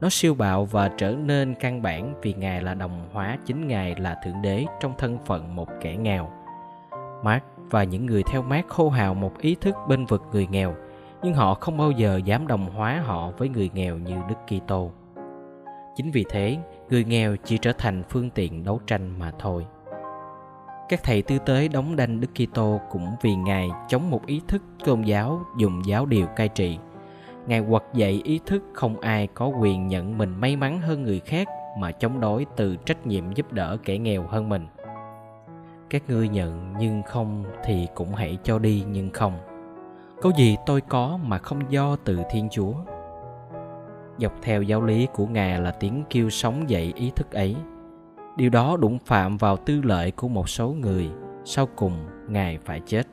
Nó 0.00 0.08
siêu 0.10 0.34
bạo 0.34 0.64
và 0.64 0.88
trở 0.88 1.10
nên 1.10 1.54
căn 1.54 1.82
bản 1.82 2.14
vì 2.22 2.34
ngài 2.34 2.62
là 2.62 2.74
đồng 2.74 3.08
hóa 3.12 3.38
chính 3.46 3.68
ngài 3.68 3.94
là 3.98 4.20
thượng 4.24 4.42
đế 4.42 4.64
trong 4.80 4.92
thân 4.98 5.18
phận 5.26 5.56
một 5.56 5.68
kẻ 5.80 5.96
nghèo. 5.96 6.30
Mark 7.22 7.42
và 7.70 7.84
những 7.84 8.06
người 8.06 8.22
theo 8.22 8.42
mark 8.42 8.68
hô 8.68 8.88
hào 8.88 9.14
một 9.14 9.38
ý 9.38 9.56
thức 9.60 9.74
bên 9.88 10.06
vực 10.06 10.22
người 10.32 10.46
nghèo, 10.46 10.74
nhưng 11.22 11.34
họ 11.34 11.54
không 11.54 11.76
bao 11.76 11.90
giờ 11.90 12.20
dám 12.24 12.46
đồng 12.46 12.70
hóa 12.70 13.02
họ 13.04 13.30
với 13.30 13.48
người 13.48 13.70
nghèo 13.74 13.98
như 13.98 14.14
đức 14.28 14.34
kitô. 14.46 14.90
Chính 15.96 16.10
vì 16.10 16.24
thế, 16.30 16.58
người 16.90 17.04
nghèo 17.04 17.36
chỉ 17.44 17.58
trở 17.58 17.72
thành 17.72 18.02
phương 18.08 18.30
tiện 18.30 18.64
đấu 18.64 18.80
tranh 18.86 19.18
mà 19.18 19.32
thôi 19.38 19.66
các 20.88 21.02
thầy 21.02 21.22
tư 21.22 21.38
tế 21.38 21.68
đóng 21.68 21.96
đanh 21.96 22.20
Đức 22.20 22.28
Kitô 22.34 22.80
cũng 22.90 23.16
vì 23.22 23.34
Ngài 23.34 23.70
chống 23.88 24.10
một 24.10 24.26
ý 24.26 24.40
thức 24.48 24.62
tôn 24.84 25.02
giáo 25.02 25.40
dùng 25.58 25.82
giáo 25.86 26.06
điều 26.06 26.26
cai 26.26 26.48
trị. 26.48 26.78
Ngài 27.46 27.64
quật 27.68 27.82
dậy 27.94 28.20
ý 28.24 28.40
thức 28.46 28.62
không 28.72 29.00
ai 29.00 29.26
có 29.26 29.46
quyền 29.46 29.86
nhận 29.86 30.18
mình 30.18 30.34
may 30.40 30.56
mắn 30.56 30.80
hơn 30.80 31.02
người 31.02 31.20
khác 31.20 31.48
mà 31.78 31.92
chống 31.92 32.20
đối 32.20 32.46
từ 32.56 32.76
trách 32.76 33.06
nhiệm 33.06 33.32
giúp 33.32 33.52
đỡ 33.52 33.76
kẻ 33.84 33.98
nghèo 33.98 34.26
hơn 34.26 34.48
mình. 34.48 34.66
Các 35.90 36.02
ngươi 36.08 36.28
nhận 36.28 36.74
nhưng 36.78 37.02
không 37.02 37.44
thì 37.64 37.86
cũng 37.94 38.14
hãy 38.14 38.38
cho 38.42 38.58
đi 38.58 38.84
nhưng 38.90 39.10
không. 39.10 39.38
Có 40.22 40.30
gì 40.36 40.56
tôi 40.66 40.80
có 40.80 41.18
mà 41.24 41.38
không 41.38 41.72
do 41.72 41.96
từ 42.04 42.18
Thiên 42.30 42.48
Chúa. 42.50 42.74
Dọc 44.18 44.32
theo 44.42 44.62
giáo 44.62 44.82
lý 44.82 45.06
của 45.14 45.26
Ngài 45.26 45.60
là 45.60 45.70
tiếng 45.70 46.04
kêu 46.10 46.30
sống 46.30 46.70
dậy 46.70 46.92
ý 46.96 47.12
thức 47.16 47.32
ấy– 47.32 47.56
điều 48.36 48.50
đó 48.50 48.76
đụng 48.76 48.98
phạm 48.98 49.36
vào 49.36 49.56
tư 49.56 49.80
lợi 49.82 50.10
của 50.10 50.28
một 50.28 50.48
số 50.48 50.68
người 50.68 51.10
sau 51.44 51.68
cùng 51.76 52.06
ngài 52.28 52.58
phải 52.64 52.80
chết. 52.86 53.06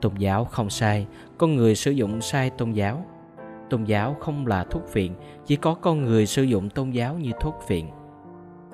Tôn 0.00 0.14
giáo 0.14 0.44
không 0.44 0.70
sai 0.70 1.06
con 1.38 1.56
người 1.56 1.74
sử 1.74 1.90
dụng 1.90 2.20
sai 2.20 2.50
tôn 2.50 2.72
giáo. 2.72 3.06
Tôn 3.70 3.84
giáo 3.84 4.16
không 4.20 4.46
là 4.46 4.64
thuốc 4.64 4.92
viện, 4.92 5.14
chỉ 5.46 5.56
có 5.56 5.74
con 5.74 6.02
người 6.02 6.26
sử 6.26 6.42
dụng 6.42 6.70
tôn 6.70 6.90
giáo 6.90 7.14
như 7.14 7.30
thuốc 7.40 7.54
viện. 7.68 7.90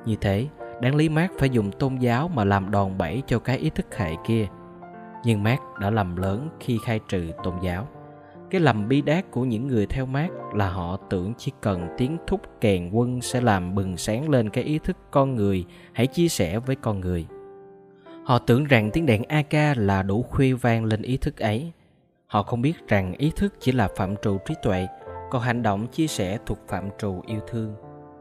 như 0.06 0.16
thế 0.20 0.46
đáng 0.80 0.94
lý 0.94 1.08
mát 1.08 1.32
phải 1.38 1.50
dùng 1.50 1.72
tôn 1.72 1.96
giáo 1.96 2.28
mà 2.28 2.44
làm 2.44 2.70
đòn 2.70 2.98
bẩy 2.98 3.22
cho 3.26 3.38
cái 3.38 3.58
ý 3.58 3.70
thức 3.70 3.96
hệ 3.96 4.14
kia. 4.26 4.46
Nhưng 5.24 5.42
mát 5.42 5.58
đã 5.80 5.90
lầm 5.90 6.16
lớn 6.16 6.48
khi 6.60 6.78
khai 6.84 7.00
trừ 7.08 7.30
tôn 7.44 7.54
giáo 7.62 7.88
cái 8.50 8.60
lầm 8.60 8.88
bi 8.88 9.00
đát 9.00 9.30
của 9.30 9.44
những 9.44 9.66
người 9.66 9.86
theo 9.86 10.06
mát 10.06 10.28
là 10.54 10.70
họ 10.70 10.96
tưởng 11.10 11.32
chỉ 11.38 11.52
cần 11.60 11.88
tiếng 11.98 12.16
thúc 12.26 12.40
kèn 12.60 12.90
quân 12.90 13.20
sẽ 13.20 13.40
làm 13.40 13.74
bừng 13.74 13.96
sáng 13.96 14.28
lên 14.28 14.50
cái 14.50 14.64
ý 14.64 14.78
thức 14.78 14.96
con 15.10 15.34
người, 15.34 15.64
hãy 15.92 16.06
chia 16.06 16.28
sẻ 16.28 16.58
với 16.58 16.76
con 16.76 17.00
người. 17.00 17.26
Họ 18.24 18.38
tưởng 18.38 18.64
rằng 18.64 18.90
tiếng 18.90 19.06
đàn 19.06 19.22
ak 19.22 19.76
là 19.76 20.02
đủ 20.02 20.22
khuy 20.22 20.52
vang 20.52 20.84
lên 20.84 21.02
ý 21.02 21.16
thức 21.16 21.36
ấy. 21.36 21.72
Họ 22.26 22.42
không 22.42 22.62
biết 22.62 22.88
rằng 22.88 23.14
ý 23.14 23.32
thức 23.36 23.54
chỉ 23.60 23.72
là 23.72 23.88
phạm 23.96 24.16
trù 24.16 24.38
trí 24.46 24.54
tuệ, 24.62 24.86
còn 25.30 25.42
hành 25.42 25.62
động 25.62 25.86
chia 25.86 26.06
sẻ 26.06 26.38
thuộc 26.46 26.58
phạm 26.68 26.88
trù 26.98 27.22
yêu 27.26 27.40
thương. 27.48 27.74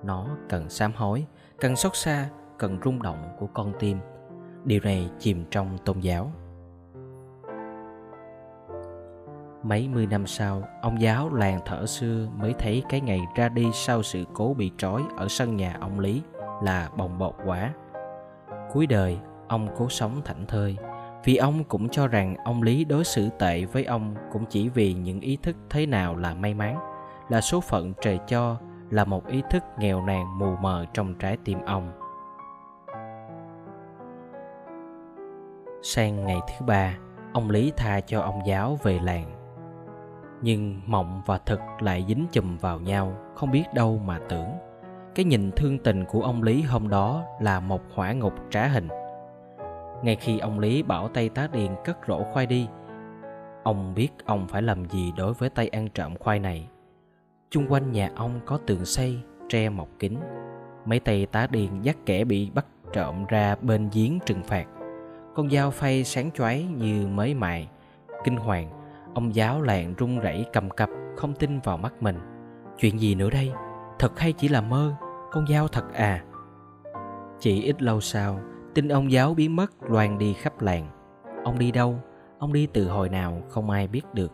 Nó 0.04 0.38
cần 0.50 0.70
sám 0.70 0.92
hối, 0.96 1.26
cần 1.60 1.76
xót 1.76 1.96
xa, 1.96 2.30
cần 2.58 2.80
rung 2.86 3.02
động 3.02 3.36
của 3.40 3.48
con 3.48 3.74
tim. 3.80 3.98
Điều 4.66 4.80
này 4.80 5.10
chìm 5.20 5.46
trong 5.52 5.78
tôn 5.86 6.00
giáo. 6.00 6.32
Mấy 9.68 9.88
mươi 9.88 10.08
năm 10.08 10.28
sau, 10.28 10.64
ông 10.82 11.02
giáo 11.02 11.34
làng 11.34 11.60
thở 11.66 11.86
xưa 11.86 12.28
mới 12.36 12.54
thấy 12.60 12.84
cái 12.90 13.02
ngày 13.02 13.22
ra 13.36 13.50
đi 13.50 13.72
sau 13.74 14.04
sự 14.04 14.26
cố 14.34 14.54
bị 14.54 14.72
trói 14.78 15.04
ở 15.18 15.28
sân 15.28 15.56
nhà 15.56 15.78
ông 15.80 16.00
Lý 16.00 16.22
là 16.64 16.90
bồng 16.96 17.18
bột 17.18 17.36
quá. 17.46 17.74
Cuối 18.74 18.88
đời, 18.88 19.20
ông 19.48 19.68
cố 19.78 19.90
sống 19.90 20.22
thảnh 20.26 20.46
thơi, 20.48 20.78
vì 21.24 21.36
ông 21.36 21.64
cũng 21.64 21.90
cho 21.90 22.08
rằng 22.08 22.36
ông 22.46 22.62
Lý 22.62 22.86
đối 22.86 23.04
xử 23.04 23.30
tệ 23.40 23.66
với 23.66 23.86
ông 23.86 24.16
cũng 24.32 24.46
chỉ 24.46 24.70
vì 24.70 24.94
những 24.94 25.20
ý 25.20 25.38
thức 25.44 25.56
thế 25.70 25.86
nào 25.86 26.16
là 26.16 26.34
may 26.34 26.54
mắn, 26.54 26.78
là 27.30 27.42
số 27.42 27.62
phận 27.62 27.94
trời 28.02 28.20
cho, 28.28 28.58
là 28.90 29.06
một 29.06 29.28
ý 29.28 29.42
thức 29.50 29.64
nghèo 29.80 30.02
nàn 30.02 30.40
mù 30.40 30.56
mờ 30.56 30.86
trong 30.94 31.16
trái 31.16 31.38
tim 31.46 31.60
ông. 31.66 31.92
Sang 35.84 36.26
ngày 36.26 36.40
thứ 36.48 36.66
ba, 36.66 36.98
ông 37.34 37.50
Lý 37.50 37.72
tha 37.78 38.00
cho 38.00 38.22
ông 38.22 38.42
giáo 38.46 38.78
về 38.84 39.00
làng 39.04 39.37
nhưng 40.42 40.82
mộng 40.86 41.22
và 41.26 41.38
thực 41.38 41.60
lại 41.80 42.06
dính 42.08 42.26
chùm 42.32 42.58
vào 42.58 42.80
nhau, 42.80 43.14
không 43.36 43.52
biết 43.52 43.64
đâu 43.74 44.02
mà 44.06 44.20
tưởng. 44.30 44.50
Cái 45.16 45.26
nhìn 45.26 45.52
thương 45.52 45.80
tình 45.80 46.06
của 46.06 46.22
ông 46.22 46.44
lý 46.44 46.62
hôm 46.62 46.90
đó 46.90 47.24
là 47.42 47.60
một 47.60 47.82
hỏa 47.94 48.14
ngục 48.14 48.34
trá 48.50 48.68
hình. 48.68 48.88
Ngay 50.04 50.16
khi 50.16 50.40
ông 50.40 50.60
lý 50.60 50.84
bảo 50.84 51.08
tay 51.08 51.30
tá 51.30 51.48
điền 51.54 51.72
cất 51.86 51.98
rổ 52.08 52.24
khoai 52.24 52.46
đi, 52.46 52.68
ông 53.64 53.94
biết 53.96 54.10
ông 54.26 54.48
phải 54.48 54.62
làm 54.62 54.86
gì 54.86 55.12
đối 55.18 55.34
với 55.34 55.50
tay 55.50 55.68
ăn 55.68 55.90
trộm 55.90 56.16
khoai 56.20 56.40
này. 56.40 56.68
Chung 57.50 57.68
quanh 57.70 57.92
nhà 57.92 58.12
ông 58.16 58.40
có 58.46 58.60
tường 58.68 58.86
xây, 58.86 59.20
tre 59.50 59.70
mọc 59.70 59.88
kính 60.00 60.18
mấy 60.88 61.00
tay 61.00 61.26
tá 61.26 61.48
điền 61.52 61.82
dắt 61.82 61.98
kẻ 62.06 62.24
bị 62.24 62.50
bắt 62.50 62.66
trộm 62.94 63.26
ra 63.26 63.56
bên 63.62 63.90
giếng 63.94 64.20
trừng 64.26 64.44
phạt. 64.44 64.66
Con 65.36 65.50
dao 65.50 65.72
phay 65.72 66.04
sáng 66.04 66.32
choáy 66.32 66.64
như 66.64 67.08
mới 67.08 67.34
mài, 67.34 67.70
kinh 68.24 68.38
hoàng 68.38 68.70
Ông 69.18 69.36
giáo 69.36 69.62
làng 69.62 69.94
run 69.98 70.20
rẩy 70.20 70.46
cầm 70.54 70.70
cập, 70.70 70.90
Không 71.16 71.34
tin 71.36 71.60
vào 71.60 71.78
mắt 71.78 71.94
mình. 72.02 72.20
Chuyện 72.78 73.00
gì 73.00 73.16
nữa 73.16 73.30
đây? 73.30 73.52
Thật 74.00 74.20
hay 74.20 74.34
chỉ 74.34 74.48
là 74.48 74.62
mơ? 74.62 74.96
Con 75.32 75.48
dao 75.48 75.68
thật 75.68 75.94
à? 75.94 76.24
Chỉ 77.40 77.62
ít 77.64 77.82
lâu 77.82 78.02
sau, 78.02 78.40
Tin 78.74 78.88
ông 78.88 79.12
giáo 79.12 79.34
biến 79.34 79.56
mất 79.56 79.72
loan 79.82 80.18
đi 80.18 80.34
khắp 80.34 80.62
làng. 80.62 80.90
Ông 81.44 81.60
đi 81.60 81.72
đâu? 81.72 82.00
Ông 82.40 82.54
đi 82.54 82.68
từ 82.74 82.88
hồi 82.88 83.10
nào 83.10 83.42
không 83.50 83.70
ai 83.70 83.88
biết 83.88 84.02
được. 84.14 84.32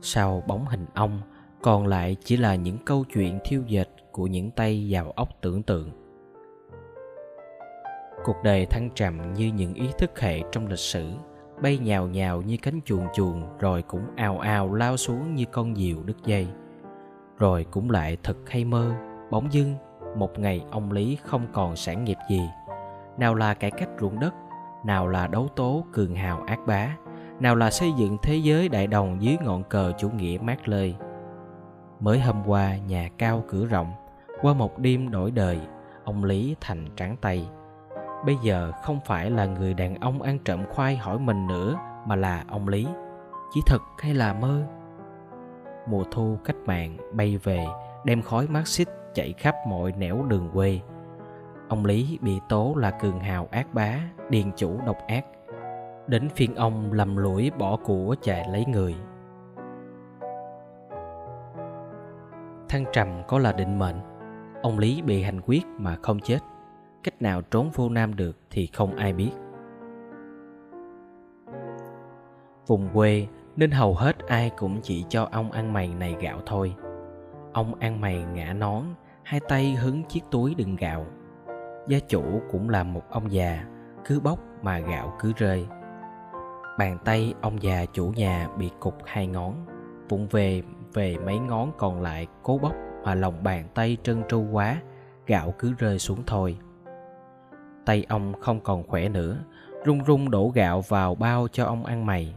Sau 0.00 0.42
bóng 0.46 0.66
hình 0.66 0.86
ông, 0.94 1.20
Còn 1.62 1.86
lại 1.86 2.16
chỉ 2.24 2.36
là 2.36 2.54
những 2.54 2.78
câu 2.84 3.04
chuyện 3.14 3.38
thiêu 3.44 3.62
dệt 3.66 3.88
Của 4.12 4.26
những 4.26 4.50
tay 4.50 4.88
giàu 4.88 5.10
óc 5.10 5.28
tưởng 5.40 5.62
tượng. 5.62 5.90
Cuộc 8.24 8.36
đời 8.44 8.66
thăng 8.66 8.90
trầm 8.94 9.34
như 9.34 9.46
những 9.46 9.74
ý 9.74 9.88
thức 9.98 10.20
hệ 10.20 10.42
trong 10.52 10.66
lịch 10.66 10.78
sử 10.78 11.04
bay 11.62 11.78
nhào 11.78 12.06
nhào 12.06 12.42
như 12.42 12.56
cánh 12.62 12.80
chuồn 12.84 13.06
chuồn 13.14 13.42
rồi 13.58 13.82
cũng 13.82 14.02
ào 14.16 14.38
ào 14.38 14.74
lao 14.74 14.96
xuống 14.96 15.34
như 15.34 15.44
con 15.52 15.74
diều 15.76 15.96
đứt 16.04 16.16
dây. 16.24 16.48
Rồi 17.38 17.66
cũng 17.70 17.90
lại 17.90 18.16
thật 18.22 18.36
hay 18.46 18.64
mơ, 18.64 18.94
bỗng 19.30 19.52
dưng, 19.52 19.74
một 20.16 20.38
ngày 20.38 20.64
ông 20.70 20.92
lý 20.92 21.18
không 21.24 21.46
còn 21.52 21.76
sản 21.76 22.04
nghiệp 22.04 22.16
gì. 22.30 22.40
Nào 23.18 23.34
là 23.34 23.54
cải 23.54 23.70
cách 23.70 23.88
ruộng 24.00 24.20
đất, 24.20 24.34
nào 24.84 25.08
là 25.08 25.26
đấu 25.26 25.48
tố 25.56 25.84
cường 25.92 26.14
hào 26.14 26.42
ác 26.46 26.60
bá, 26.66 26.96
nào 27.40 27.56
là 27.56 27.70
xây 27.70 27.92
dựng 27.98 28.16
thế 28.22 28.36
giới 28.36 28.68
đại 28.68 28.86
đồng 28.86 29.22
dưới 29.22 29.36
ngọn 29.44 29.62
cờ 29.62 29.92
chủ 29.98 30.10
nghĩa 30.10 30.38
mát 30.42 30.68
lơi. 30.68 30.96
Mới 32.00 32.20
hôm 32.20 32.42
qua, 32.46 32.76
nhà 32.76 33.08
cao 33.18 33.44
cửa 33.48 33.66
rộng, 33.66 33.92
qua 34.42 34.54
một 34.54 34.78
đêm 34.78 35.10
đổi 35.10 35.30
đời, 35.30 35.60
ông 36.04 36.24
lý 36.24 36.56
thành 36.60 36.86
trắng 36.96 37.16
tay 37.20 37.48
bây 38.24 38.36
giờ 38.42 38.72
không 38.82 39.00
phải 39.04 39.30
là 39.30 39.46
người 39.46 39.74
đàn 39.74 39.94
ông 39.94 40.22
ăn 40.22 40.38
trộm 40.38 40.64
khoai 40.70 40.96
hỏi 40.96 41.18
mình 41.18 41.46
nữa, 41.46 41.76
mà 42.06 42.16
là 42.16 42.44
ông 42.48 42.68
lý. 42.68 42.86
Chỉ 43.54 43.60
thật 43.66 43.82
hay 43.98 44.14
là 44.14 44.32
mơ? 44.32 44.62
Mùa 45.88 46.04
thu 46.10 46.38
cách 46.44 46.56
mạng 46.66 46.96
bay 47.12 47.36
về, 47.36 47.66
đem 48.04 48.22
khói 48.22 48.46
mát 48.46 48.66
xích 48.66 48.88
chạy 49.14 49.34
khắp 49.38 49.54
mọi 49.68 49.92
nẻo 49.92 50.22
đường 50.28 50.50
quê. 50.52 50.80
Ông 51.68 51.84
lý 51.84 52.18
bị 52.22 52.40
tố 52.48 52.74
là 52.76 52.90
cường 52.90 53.20
hào 53.20 53.48
ác 53.50 53.74
bá, 53.74 53.98
điền 54.30 54.52
chủ 54.56 54.80
độc 54.86 54.96
ác. 55.08 55.24
Đến 56.06 56.28
phiên 56.28 56.54
ông 56.54 56.92
lầm 56.92 57.16
lũi 57.16 57.50
bỏ 57.58 57.76
của 57.84 58.16
chạy 58.22 58.48
lấy 58.50 58.64
người. 58.66 58.94
Thăng 62.68 62.84
trầm 62.92 63.08
có 63.28 63.38
là 63.38 63.52
định 63.52 63.78
mệnh. 63.78 63.96
Ông 64.62 64.78
lý 64.78 65.02
bị 65.02 65.22
hành 65.22 65.40
quyết 65.46 65.66
mà 65.66 65.96
không 66.02 66.20
chết 66.20 66.38
cách 67.02 67.22
nào 67.22 67.42
trốn 67.42 67.70
vô 67.74 67.88
nam 67.88 68.16
được 68.16 68.36
thì 68.50 68.66
không 68.66 68.96
ai 68.96 69.12
biết. 69.12 69.30
Vùng 72.66 72.88
quê, 72.94 73.26
nên 73.56 73.70
hầu 73.70 73.94
hết 73.94 74.18
ai 74.26 74.50
cũng 74.56 74.80
chỉ 74.82 75.04
cho 75.08 75.28
ông 75.32 75.52
ăn 75.52 75.72
mày 75.72 75.94
này 75.94 76.16
gạo 76.20 76.40
thôi. 76.46 76.74
Ông 77.52 77.74
ăn 77.74 78.00
mày 78.00 78.24
ngã 78.34 78.52
nón, 78.52 78.84
hai 79.22 79.40
tay 79.48 79.74
hứng 79.74 80.04
chiếc 80.04 80.20
túi 80.30 80.54
đựng 80.54 80.76
gạo. 80.76 81.06
Gia 81.88 81.98
chủ 81.98 82.22
cũng 82.50 82.68
là 82.68 82.84
một 82.84 83.02
ông 83.10 83.32
già, 83.32 83.64
cứ 84.04 84.20
bóc 84.20 84.38
mà 84.62 84.78
gạo 84.78 85.16
cứ 85.20 85.32
rơi. 85.36 85.66
Bàn 86.78 86.98
tay 87.04 87.34
ông 87.40 87.62
già 87.62 87.84
chủ 87.92 88.12
nhà 88.16 88.48
bị 88.58 88.70
cục 88.80 88.94
hai 89.04 89.26
ngón, 89.26 89.54
vụng 90.08 90.26
về 90.30 90.62
về 90.92 91.16
mấy 91.18 91.38
ngón 91.38 91.72
còn 91.78 92.02
lại 92.02 92.26
cố 92.42 92.58
bóc 92.58 92.72
mà 93.04 93.14
lòng 93.14 93.42
bàn 93.42 93.68
tay 93.74 93.96
trơn 94.02 94.22
tru 94.28 94.44
quá, 94.52 94.80
gạo 95.26 95.54
cứ 95.58 95.72
rơi 95.78 95.98
xuống 95.98 96.22
thôi 96.26 96.56
tay 97.86 98.06
ông 98.08 98.32
không 98.40 98.60
còn 98.60 98.82
khỏe 98.82 99.08
nữa, 99.08 99.36
run 99.84 100.04
run 100.04 100.30
đổ 100.30 100.52
gạo 100.54 100.80
vào 100.80 101.14
bao 101.14 101.48
cho 101.52 101.64
ông 101.64 101.84
ăn 101.84 102.06
mày. 102.06 102.34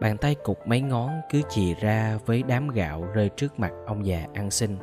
Bàn 0.00 0.16
tay 0.16 0.34
cục 0.34 0.66
mấy 0.66 0.80
ngón 0.80 1.10
cứ 1.30 1.42
chì 1.48 1.74
ra 1.74 2.18
với 2.26 2.42
đám 2.42 2.68
gạo 2.68 3.04
rơi 3.14 3.28
trước 3.28 3.60
mặt 3.60 3.72
ông 3.86 4.06
già 4.06 4.26
ăn 4.34 4.50
xin. 4.50 4.76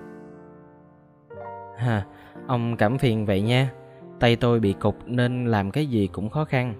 Ha, 1.77 2.05
ông 2.47 2.77
cảm 2.77 2.97
phiền 2.97 3.25
vậy 3.25 3.41
nha. 3.41 3.71
Tay 4.19 4.35
tôi 4.35 4.59
bị 4.59 4.73
cục 4.73 4.95
nên 5.05 5.45
làm 5.45 5.71
cái 5.71 5.85
gì 5.85 6.07
cũng 6.07 6.29
khó 6.29 6.45
khăn. 6.45 6.73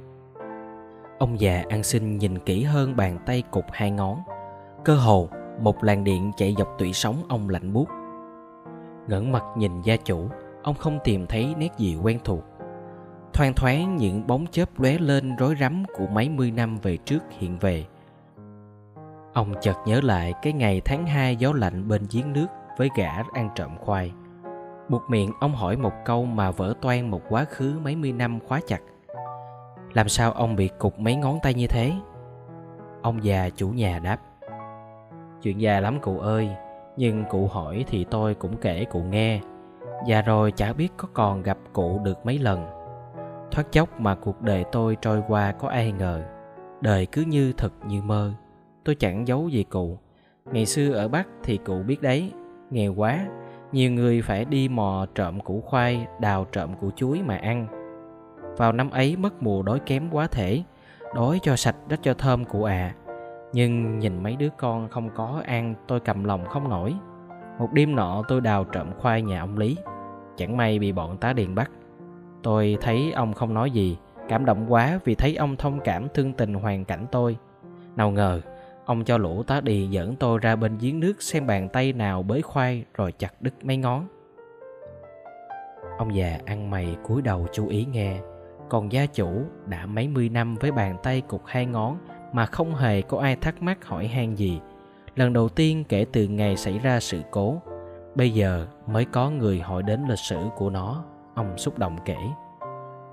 Ông 1.20 1.40
già 1.40 1.64
ăn 1.70 1.84
xin 1.84 2.18
nhìn 2.18 2.40
kỹ 2.40 2.64
hơn 2.64 2.96
bàn 2.96 3.20
tay 3.26 3.44
cục 3.52 3.66
hai 3.72 3.92
ngón. 3.92 4.18
Cơ 4.86 4.96
hồ, 4.96 5.30
một 5.60 5.84
làn 5.84 6.04
điện 6.04 6.32
chạy 6.38 6.56
dọc 6.58 6.76
tủy 6.78 6.94
sống 6.94 7.16
ông 7.30 7.50
lạnh 7.50 7.74
buốt. 7.74 7.90
Ngẩng 9.08 9.32
mặt 9.32 9.44
nhìn 9.58 9.82
gia 9.82 9.96
chủ, 9.96 10.30
ông 10.64 10.76
không 10.76 11.00
tìm 11.04 11.28
thấy 11.28 11.56
nét 11.58 11.70
gì 11.78 11.98
quen 12.04 12.20
thuộc 12.24 12.44
thoang 13.34 13.54
thoáng 13.54 13.98
những 13.98 14.28
bóng 14.28 14.46
chớp 14.52 14.80
lóe 14.80 14.98
lên 14.98 15.36
rối 15.36 15.56
rắm 15.60 15.84
của 15.98 16.08
mấy 16.08 16.30
mươi 16.30 16.52
năm 16.52 16.78
về 16.78 16.98
trước 16.98 17.24
hiện 17.40 17.58
về. 17.58 17.86
Ông 19.34 19.54
chợt 19.62 19.76
nhớ 19.86 20.02
lại 20.04 20.34
cái 20.42 20.54
ngày 20.54 20.82
tháng 20.86 21.08
2 21.08 21.36
gió 21.36 21.54
lạnh 21.56 21.88
bên 21.88 22.02
giếng 22.12 22.34
nước 22.34 22.48
với 22.78 22.90
gã 22.98 23.12
ăn 23.34 23.50
trộm 23.56 23.78
khoai. 23.78 24.12
Buộc 24.90 25.10
miệng 25.10 25.32
ông 25.40 25.56
hỏi 25.56 25.78
một 25.78 25.94
câu 26.06 26.26
mà 26.26 26.52
vỡ 26.52 26.74
toan 26.82 27.10
một 27.10 27.22
quá 27.30 27.46
khứ 27.50 27.80
mấy 27.84 27.96
mươi 27.96 28.12
năm 28.12 28.40
khóa 28.48 28.60
chặt. 28.68 28.82
Làm 29.94 30.10
sao 30.10 30.32
ông 30.32 30.56
bị 30.56 30.70
cục 30.80 31.00
mấy 31.00 31.16
ngón 31.16 31.40
tay 31.44 31.54
như 31.54 31.68
thế? 31.68 31.92
Ông 33.02 33.24
già 33.24 33.50
chủ 33.56 33.70
nhà 33.70 34.00
đáp. 34.00 34.18
Chuyện 35.42 35.62
già 35.62 35.80
lắm 35.80 36.00
cụ 36.02 36.20
ơi, 36.20 36.50
nhưng 36.98 37.26
cụ 37.30 37.48
hỏi 37.48 37.86
thì 37.88 38.06
tôi 38.12 38.36
cũng 38.36 38.58
kể 38.58 38.86
cụ 38.92 39.00
nghe. 39.00 39.40
Già 40.08 40.22
rồi 40.22 40.52
chả 40.52 40.74
biết 40.74 40.94
có 40.98 41.08
còn 41.14 41.44
gặp 41.44 41.58
cụ 41.74 42.02
được 42.04 42.26
mấy 42.26 42.40
lần. 42.40 42.83
Thoát 43.54 43.72
chốc 43.72 44.00
mà 44.00 44.16
cuộc 44.16 44.42
đời 44.42 44.66
tôi 44.72 44.98
trôi 45.02 45.24
qua 45.28 45.52
có 45.52 45.68
ai 45.68 45.92
ngờ. 45.92 46.24
Đời 46.82 47.06
cứ 47.06 47.22
như 47.22 47.54
thật 47.58 47.74
như 47.88 48.02
mơ. 48.02 48.34
Tôi 48.84 48.96
chẳng 48.96 49.28
giấu 49.28 49.50
gì 49.50 49.64
cụ. 49.64 49.98
Ngày 50.52 50.66
xưa 50.66 50.94
ở 50.94 51.08
Bắc 51.08 51.28
thì 51.44 51.58
cụ 51.66 51.84
biết 51.88 52.02
đấy, 52.02 52.32
Nghèo 52.70 52.94
quá. 52.94 53.20
Nhiều 53.72 53.92
người 53.92 54.22
phải 54.22 54.46
đi 54.46 54.70
mò 54.70 55.06
trộm 55.16 55.40
củ 55.40 55.62
khoai, 55.62 56.08
Đào 56.20 56.46
trộm 56.52 56.70
củ 56.82 56.92
chuối 56.92 57.22
mà 57.26 57.36
ăn. 57.36 57.68
Vào 58.58 58.72
năm 58.72 58.90
ấy 58.90 59.16
mất 59.16 59.44
mùa 59.44 59.64
đói 59.64 59.80
kém 59.80 60.10
quá 60.12 60.28
thể, 60.28 60.64
Đói 61.16 61.40
cho 61.44 61.56
sạch 61.56 61.76
đất 61.88 62.00
cho 62.04 62.14
thơm 62.14 62.46
cụ 62.46 62.64
à. 62.64 62.96
Nhưng 63.54 64.00
nhìn 64.00 64.24
mấy 64.24 64.36
đứa 64.36 64.50
con 64.58 64.90
không 64.90 65.10
có 65.16 65.42
ăn, 65.46 65.76
Tôi 65.88 66.00
cầm 66.00 66.24
lòng 66.24 66.46
không 66.46 66.70
nổi. 66.70 66.96
Một 67.60 67.74
đêm 67.74 67.96
nọ 67.96 68.24
tôi 68.28 68.42
đào 68.42 68.64
trộm 68.64 68.88
khoai 69.00 69.22
nhà 69.22 69.40
ông 69.40 69.58
Lý. 69.58 69.78
Chẳng 70.38 70.58
may 70.58 70.80
bị 70.80 70.92
bọn 70.92 71.18
tá 71.18 71.34
điền 71.34 71.56
bắt. 71.56 71.72
Tôi 72.44 72.78
thấy 72.82 73.12
ông 73.12 73.34
không 73.34 73.54
nói 73.54 73.72
gì, 73.72 73.98
Cảm 74.30 74.46
động 74.46 74.66
quá 74.70 75.00
vì 75.06 75.16
thấy 75.16 75.36
ông 75.36 75.56
thông 75.56 75.80
cảm 75.80 76.08
thương 76.14 76.34
tình 76.34 76.54
hoàn 76.54 76.86
cảnh 76.86 77.06
tôi. 77.12 77.38
Nào 77.96 78.12
ngờ, 78.12 78.42
Ông 78.86 79.04
cho 79.04 79.18
lũ 79.18 79.44
tá 79.44 79.62
đi 79.62 79.88
dẫn 79.88 80.16
tôi 80.16 80.40
ra 80.40 80.56
bên 80.56 80.78
giếng 80.78 81.00
nước 81.00 81.22
Xem 81.22 81.48
bàn 81.48 81.70
tay 81.70 81.94
nào 81.94 82.24
bới 82.24 82.42
khoai 82.42 82.86
Rồi 82.94 83.12
chặt 83.12 83.42
đứt 83.42 83.54
mấy 83.66 83.78
ngón. 83.78 84.08
Ông 85.98 86.16
già 86.16 86.40
ăn 86.46 86.70
mày 86.70 86.96
cúi 87.04 87.22
đầu 87.22 87.48
chú 87.54 87.68
ý 87.68 87.86
nghe, 87.86 88.20
Còn 88.70 88.92
gia 88.92 89.06
chủ 89.06 89.42
đã 89.66 89.86
mấy 89.86 90.08
mươi 90.08 90.30
năm 90.30 90.56
với 90.56 90.72
bàn 90.72 90.98
tay 91.04 91.22
cục 91.22 91.46
hai 91.46 91.66
ngón 91.66 91.98
Mà 92.34 92.46
không 92.46 92.76
hề 92.76 93.02
có 93.02 93.20
ai 93.20 93.36
thắc 93.36 93.62
mắc 93.62 93.86
hỏi 93.86 94.08
han 94.08 94.36
gì. 94.36 94.60
Lần 95.16 95.34
đầu 95.34 95.50
tiên 95.50 95.84
kể 95.90 96.06
từ 96.12 96.28
ngày 96.28 96.58
xảy 96.58 96.80
ra 96.80 97.00
sự 97.00 97.22
cố, 97.32 97.62
Bây 98.16 98.32
giờ 98.32 98.68
mới 98.88 99.06
có 99.06 99.30
người 99.30 99.60
hỏi 99.60 99.84
đến 99.84 100.02
lịch 100.10 100.20
sử 100.20 100.38
của 100.56 100.70
nó. 100.70 101.04
Ông 101.36 101.58
xúc 101.58 101.80
động 101.80 101.98
kể. 102.06 102.18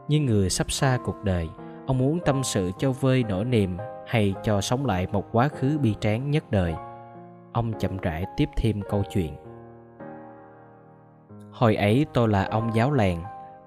Như 0.09 0.21
người 0.21 0.51
sắp 0.51 0.71
xa 0.71 0.99
cuộc 1.05 1.25
đời, 1.25 1.49
Ông 1.87 1.99
muốn 1.99 2.19
tâm 2.25 2.43
sự 2.43 2.71
cho 2.79 2.93
vơi 2.93 3.25
nỗi 3.29 3.45
niềm 3.45 3.77
Hay 4.07 4.35
cho 4.43 4.61
sống 4.61 4.87
lại 4.87 5.07
một 5.13 5.27
quá 5.33 5.49
khứ 5.49 5.79
bi 5.79 5.95
tráng 6.01 6.31
nhất 6.31 6.51
đời. 6.51 6.75
Ông 7.53 7.73
chậm 7.79 7.97
rãi 7.97 8.25
tiếp 8.37 8.49
thêm 8.57 8.81
câu 8.91 9.03
chuyện. 9.11 9.37
Hồi 11.53 11.77
ấy 11.77 12.07
tôi 12.13 12.29
là 12.29 12.45
ông 12.45 12.71
giáo 12.75 12.91
làng 12.93 13.23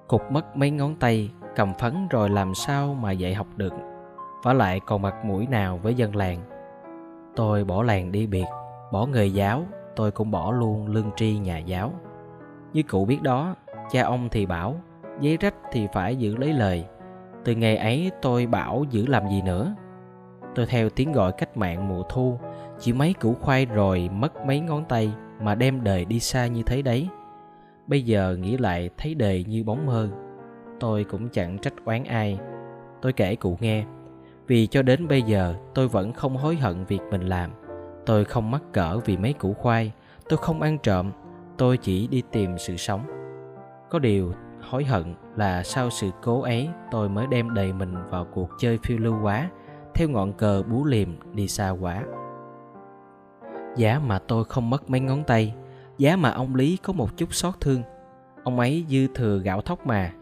Cục 0.07 0.31
mất 0.31 0.57
mấy 0.57 0.71
ngón 0.71 0.95
tay, 0.95 1.31
Cầm 1.55 1.73
phấn 1.73 2.07
rồi 2.07 2.29
làm 2.29 2.53
sao 2.53 2.93
mà 2.93 3.11
dạy 3.11 3.33
học 3.33 3.47
được. 3.55 3.73
Và 4.43 4.53
lại 4.53 4.79
còn 4.79 5.01
mặt 5.01 5.25
mũi 5.25 5.47
nào 5.47 5.77
với 5.77 5.95
dân 5.95 6.15
làng. 6.15 6.39
Tôi 7.35 7.63
bỏ 7.63 7.83
làng 7.83 8.11
đi 8.11 8.27
biệt, 8.27 8.45
Bỏ 8.91 9.05
nghề 9.05 9.25
giáo, 9.25 9.63
tôi 9.95 10.11
cũng 10.11 10.31
bỏ 10.31 10.51
luôn 10.51 10.87
lương 10.87 11.11
tri 11.15 11.37
nhà 11.37 11.57
giáo. 11.57 11.91
Như 12.73 12.83
cụ 12.83 13.05
biết 13.05 13.21
đó 13.21 13.55
cha 13.91 14.03
ông 14.03 14.29
thì 14.29 14.45
bảo 14.45 14.81
giấy 15.19 15.37
rách 15.37 15.55
thì 15.71 15.87
phải 15.93 16.15
giữ 16.15 16.35
lấy 16.37 16.53
lời. 16.53 16.85
Từ 17.45 17.55
ngày 17.55 17.77
ấy 17.77 18.11
tôi 18.21 18.47
bảo 18.47 18.85
giữ 18.89 19.05
làm 19.07 19.29
gì 19.29 19.41
nữa? 19.41 19.75
Tôi 20.55 20.65
theo 20.65 20.89
tiếng 20.89 21.11
gọi 21.11 21.31
cách 21.31 21.57
mạng 21.57 21.87
mùa 21.87 22.03
thu 22.09 22.39
chỉ 22.79 22.93
mấy 22.93 23.13
củ 23.13 23.33
khoai 23.33 23.65
rồi 23.65 24.09
mất 24.13 24.45
mấy 24.45 24.59
ngón 24.59 24.85
tay 24.89 25.13
mà 25.41 25.55
đem 25.55 25.83
đời 25.83 26.05
đi 26.05 26.19
xa 26.19 26.47
như 26.47 26.63
thế 26.63 26.81
đấy. 26.81 27.07
Bây 27.87 28.01
giờ 28.01 28.37
nghĩ 28.39 28.57
lại 28.57 28.89
thấy 28.97 29.15
đời 29.15 29.45
như 29.47 29.63
bóng 29.63 29.85
mơ. 29.85 30.09
Tôi 30.79 31.03
cũng 31.03 31.29
chẳng 31.29 31.57
trách 31.57 31.73
oán 31.85 32.03
ai. 32.03 32.39
Tôi 33.01 33.13
kể 33.13 33.35
cụ 33.35 33.57
nghe 33.59 33.85
vì 34.47 34.67
cho 34.67 34.81
đến 34.81 35.07
bây 35.07 35.21
giờ 35.21 35.55
tôi 35.73 35.87
vẫn 35.87 36.13
không 36.13 36.37
hối 36.37 36.55
hận 36.55 36.85
việc 36.85 37.01
mình 37.11 37.21
làm. 37.21 37.51
Tôi 38.05 38.25
không 38.25 38.51
mắc 38.51 38.61
cỡ 38.73 38.99
vì 39.05 39.17
mấy 39.17 39.33
củ 39.33 39.53
khoai, 39.53 39.91
tôi 40.29 40.37
không 40.37 40.61
ăn 40.61 40.77
trộm, 40.77 41.11
tôi 41.57 41.77
chỉ 41.77 42.07
đi 42.07 42.21
tìm 42.31 42.57
sự 42.57 42.77
sống. 42.77 43.01
Có 43.93 43.99
điều 43.99 44.33
hối 44.61 44.85
hận 44.85 45.15
là 45.35 45.63
sau 45.63 45.89
sự 45.89 46.09
cố 46.23 46.41
ấy 46.41 46.69
tôi 46.91 47.09
mới 47.09 47.27
đem 47.27 47.53
đầy 47.53 47.73
mình 47.73 47.95
vào 48.09 48.25
cuộc 48.33 48.49
chơi 48.59 48.79
phiêu 48.83 48.97
lưu 48.97 49.15
quá, 49.21 49.49
theo 49.93 50.09
ngọn 50.09 50.33
cờ 50.33 50.63
bú 50.63 50.85
liềm 50.85 51.09
đi 51.33 51.47
xa 51.47 51.69
quá. 51.69 52.03
Giá 53.77 53.99
mà 53.99 54.19
tôi 54.19 54.45
không 54.45 54.69
mất 54.69 54.89
mấy 54.89 54.99
ngón 54.99 55.23
tay, 55.23 55.55
giá 55.97 56.15
mà 56.15 56.31
ông 56.31 56.55
Lý 56.55 56.77
có 56.77 56.93
một 56.93 57.17
chút 57.17 57.33
xót 57.33 57.53
thương, 57.61 57.81
ông 58.43 58.59
ấy 58.59 58.85
dư 58.89 59.07
thừa 59.15 59.39
gạo 59.39 59.61
thóc 59.61 59.87
mà. 59.87 60.13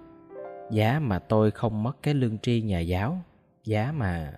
Giá 0.72 1.00
mà 1.00 1.20
tôi 1.20 1.52
không 1.52 1.84
mất 1.84 1.98
cái 2.04 2.14
lương 2.14 2.40
tri 2.40 2.62
nhà 2.62 2.80
giáo, 2.80 3.18
giá 3.64 3.94
mà 3.98 4.34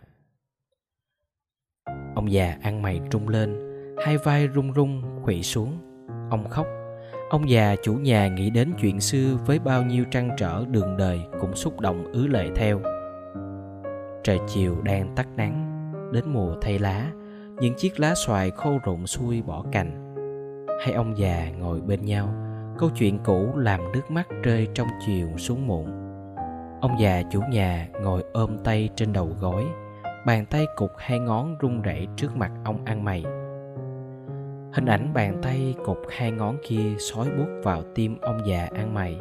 Ông 2.16 2.32
già 2.32 2.58
ăn 2.62 2.82
mày 2.82 3.02
trung 3.12 3.28
lên 3.28 3.56
Hai 4.06 4.18
vai 4.18 4.50
rung 4.56 4.74
rung 4.74 5.02
khuỵu 5.24 5.42
xuống 5.42 5.78
Ông 6.30 6.50
khóc 6.50 6.68
Ông 7.34 7.50
già 7.50 7.76
chủ 7.84 7.94
nhà 7.94 8.28
nghĩ 8.28 8.50
đến 8.50 8.74
chuyện 8.82 9.00
xưa 9.00 9.38
Với 9.46 9.60
bao 9.60 9.84
nhiêu 9.84 10.06
trăn 10.12 10.30
trở 10.38 10.66
đường 10.70 10.98
đời 10.98 11.22
Cũng 11.40 11.56
xúc 11.56 11.80
động 11.80 12.06
ứ 12.12 12.28
lệ 12.28 12.50
theo. 12.56 12.82
Trời 14.24 14.40
chiều 14.48 14.82
đang 14.82 15.16
tắt 15.16 15.28
nắng, 15.36 15.82
Đến 16.12 16.24
mùa 16.28 16.56
thay 16.62 16.80
lá, 16.80 17.12
Những 17.60 17.74
chiếc 17.78 18.00
lá 18.00 18.14
xoài 18.16 18.52
khô 18.52 18.80
rụng 18.86 19.08
xuôi 19.08 19.42
bỏ 19.42 19.64
cành. 19.72 20.16
Hai 20.84 20.94
ông 20.94 21.18
già 21.18 21.52
ngồi 21.60 21.82
bên 21.82 22.06
nhau, 22.06 22.30
Câu 22.78 22.90
chuyện 22.96 23.20
cũ 23.24 23.52
làm 23.56 23.92
nước 23.92 24.12
mắt 24.12 24.28
rơi 24.44 24.68
trong 24.74 24.88
chiều 25.06 25.28
xuống 25.38 25.68
muộn. 25.68 25.86
Ông 26.82 27.00
già 27.00 27.22
chủ 27.32 27.42
nhà 27.50 27.88
ngồi 28.02 28.24
ôm 28.34 28.58
tay 28.64 28.90
trên 28.96 29.14
đầu 29.14 29.30
gối, 29.40 29.64
bàn 30.26 30.46
tay 30.46 30.66
cục 30.76 30.92
hai 30.98 31.20
ngón 31.20 31.58
run 31.58 31.82
rẩy 31.82 32.08
trước 32.16 32.36
mặt 32.36 32.52
ông 32.66 32.86
ăn 32.86 33.04
mày 33.04 33.24
hình 34.74 34.86
ảnh 34.86 35.14
bàn 35.14 35.40
tay 35.42 35.76
cục 35.86 35.98
hai 36.10 36.32
ngón 36.32 36.58
kia 36.64 36.96
sói 37.00 37.28
buốt 37.38 37.48
vào 37.64 37.82
tim 37.96 38.18
ông 38.22 38.38
già 38.46 38.68
ăn 38.74 38.94
mày. 38.94 39.20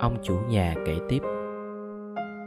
Ông 0.00 0.16
chủ 0.22 0.36
nhà 0.48 0.74
kể 0.86 0.98
tiếp. 1.08 1.22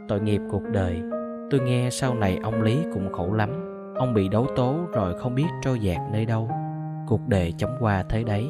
Tội 0.08 0.20
nghiệp 0.20 0.40
cuộc 0.50 0.62
đời, 0.72 1.02
tôi 1.50 1.60
nghe 1.60 1.88
sau 1.90 2.14
này 2.14 2.38
ông 2.42 2.62
lý 2.62 2.78
cũng 2.94 3.12
khổ 3.12 3.32
lắm. 3.32 3.50
Ông 3.96 4.14
bị 4.14 4.28
đấu 4.28 4.46
tố 4.56 4.76
rồi 4.92 5.18
không 5.18 5.34
biết 5.34 5.46
trôi 5.62 5.80
dạt 5.80 5.98
nơi 6.12 6.24
đâu. 6.24 6.50
Cuộc 7.08 7.20
đời 7.28 7.54
chóng 7.58 7.76
qua 7.80 8.02
thế 8.08 8.24
đấy, 8.24 8.48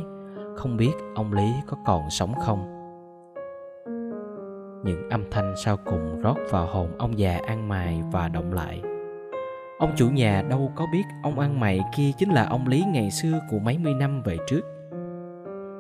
không 0.57 0.76
biết 0.76 0.93
ông 1.14 1.32
lý 1.32 1.53
có 1.66 1.76
còn 1.86 2.11
sống 2.11 2.34
không? 2.47 2.61
Những 4.84 5.09
âm 5.11 5.24
thanh 5.30 5.55
sau 5.64 5.76
cùng 5.76 6.20
rót 6.22 6.36
vào 6.51 6.66
hồn 6.66 6.88
ông 6.99 7.18
già 7.18 7.38
ăn 7.47 7.68
mày 7.68 8.03
và 8.12 8.28
động 8.28 8.53
lại. 8.53 8.82
Ông 9.81 9.93
chủ 9.97 10.11
nhà 10.11 10.43
đâu 10.49 10.72
có 10.74 10.87
biết 10.93 11.03
ông 11.22 11.39
ăn 11.39 11.61
mày 11.61 11.81
kia 11.97 12.11
chính 12.18 12.31
là 12.31 12.47
ông 12.47 12.66
Lý 12.66 12.85
ngày 12.89 13.11
xưa 13.11 13.41
của 13.51 13.59
mấy 13.59 13.78
mươi 13.78 13.95
năm 13.95 14.22
về 14.22 14.37
trước. 14.47 14.61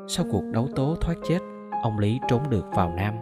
Sau 0.08 0.26
cuộc 0.30 0.44
đấu 0.52 0.68
tố 0.76 0.96
thoát 1.00 1.14
chết, 1.28 1.38
ông 1.82 1.98
Lý 1.98 2.20
trốn 2.28 2.50
được 2.50 2.66
vào 2.74 2.92
Nam. 2.96 3.14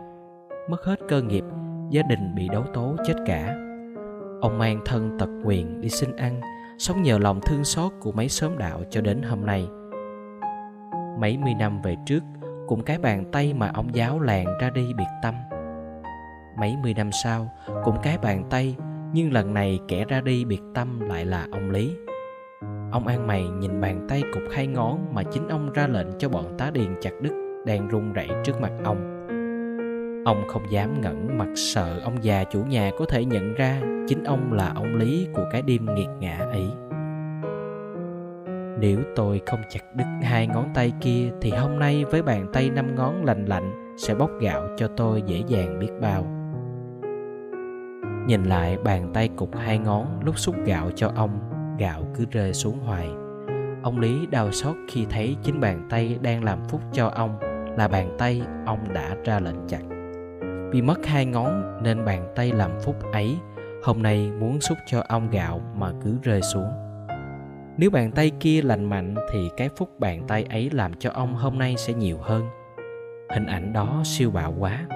Mất 0.71 0.85
hết 0.85 0.97
cơ 1.09 1.23
nghiệp, 1.23 1.45
gia 1.91 2.03
đình 2.03 2.35
bị 2.35 2.49
đấu 2.49 2.65
tố 2.75 2.97
chết 3.07 3.15
cả. 3.27 3.55
Ông 4.41 4.59
mang 4.59 4.81
thân 4.85 5.19
tật 5.19 5.29
quyền 5.45 5.81
đi 5.81 5.89
xin 5.89 6.17
ăn, 6.17 6.41
sống 6.79 7.03
nhờ 7.03 7.19
lòng 7.19 7.41
thương 7.41 7.65
xót 7.65 7.93
của 8.01 8.13
mấy 8.13 8.29
xóm 8.29 8.59
đạo 8.59 8.81
cho 8.91 9.01
đến 9.01 9.23
hôm 9.23 9.47
nay. 9.47 9.69
Mấy 11.21 11.39
mươi 11.39 11.55
năm 11.55 11.83
về 11.83 11.97
trước, 12.07 12.23
cũng 12.67 12.83
cái 12.83 12.99
bàn 12.99 13.25
tay 13.33 13.55
mà 13.55 13.71
ông 13.75 13.95
giáo 13.95 14.21
làng 14.21 14.47
ra 14.61 14.71
đi 14.71 14.95
biệt 14.97 15.09
tâm. 15.23 15.35
Mấy 16.59 16.77
mươi 16.83 16.95
năm 16.95 17.13
sau, 17.13 17.49
cũng 17.85 17.97
cái 18.03 18.19
bàn 18.19 18.45
tay 18.51 18.77
nhưng 19.13 19.33
lần 19.33 19.55
này 19.55 19.81
kẻ 19.89 20.05
ra 20.09 20.21
đi 20.21 20.45
biệt 20.45 20.61
tâm 20.75 21.01
lại 21.01 21.27
là 21.27 21.47
ông 21.51 21.71
lý. 21.71 21.97
Ông 22.93 23.07
an 23.07 23.27
mày 23.27 23.49
nhìn 23.49 23.81
bàn 23.81 24.07
tay 24.09 24.23
cục 24.33 24.43
hai 24.53 24.67
ngón 24.67 25.15
mà 25.15 25.23
chính 25.23 25.49
ông 25.49 25.73
ra 25.73 25.87
lệnh 25.87 26.07
cho 26.19 26.29
bọn 26.29 26.55
tá 26.59 26.71
điền 26.71 26.95
chặt 27.01 27.13
đứt, 27.21 27.63
đang 27.67 27.89
run 27.89 28.13
rẩy 28.13 28.29
trước 28.45 28.61
mặt 28.61 28.73
ông. 28.85 29.15
Ông 30.25 30.43
không 30.49 30.63
dám 30.71 31.01
ngẩng 31.01 31.39
mặt 31.39 31.49
sợ 31.55 32.01
ông 32.05 32.17
già 32.23 32.45
chủ 32.45 32.63
nhà 32.63 32.91
có 32.99 33.05
thể 33.05 33.25
nhận 33.25 33.55
ra 33.55 33.81
chính 34.09 34.25
ông 34.25 34.53
là 34.53 34.73
ông 34.75 34.97
lý 34.97 35.29
của 35.35 35.45
cái 35.53 35.63
đêm 35.63 35.95
nghiệt 35.95 36.09
ngã 36.21 36.39
ấy. 36.39 36.67
Nếu 38.81 38.99
tôi 39.17 39.41
không 39.47 39.61
chặt 39.69 39.81
đứt 39.97 40.05
hai 40.23 40.47
ngón 40.47 40.69
tay 40.75 40.93
kia 41.01 41.31
thì 41.41 41.51
hôm 41.51 41.79
nay 41.79 42.05
với 42.05 42.23
bàn 42.23 42.47
tay 42.53 42.71
năm 42.71 42.95
ngón 42.95 43.25
lành 43.25 43.45
lạnh 43.47 43.95
sẽ 43.97 44.15
bóc 44.15 44.31
gạo 44.41 44.69
cho 44.77 44.89
tôi 44.89 45.23
dễ 45.23 45.43
dàng 45.47 45.79
biết 45.79 45.91
bao 46.01 46.38
nhìn 48.29 48.45
lại, 48.45 48.77
bàn 48.85 49.11
tay 49.15 49.29
cục 49.37 49.57
hai 49.57 49.79
ngón 49.79 50.21
lúc 50.25 50.39
xúc 50.39 50.55
gạo 50.65 50.91
cho 50.95 51.13
ông, 51.17 51.41
gạo 51.79 52.03
cứ 52.15 52.25
rơi 52.31 52.55
xuống 52.55 52.79
hoài. 52.79 53.09
Ông 53.83 53.99
lý 53.99 54.27
đau 54.27 54.53
xót 54.53 54.77
khi 54.89 55.07
thấy 55.11 55.37
chính 55.43 55.61
bàn 55.61 55.87
tay 55.91 56.19
đang 56.23 56.45
làm 56.45 56.65
phúc 56.69 56.81
cho 56.93 57.09
ông, 57.09 57.39
là 57.77 57.89
bàn 57.89 58.17
tay 58.19 58.43
ông 58.67 58.79
đã 58.93 59.17
ra 59.25 59.41
lệnh 59.41 59.67
chặt. 59.69 59.83
Vì 60.71 60.83
mất 60.83 61.07
hai 61.07 61.27
ngón 61.27 61.83
nên 61.83 62.05
bàn 62.05 62.33
tay 62.37 62.53
làm 62.53 62.71
phúc 62.81 62.97
ấy, 63.13 63.37
hôm 63.85 64.03
nay 64.03 64.31
muốn 64.41 64.61
xúc 64.61 64.79
cho 64.87 65.03
ông 65.09 65.31
gạo 65.31 65.61
mà 65.75 65.93
cứ 66.05 66.19
rơi 66.23 66.43
xuống. 66.43 66.71
Nếu 67.77 67.91
bàn 67.91 68.13
tay 68.13 68.31
kia 68.41 68.63
lành 68.63 68.85
mạnh 68.85 69.15
thì 69.33 69.51
cái 69.57 69.69
phúc 69.77 69.91
bàn 69.99 70.23
tay 70.29 70.45
ấy 70.51 70.71
làm 70.73 70.95
cho 70.99 71.11
ông 71.11 71.35
hôm 71.35 71.59
nay 71.59 71.75
sẽ 71.77 71.95
nhiều 71.95 72.19
hơn. 72.23 72.45
Hình 73.31 73.47
ảnh 73.47 73.73
đó 73.73 74.01
siêu 74.05 74.31
bạo 74.31 74.55
quá. 74.59 74.87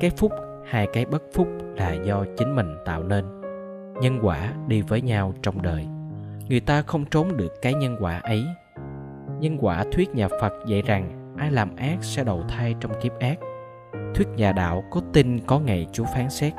Cái 0.00 0.10
phúc 0.10 0.32
hai 0.66 0.86
cái 0.92 1.04
bất 1.04 1.22
phúc 1.34 1.48
là 1.76 1.92
do 1.92 2.24
chính 2.36 2.56
mình 2.56 2.76
tạo 2.84 3.02
nên. 3.02 3.24
Nhân 4.00 4.18
quả 4.22 4.52
đi 4.68 4.82
với 4.82 5.02
nhau 5.02 5.34
trong 5.42 5.62
đời. 5.62 5.86
Người 6.48 6.60
ta 6.60 6.82
không 6.82 7.04
trốn 7.04 7.36
được 7.36 7.52
cái 7.62 7.74
nhân 7.74 7.96
quả 8.00 8.20
ấy. 8.22 8.44
Nhân 9.40 9.56
quả 9.60 9.84
thuyết 9.92 10.14
nhà 10.14 10.28
phật 10.40 10.52
dạy 10.66 10.82
rằng, 10.82 11.34
ai 11.38 11.50
làm 11.50 11.76
ác 11.76 11.96
sẽ 12.00 12.24
đầu 12.24 12.44
thai 12.48 12.74
trong 12.80 12.92
kiếp 13.00 13.18
ác. 13.18 13.38
Thuyết 14.14 14.28
nhà 14.36 14.52
đạo 14.52 14.84
có 14.90 15.00
tin 15.12 15.40
có 15.46 15.58
ngày 15.58 15.86
chúa 15.92 16.04
phán 16.04 16.30
xét, 16.30 16.52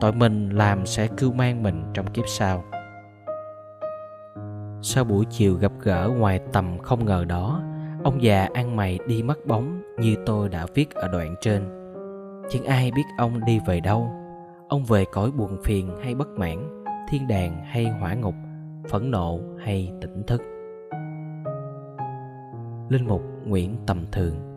tội 0.00 0.12
mình 0.12 0.50
làm 0.50 0.86
sẽ 0.86 1.06
cưu 1.06 1.32
mang 1.32 1.62
mình 1.62 1.82
trong 1.94 2.06
kiếp 2.06 2.24
sau. 2.28 2.64
Sau 4.82 5.04
buổi 5.04 5.24
chiều 5.30 5.54
gặp 5.54 5.72
gỡ 5.80 6.10
ngoài 6.18 6.40
tầm 6.52 6.78
không 6.78 7.04
ngờ 7.04 7.24
đó, 7.28 7.62
ông 8.04 8.22
già 8.22 8.48
ăn 8.54 8.76
mày 8.76 8.98
đi 9.06 9.22
mất 9.22 9.46
bóng 9.46 9.82
như 9.98 10.16
tôi 10.26 10.48
đã 10.48 10.66
viết 10.74 10.94
ở 10.94 11.08
đoạn 11.08 11.34
trên 11.40 11.83
chẳng 12.50 12.64
ai 12.64 12.90
biết 12.90 13.04
ông 13.18 13.44
đi 13.44 13.60
về 13.66 13.80
đâu. 13.80 14.10
Ông 14.68 14.84
về 14.84 15.04
cõi 15.12 15.30
buồn 15.30 15.56
phiền 15.64 15.90
hay 16.02 16.14
bất 16.14 16.28
mãn, 16.28 16.84
thiên 17.08 17.28
đàng 17.28 17.64
hay 17.64 17.84
hỏa 17.84 18.14
ngục, 18.14 18.34
phẫn 18.90 19.10
nộ 19.10 19.40
hay 19.64 19.92
tỉnh 20.00 20.22
thức. 20.26 20.42
Linh 22.88 23.06
mục 23.08 23.22
nguyễn 23.44 23.76
tầm 23.86 24.06
thường 24.12 24.53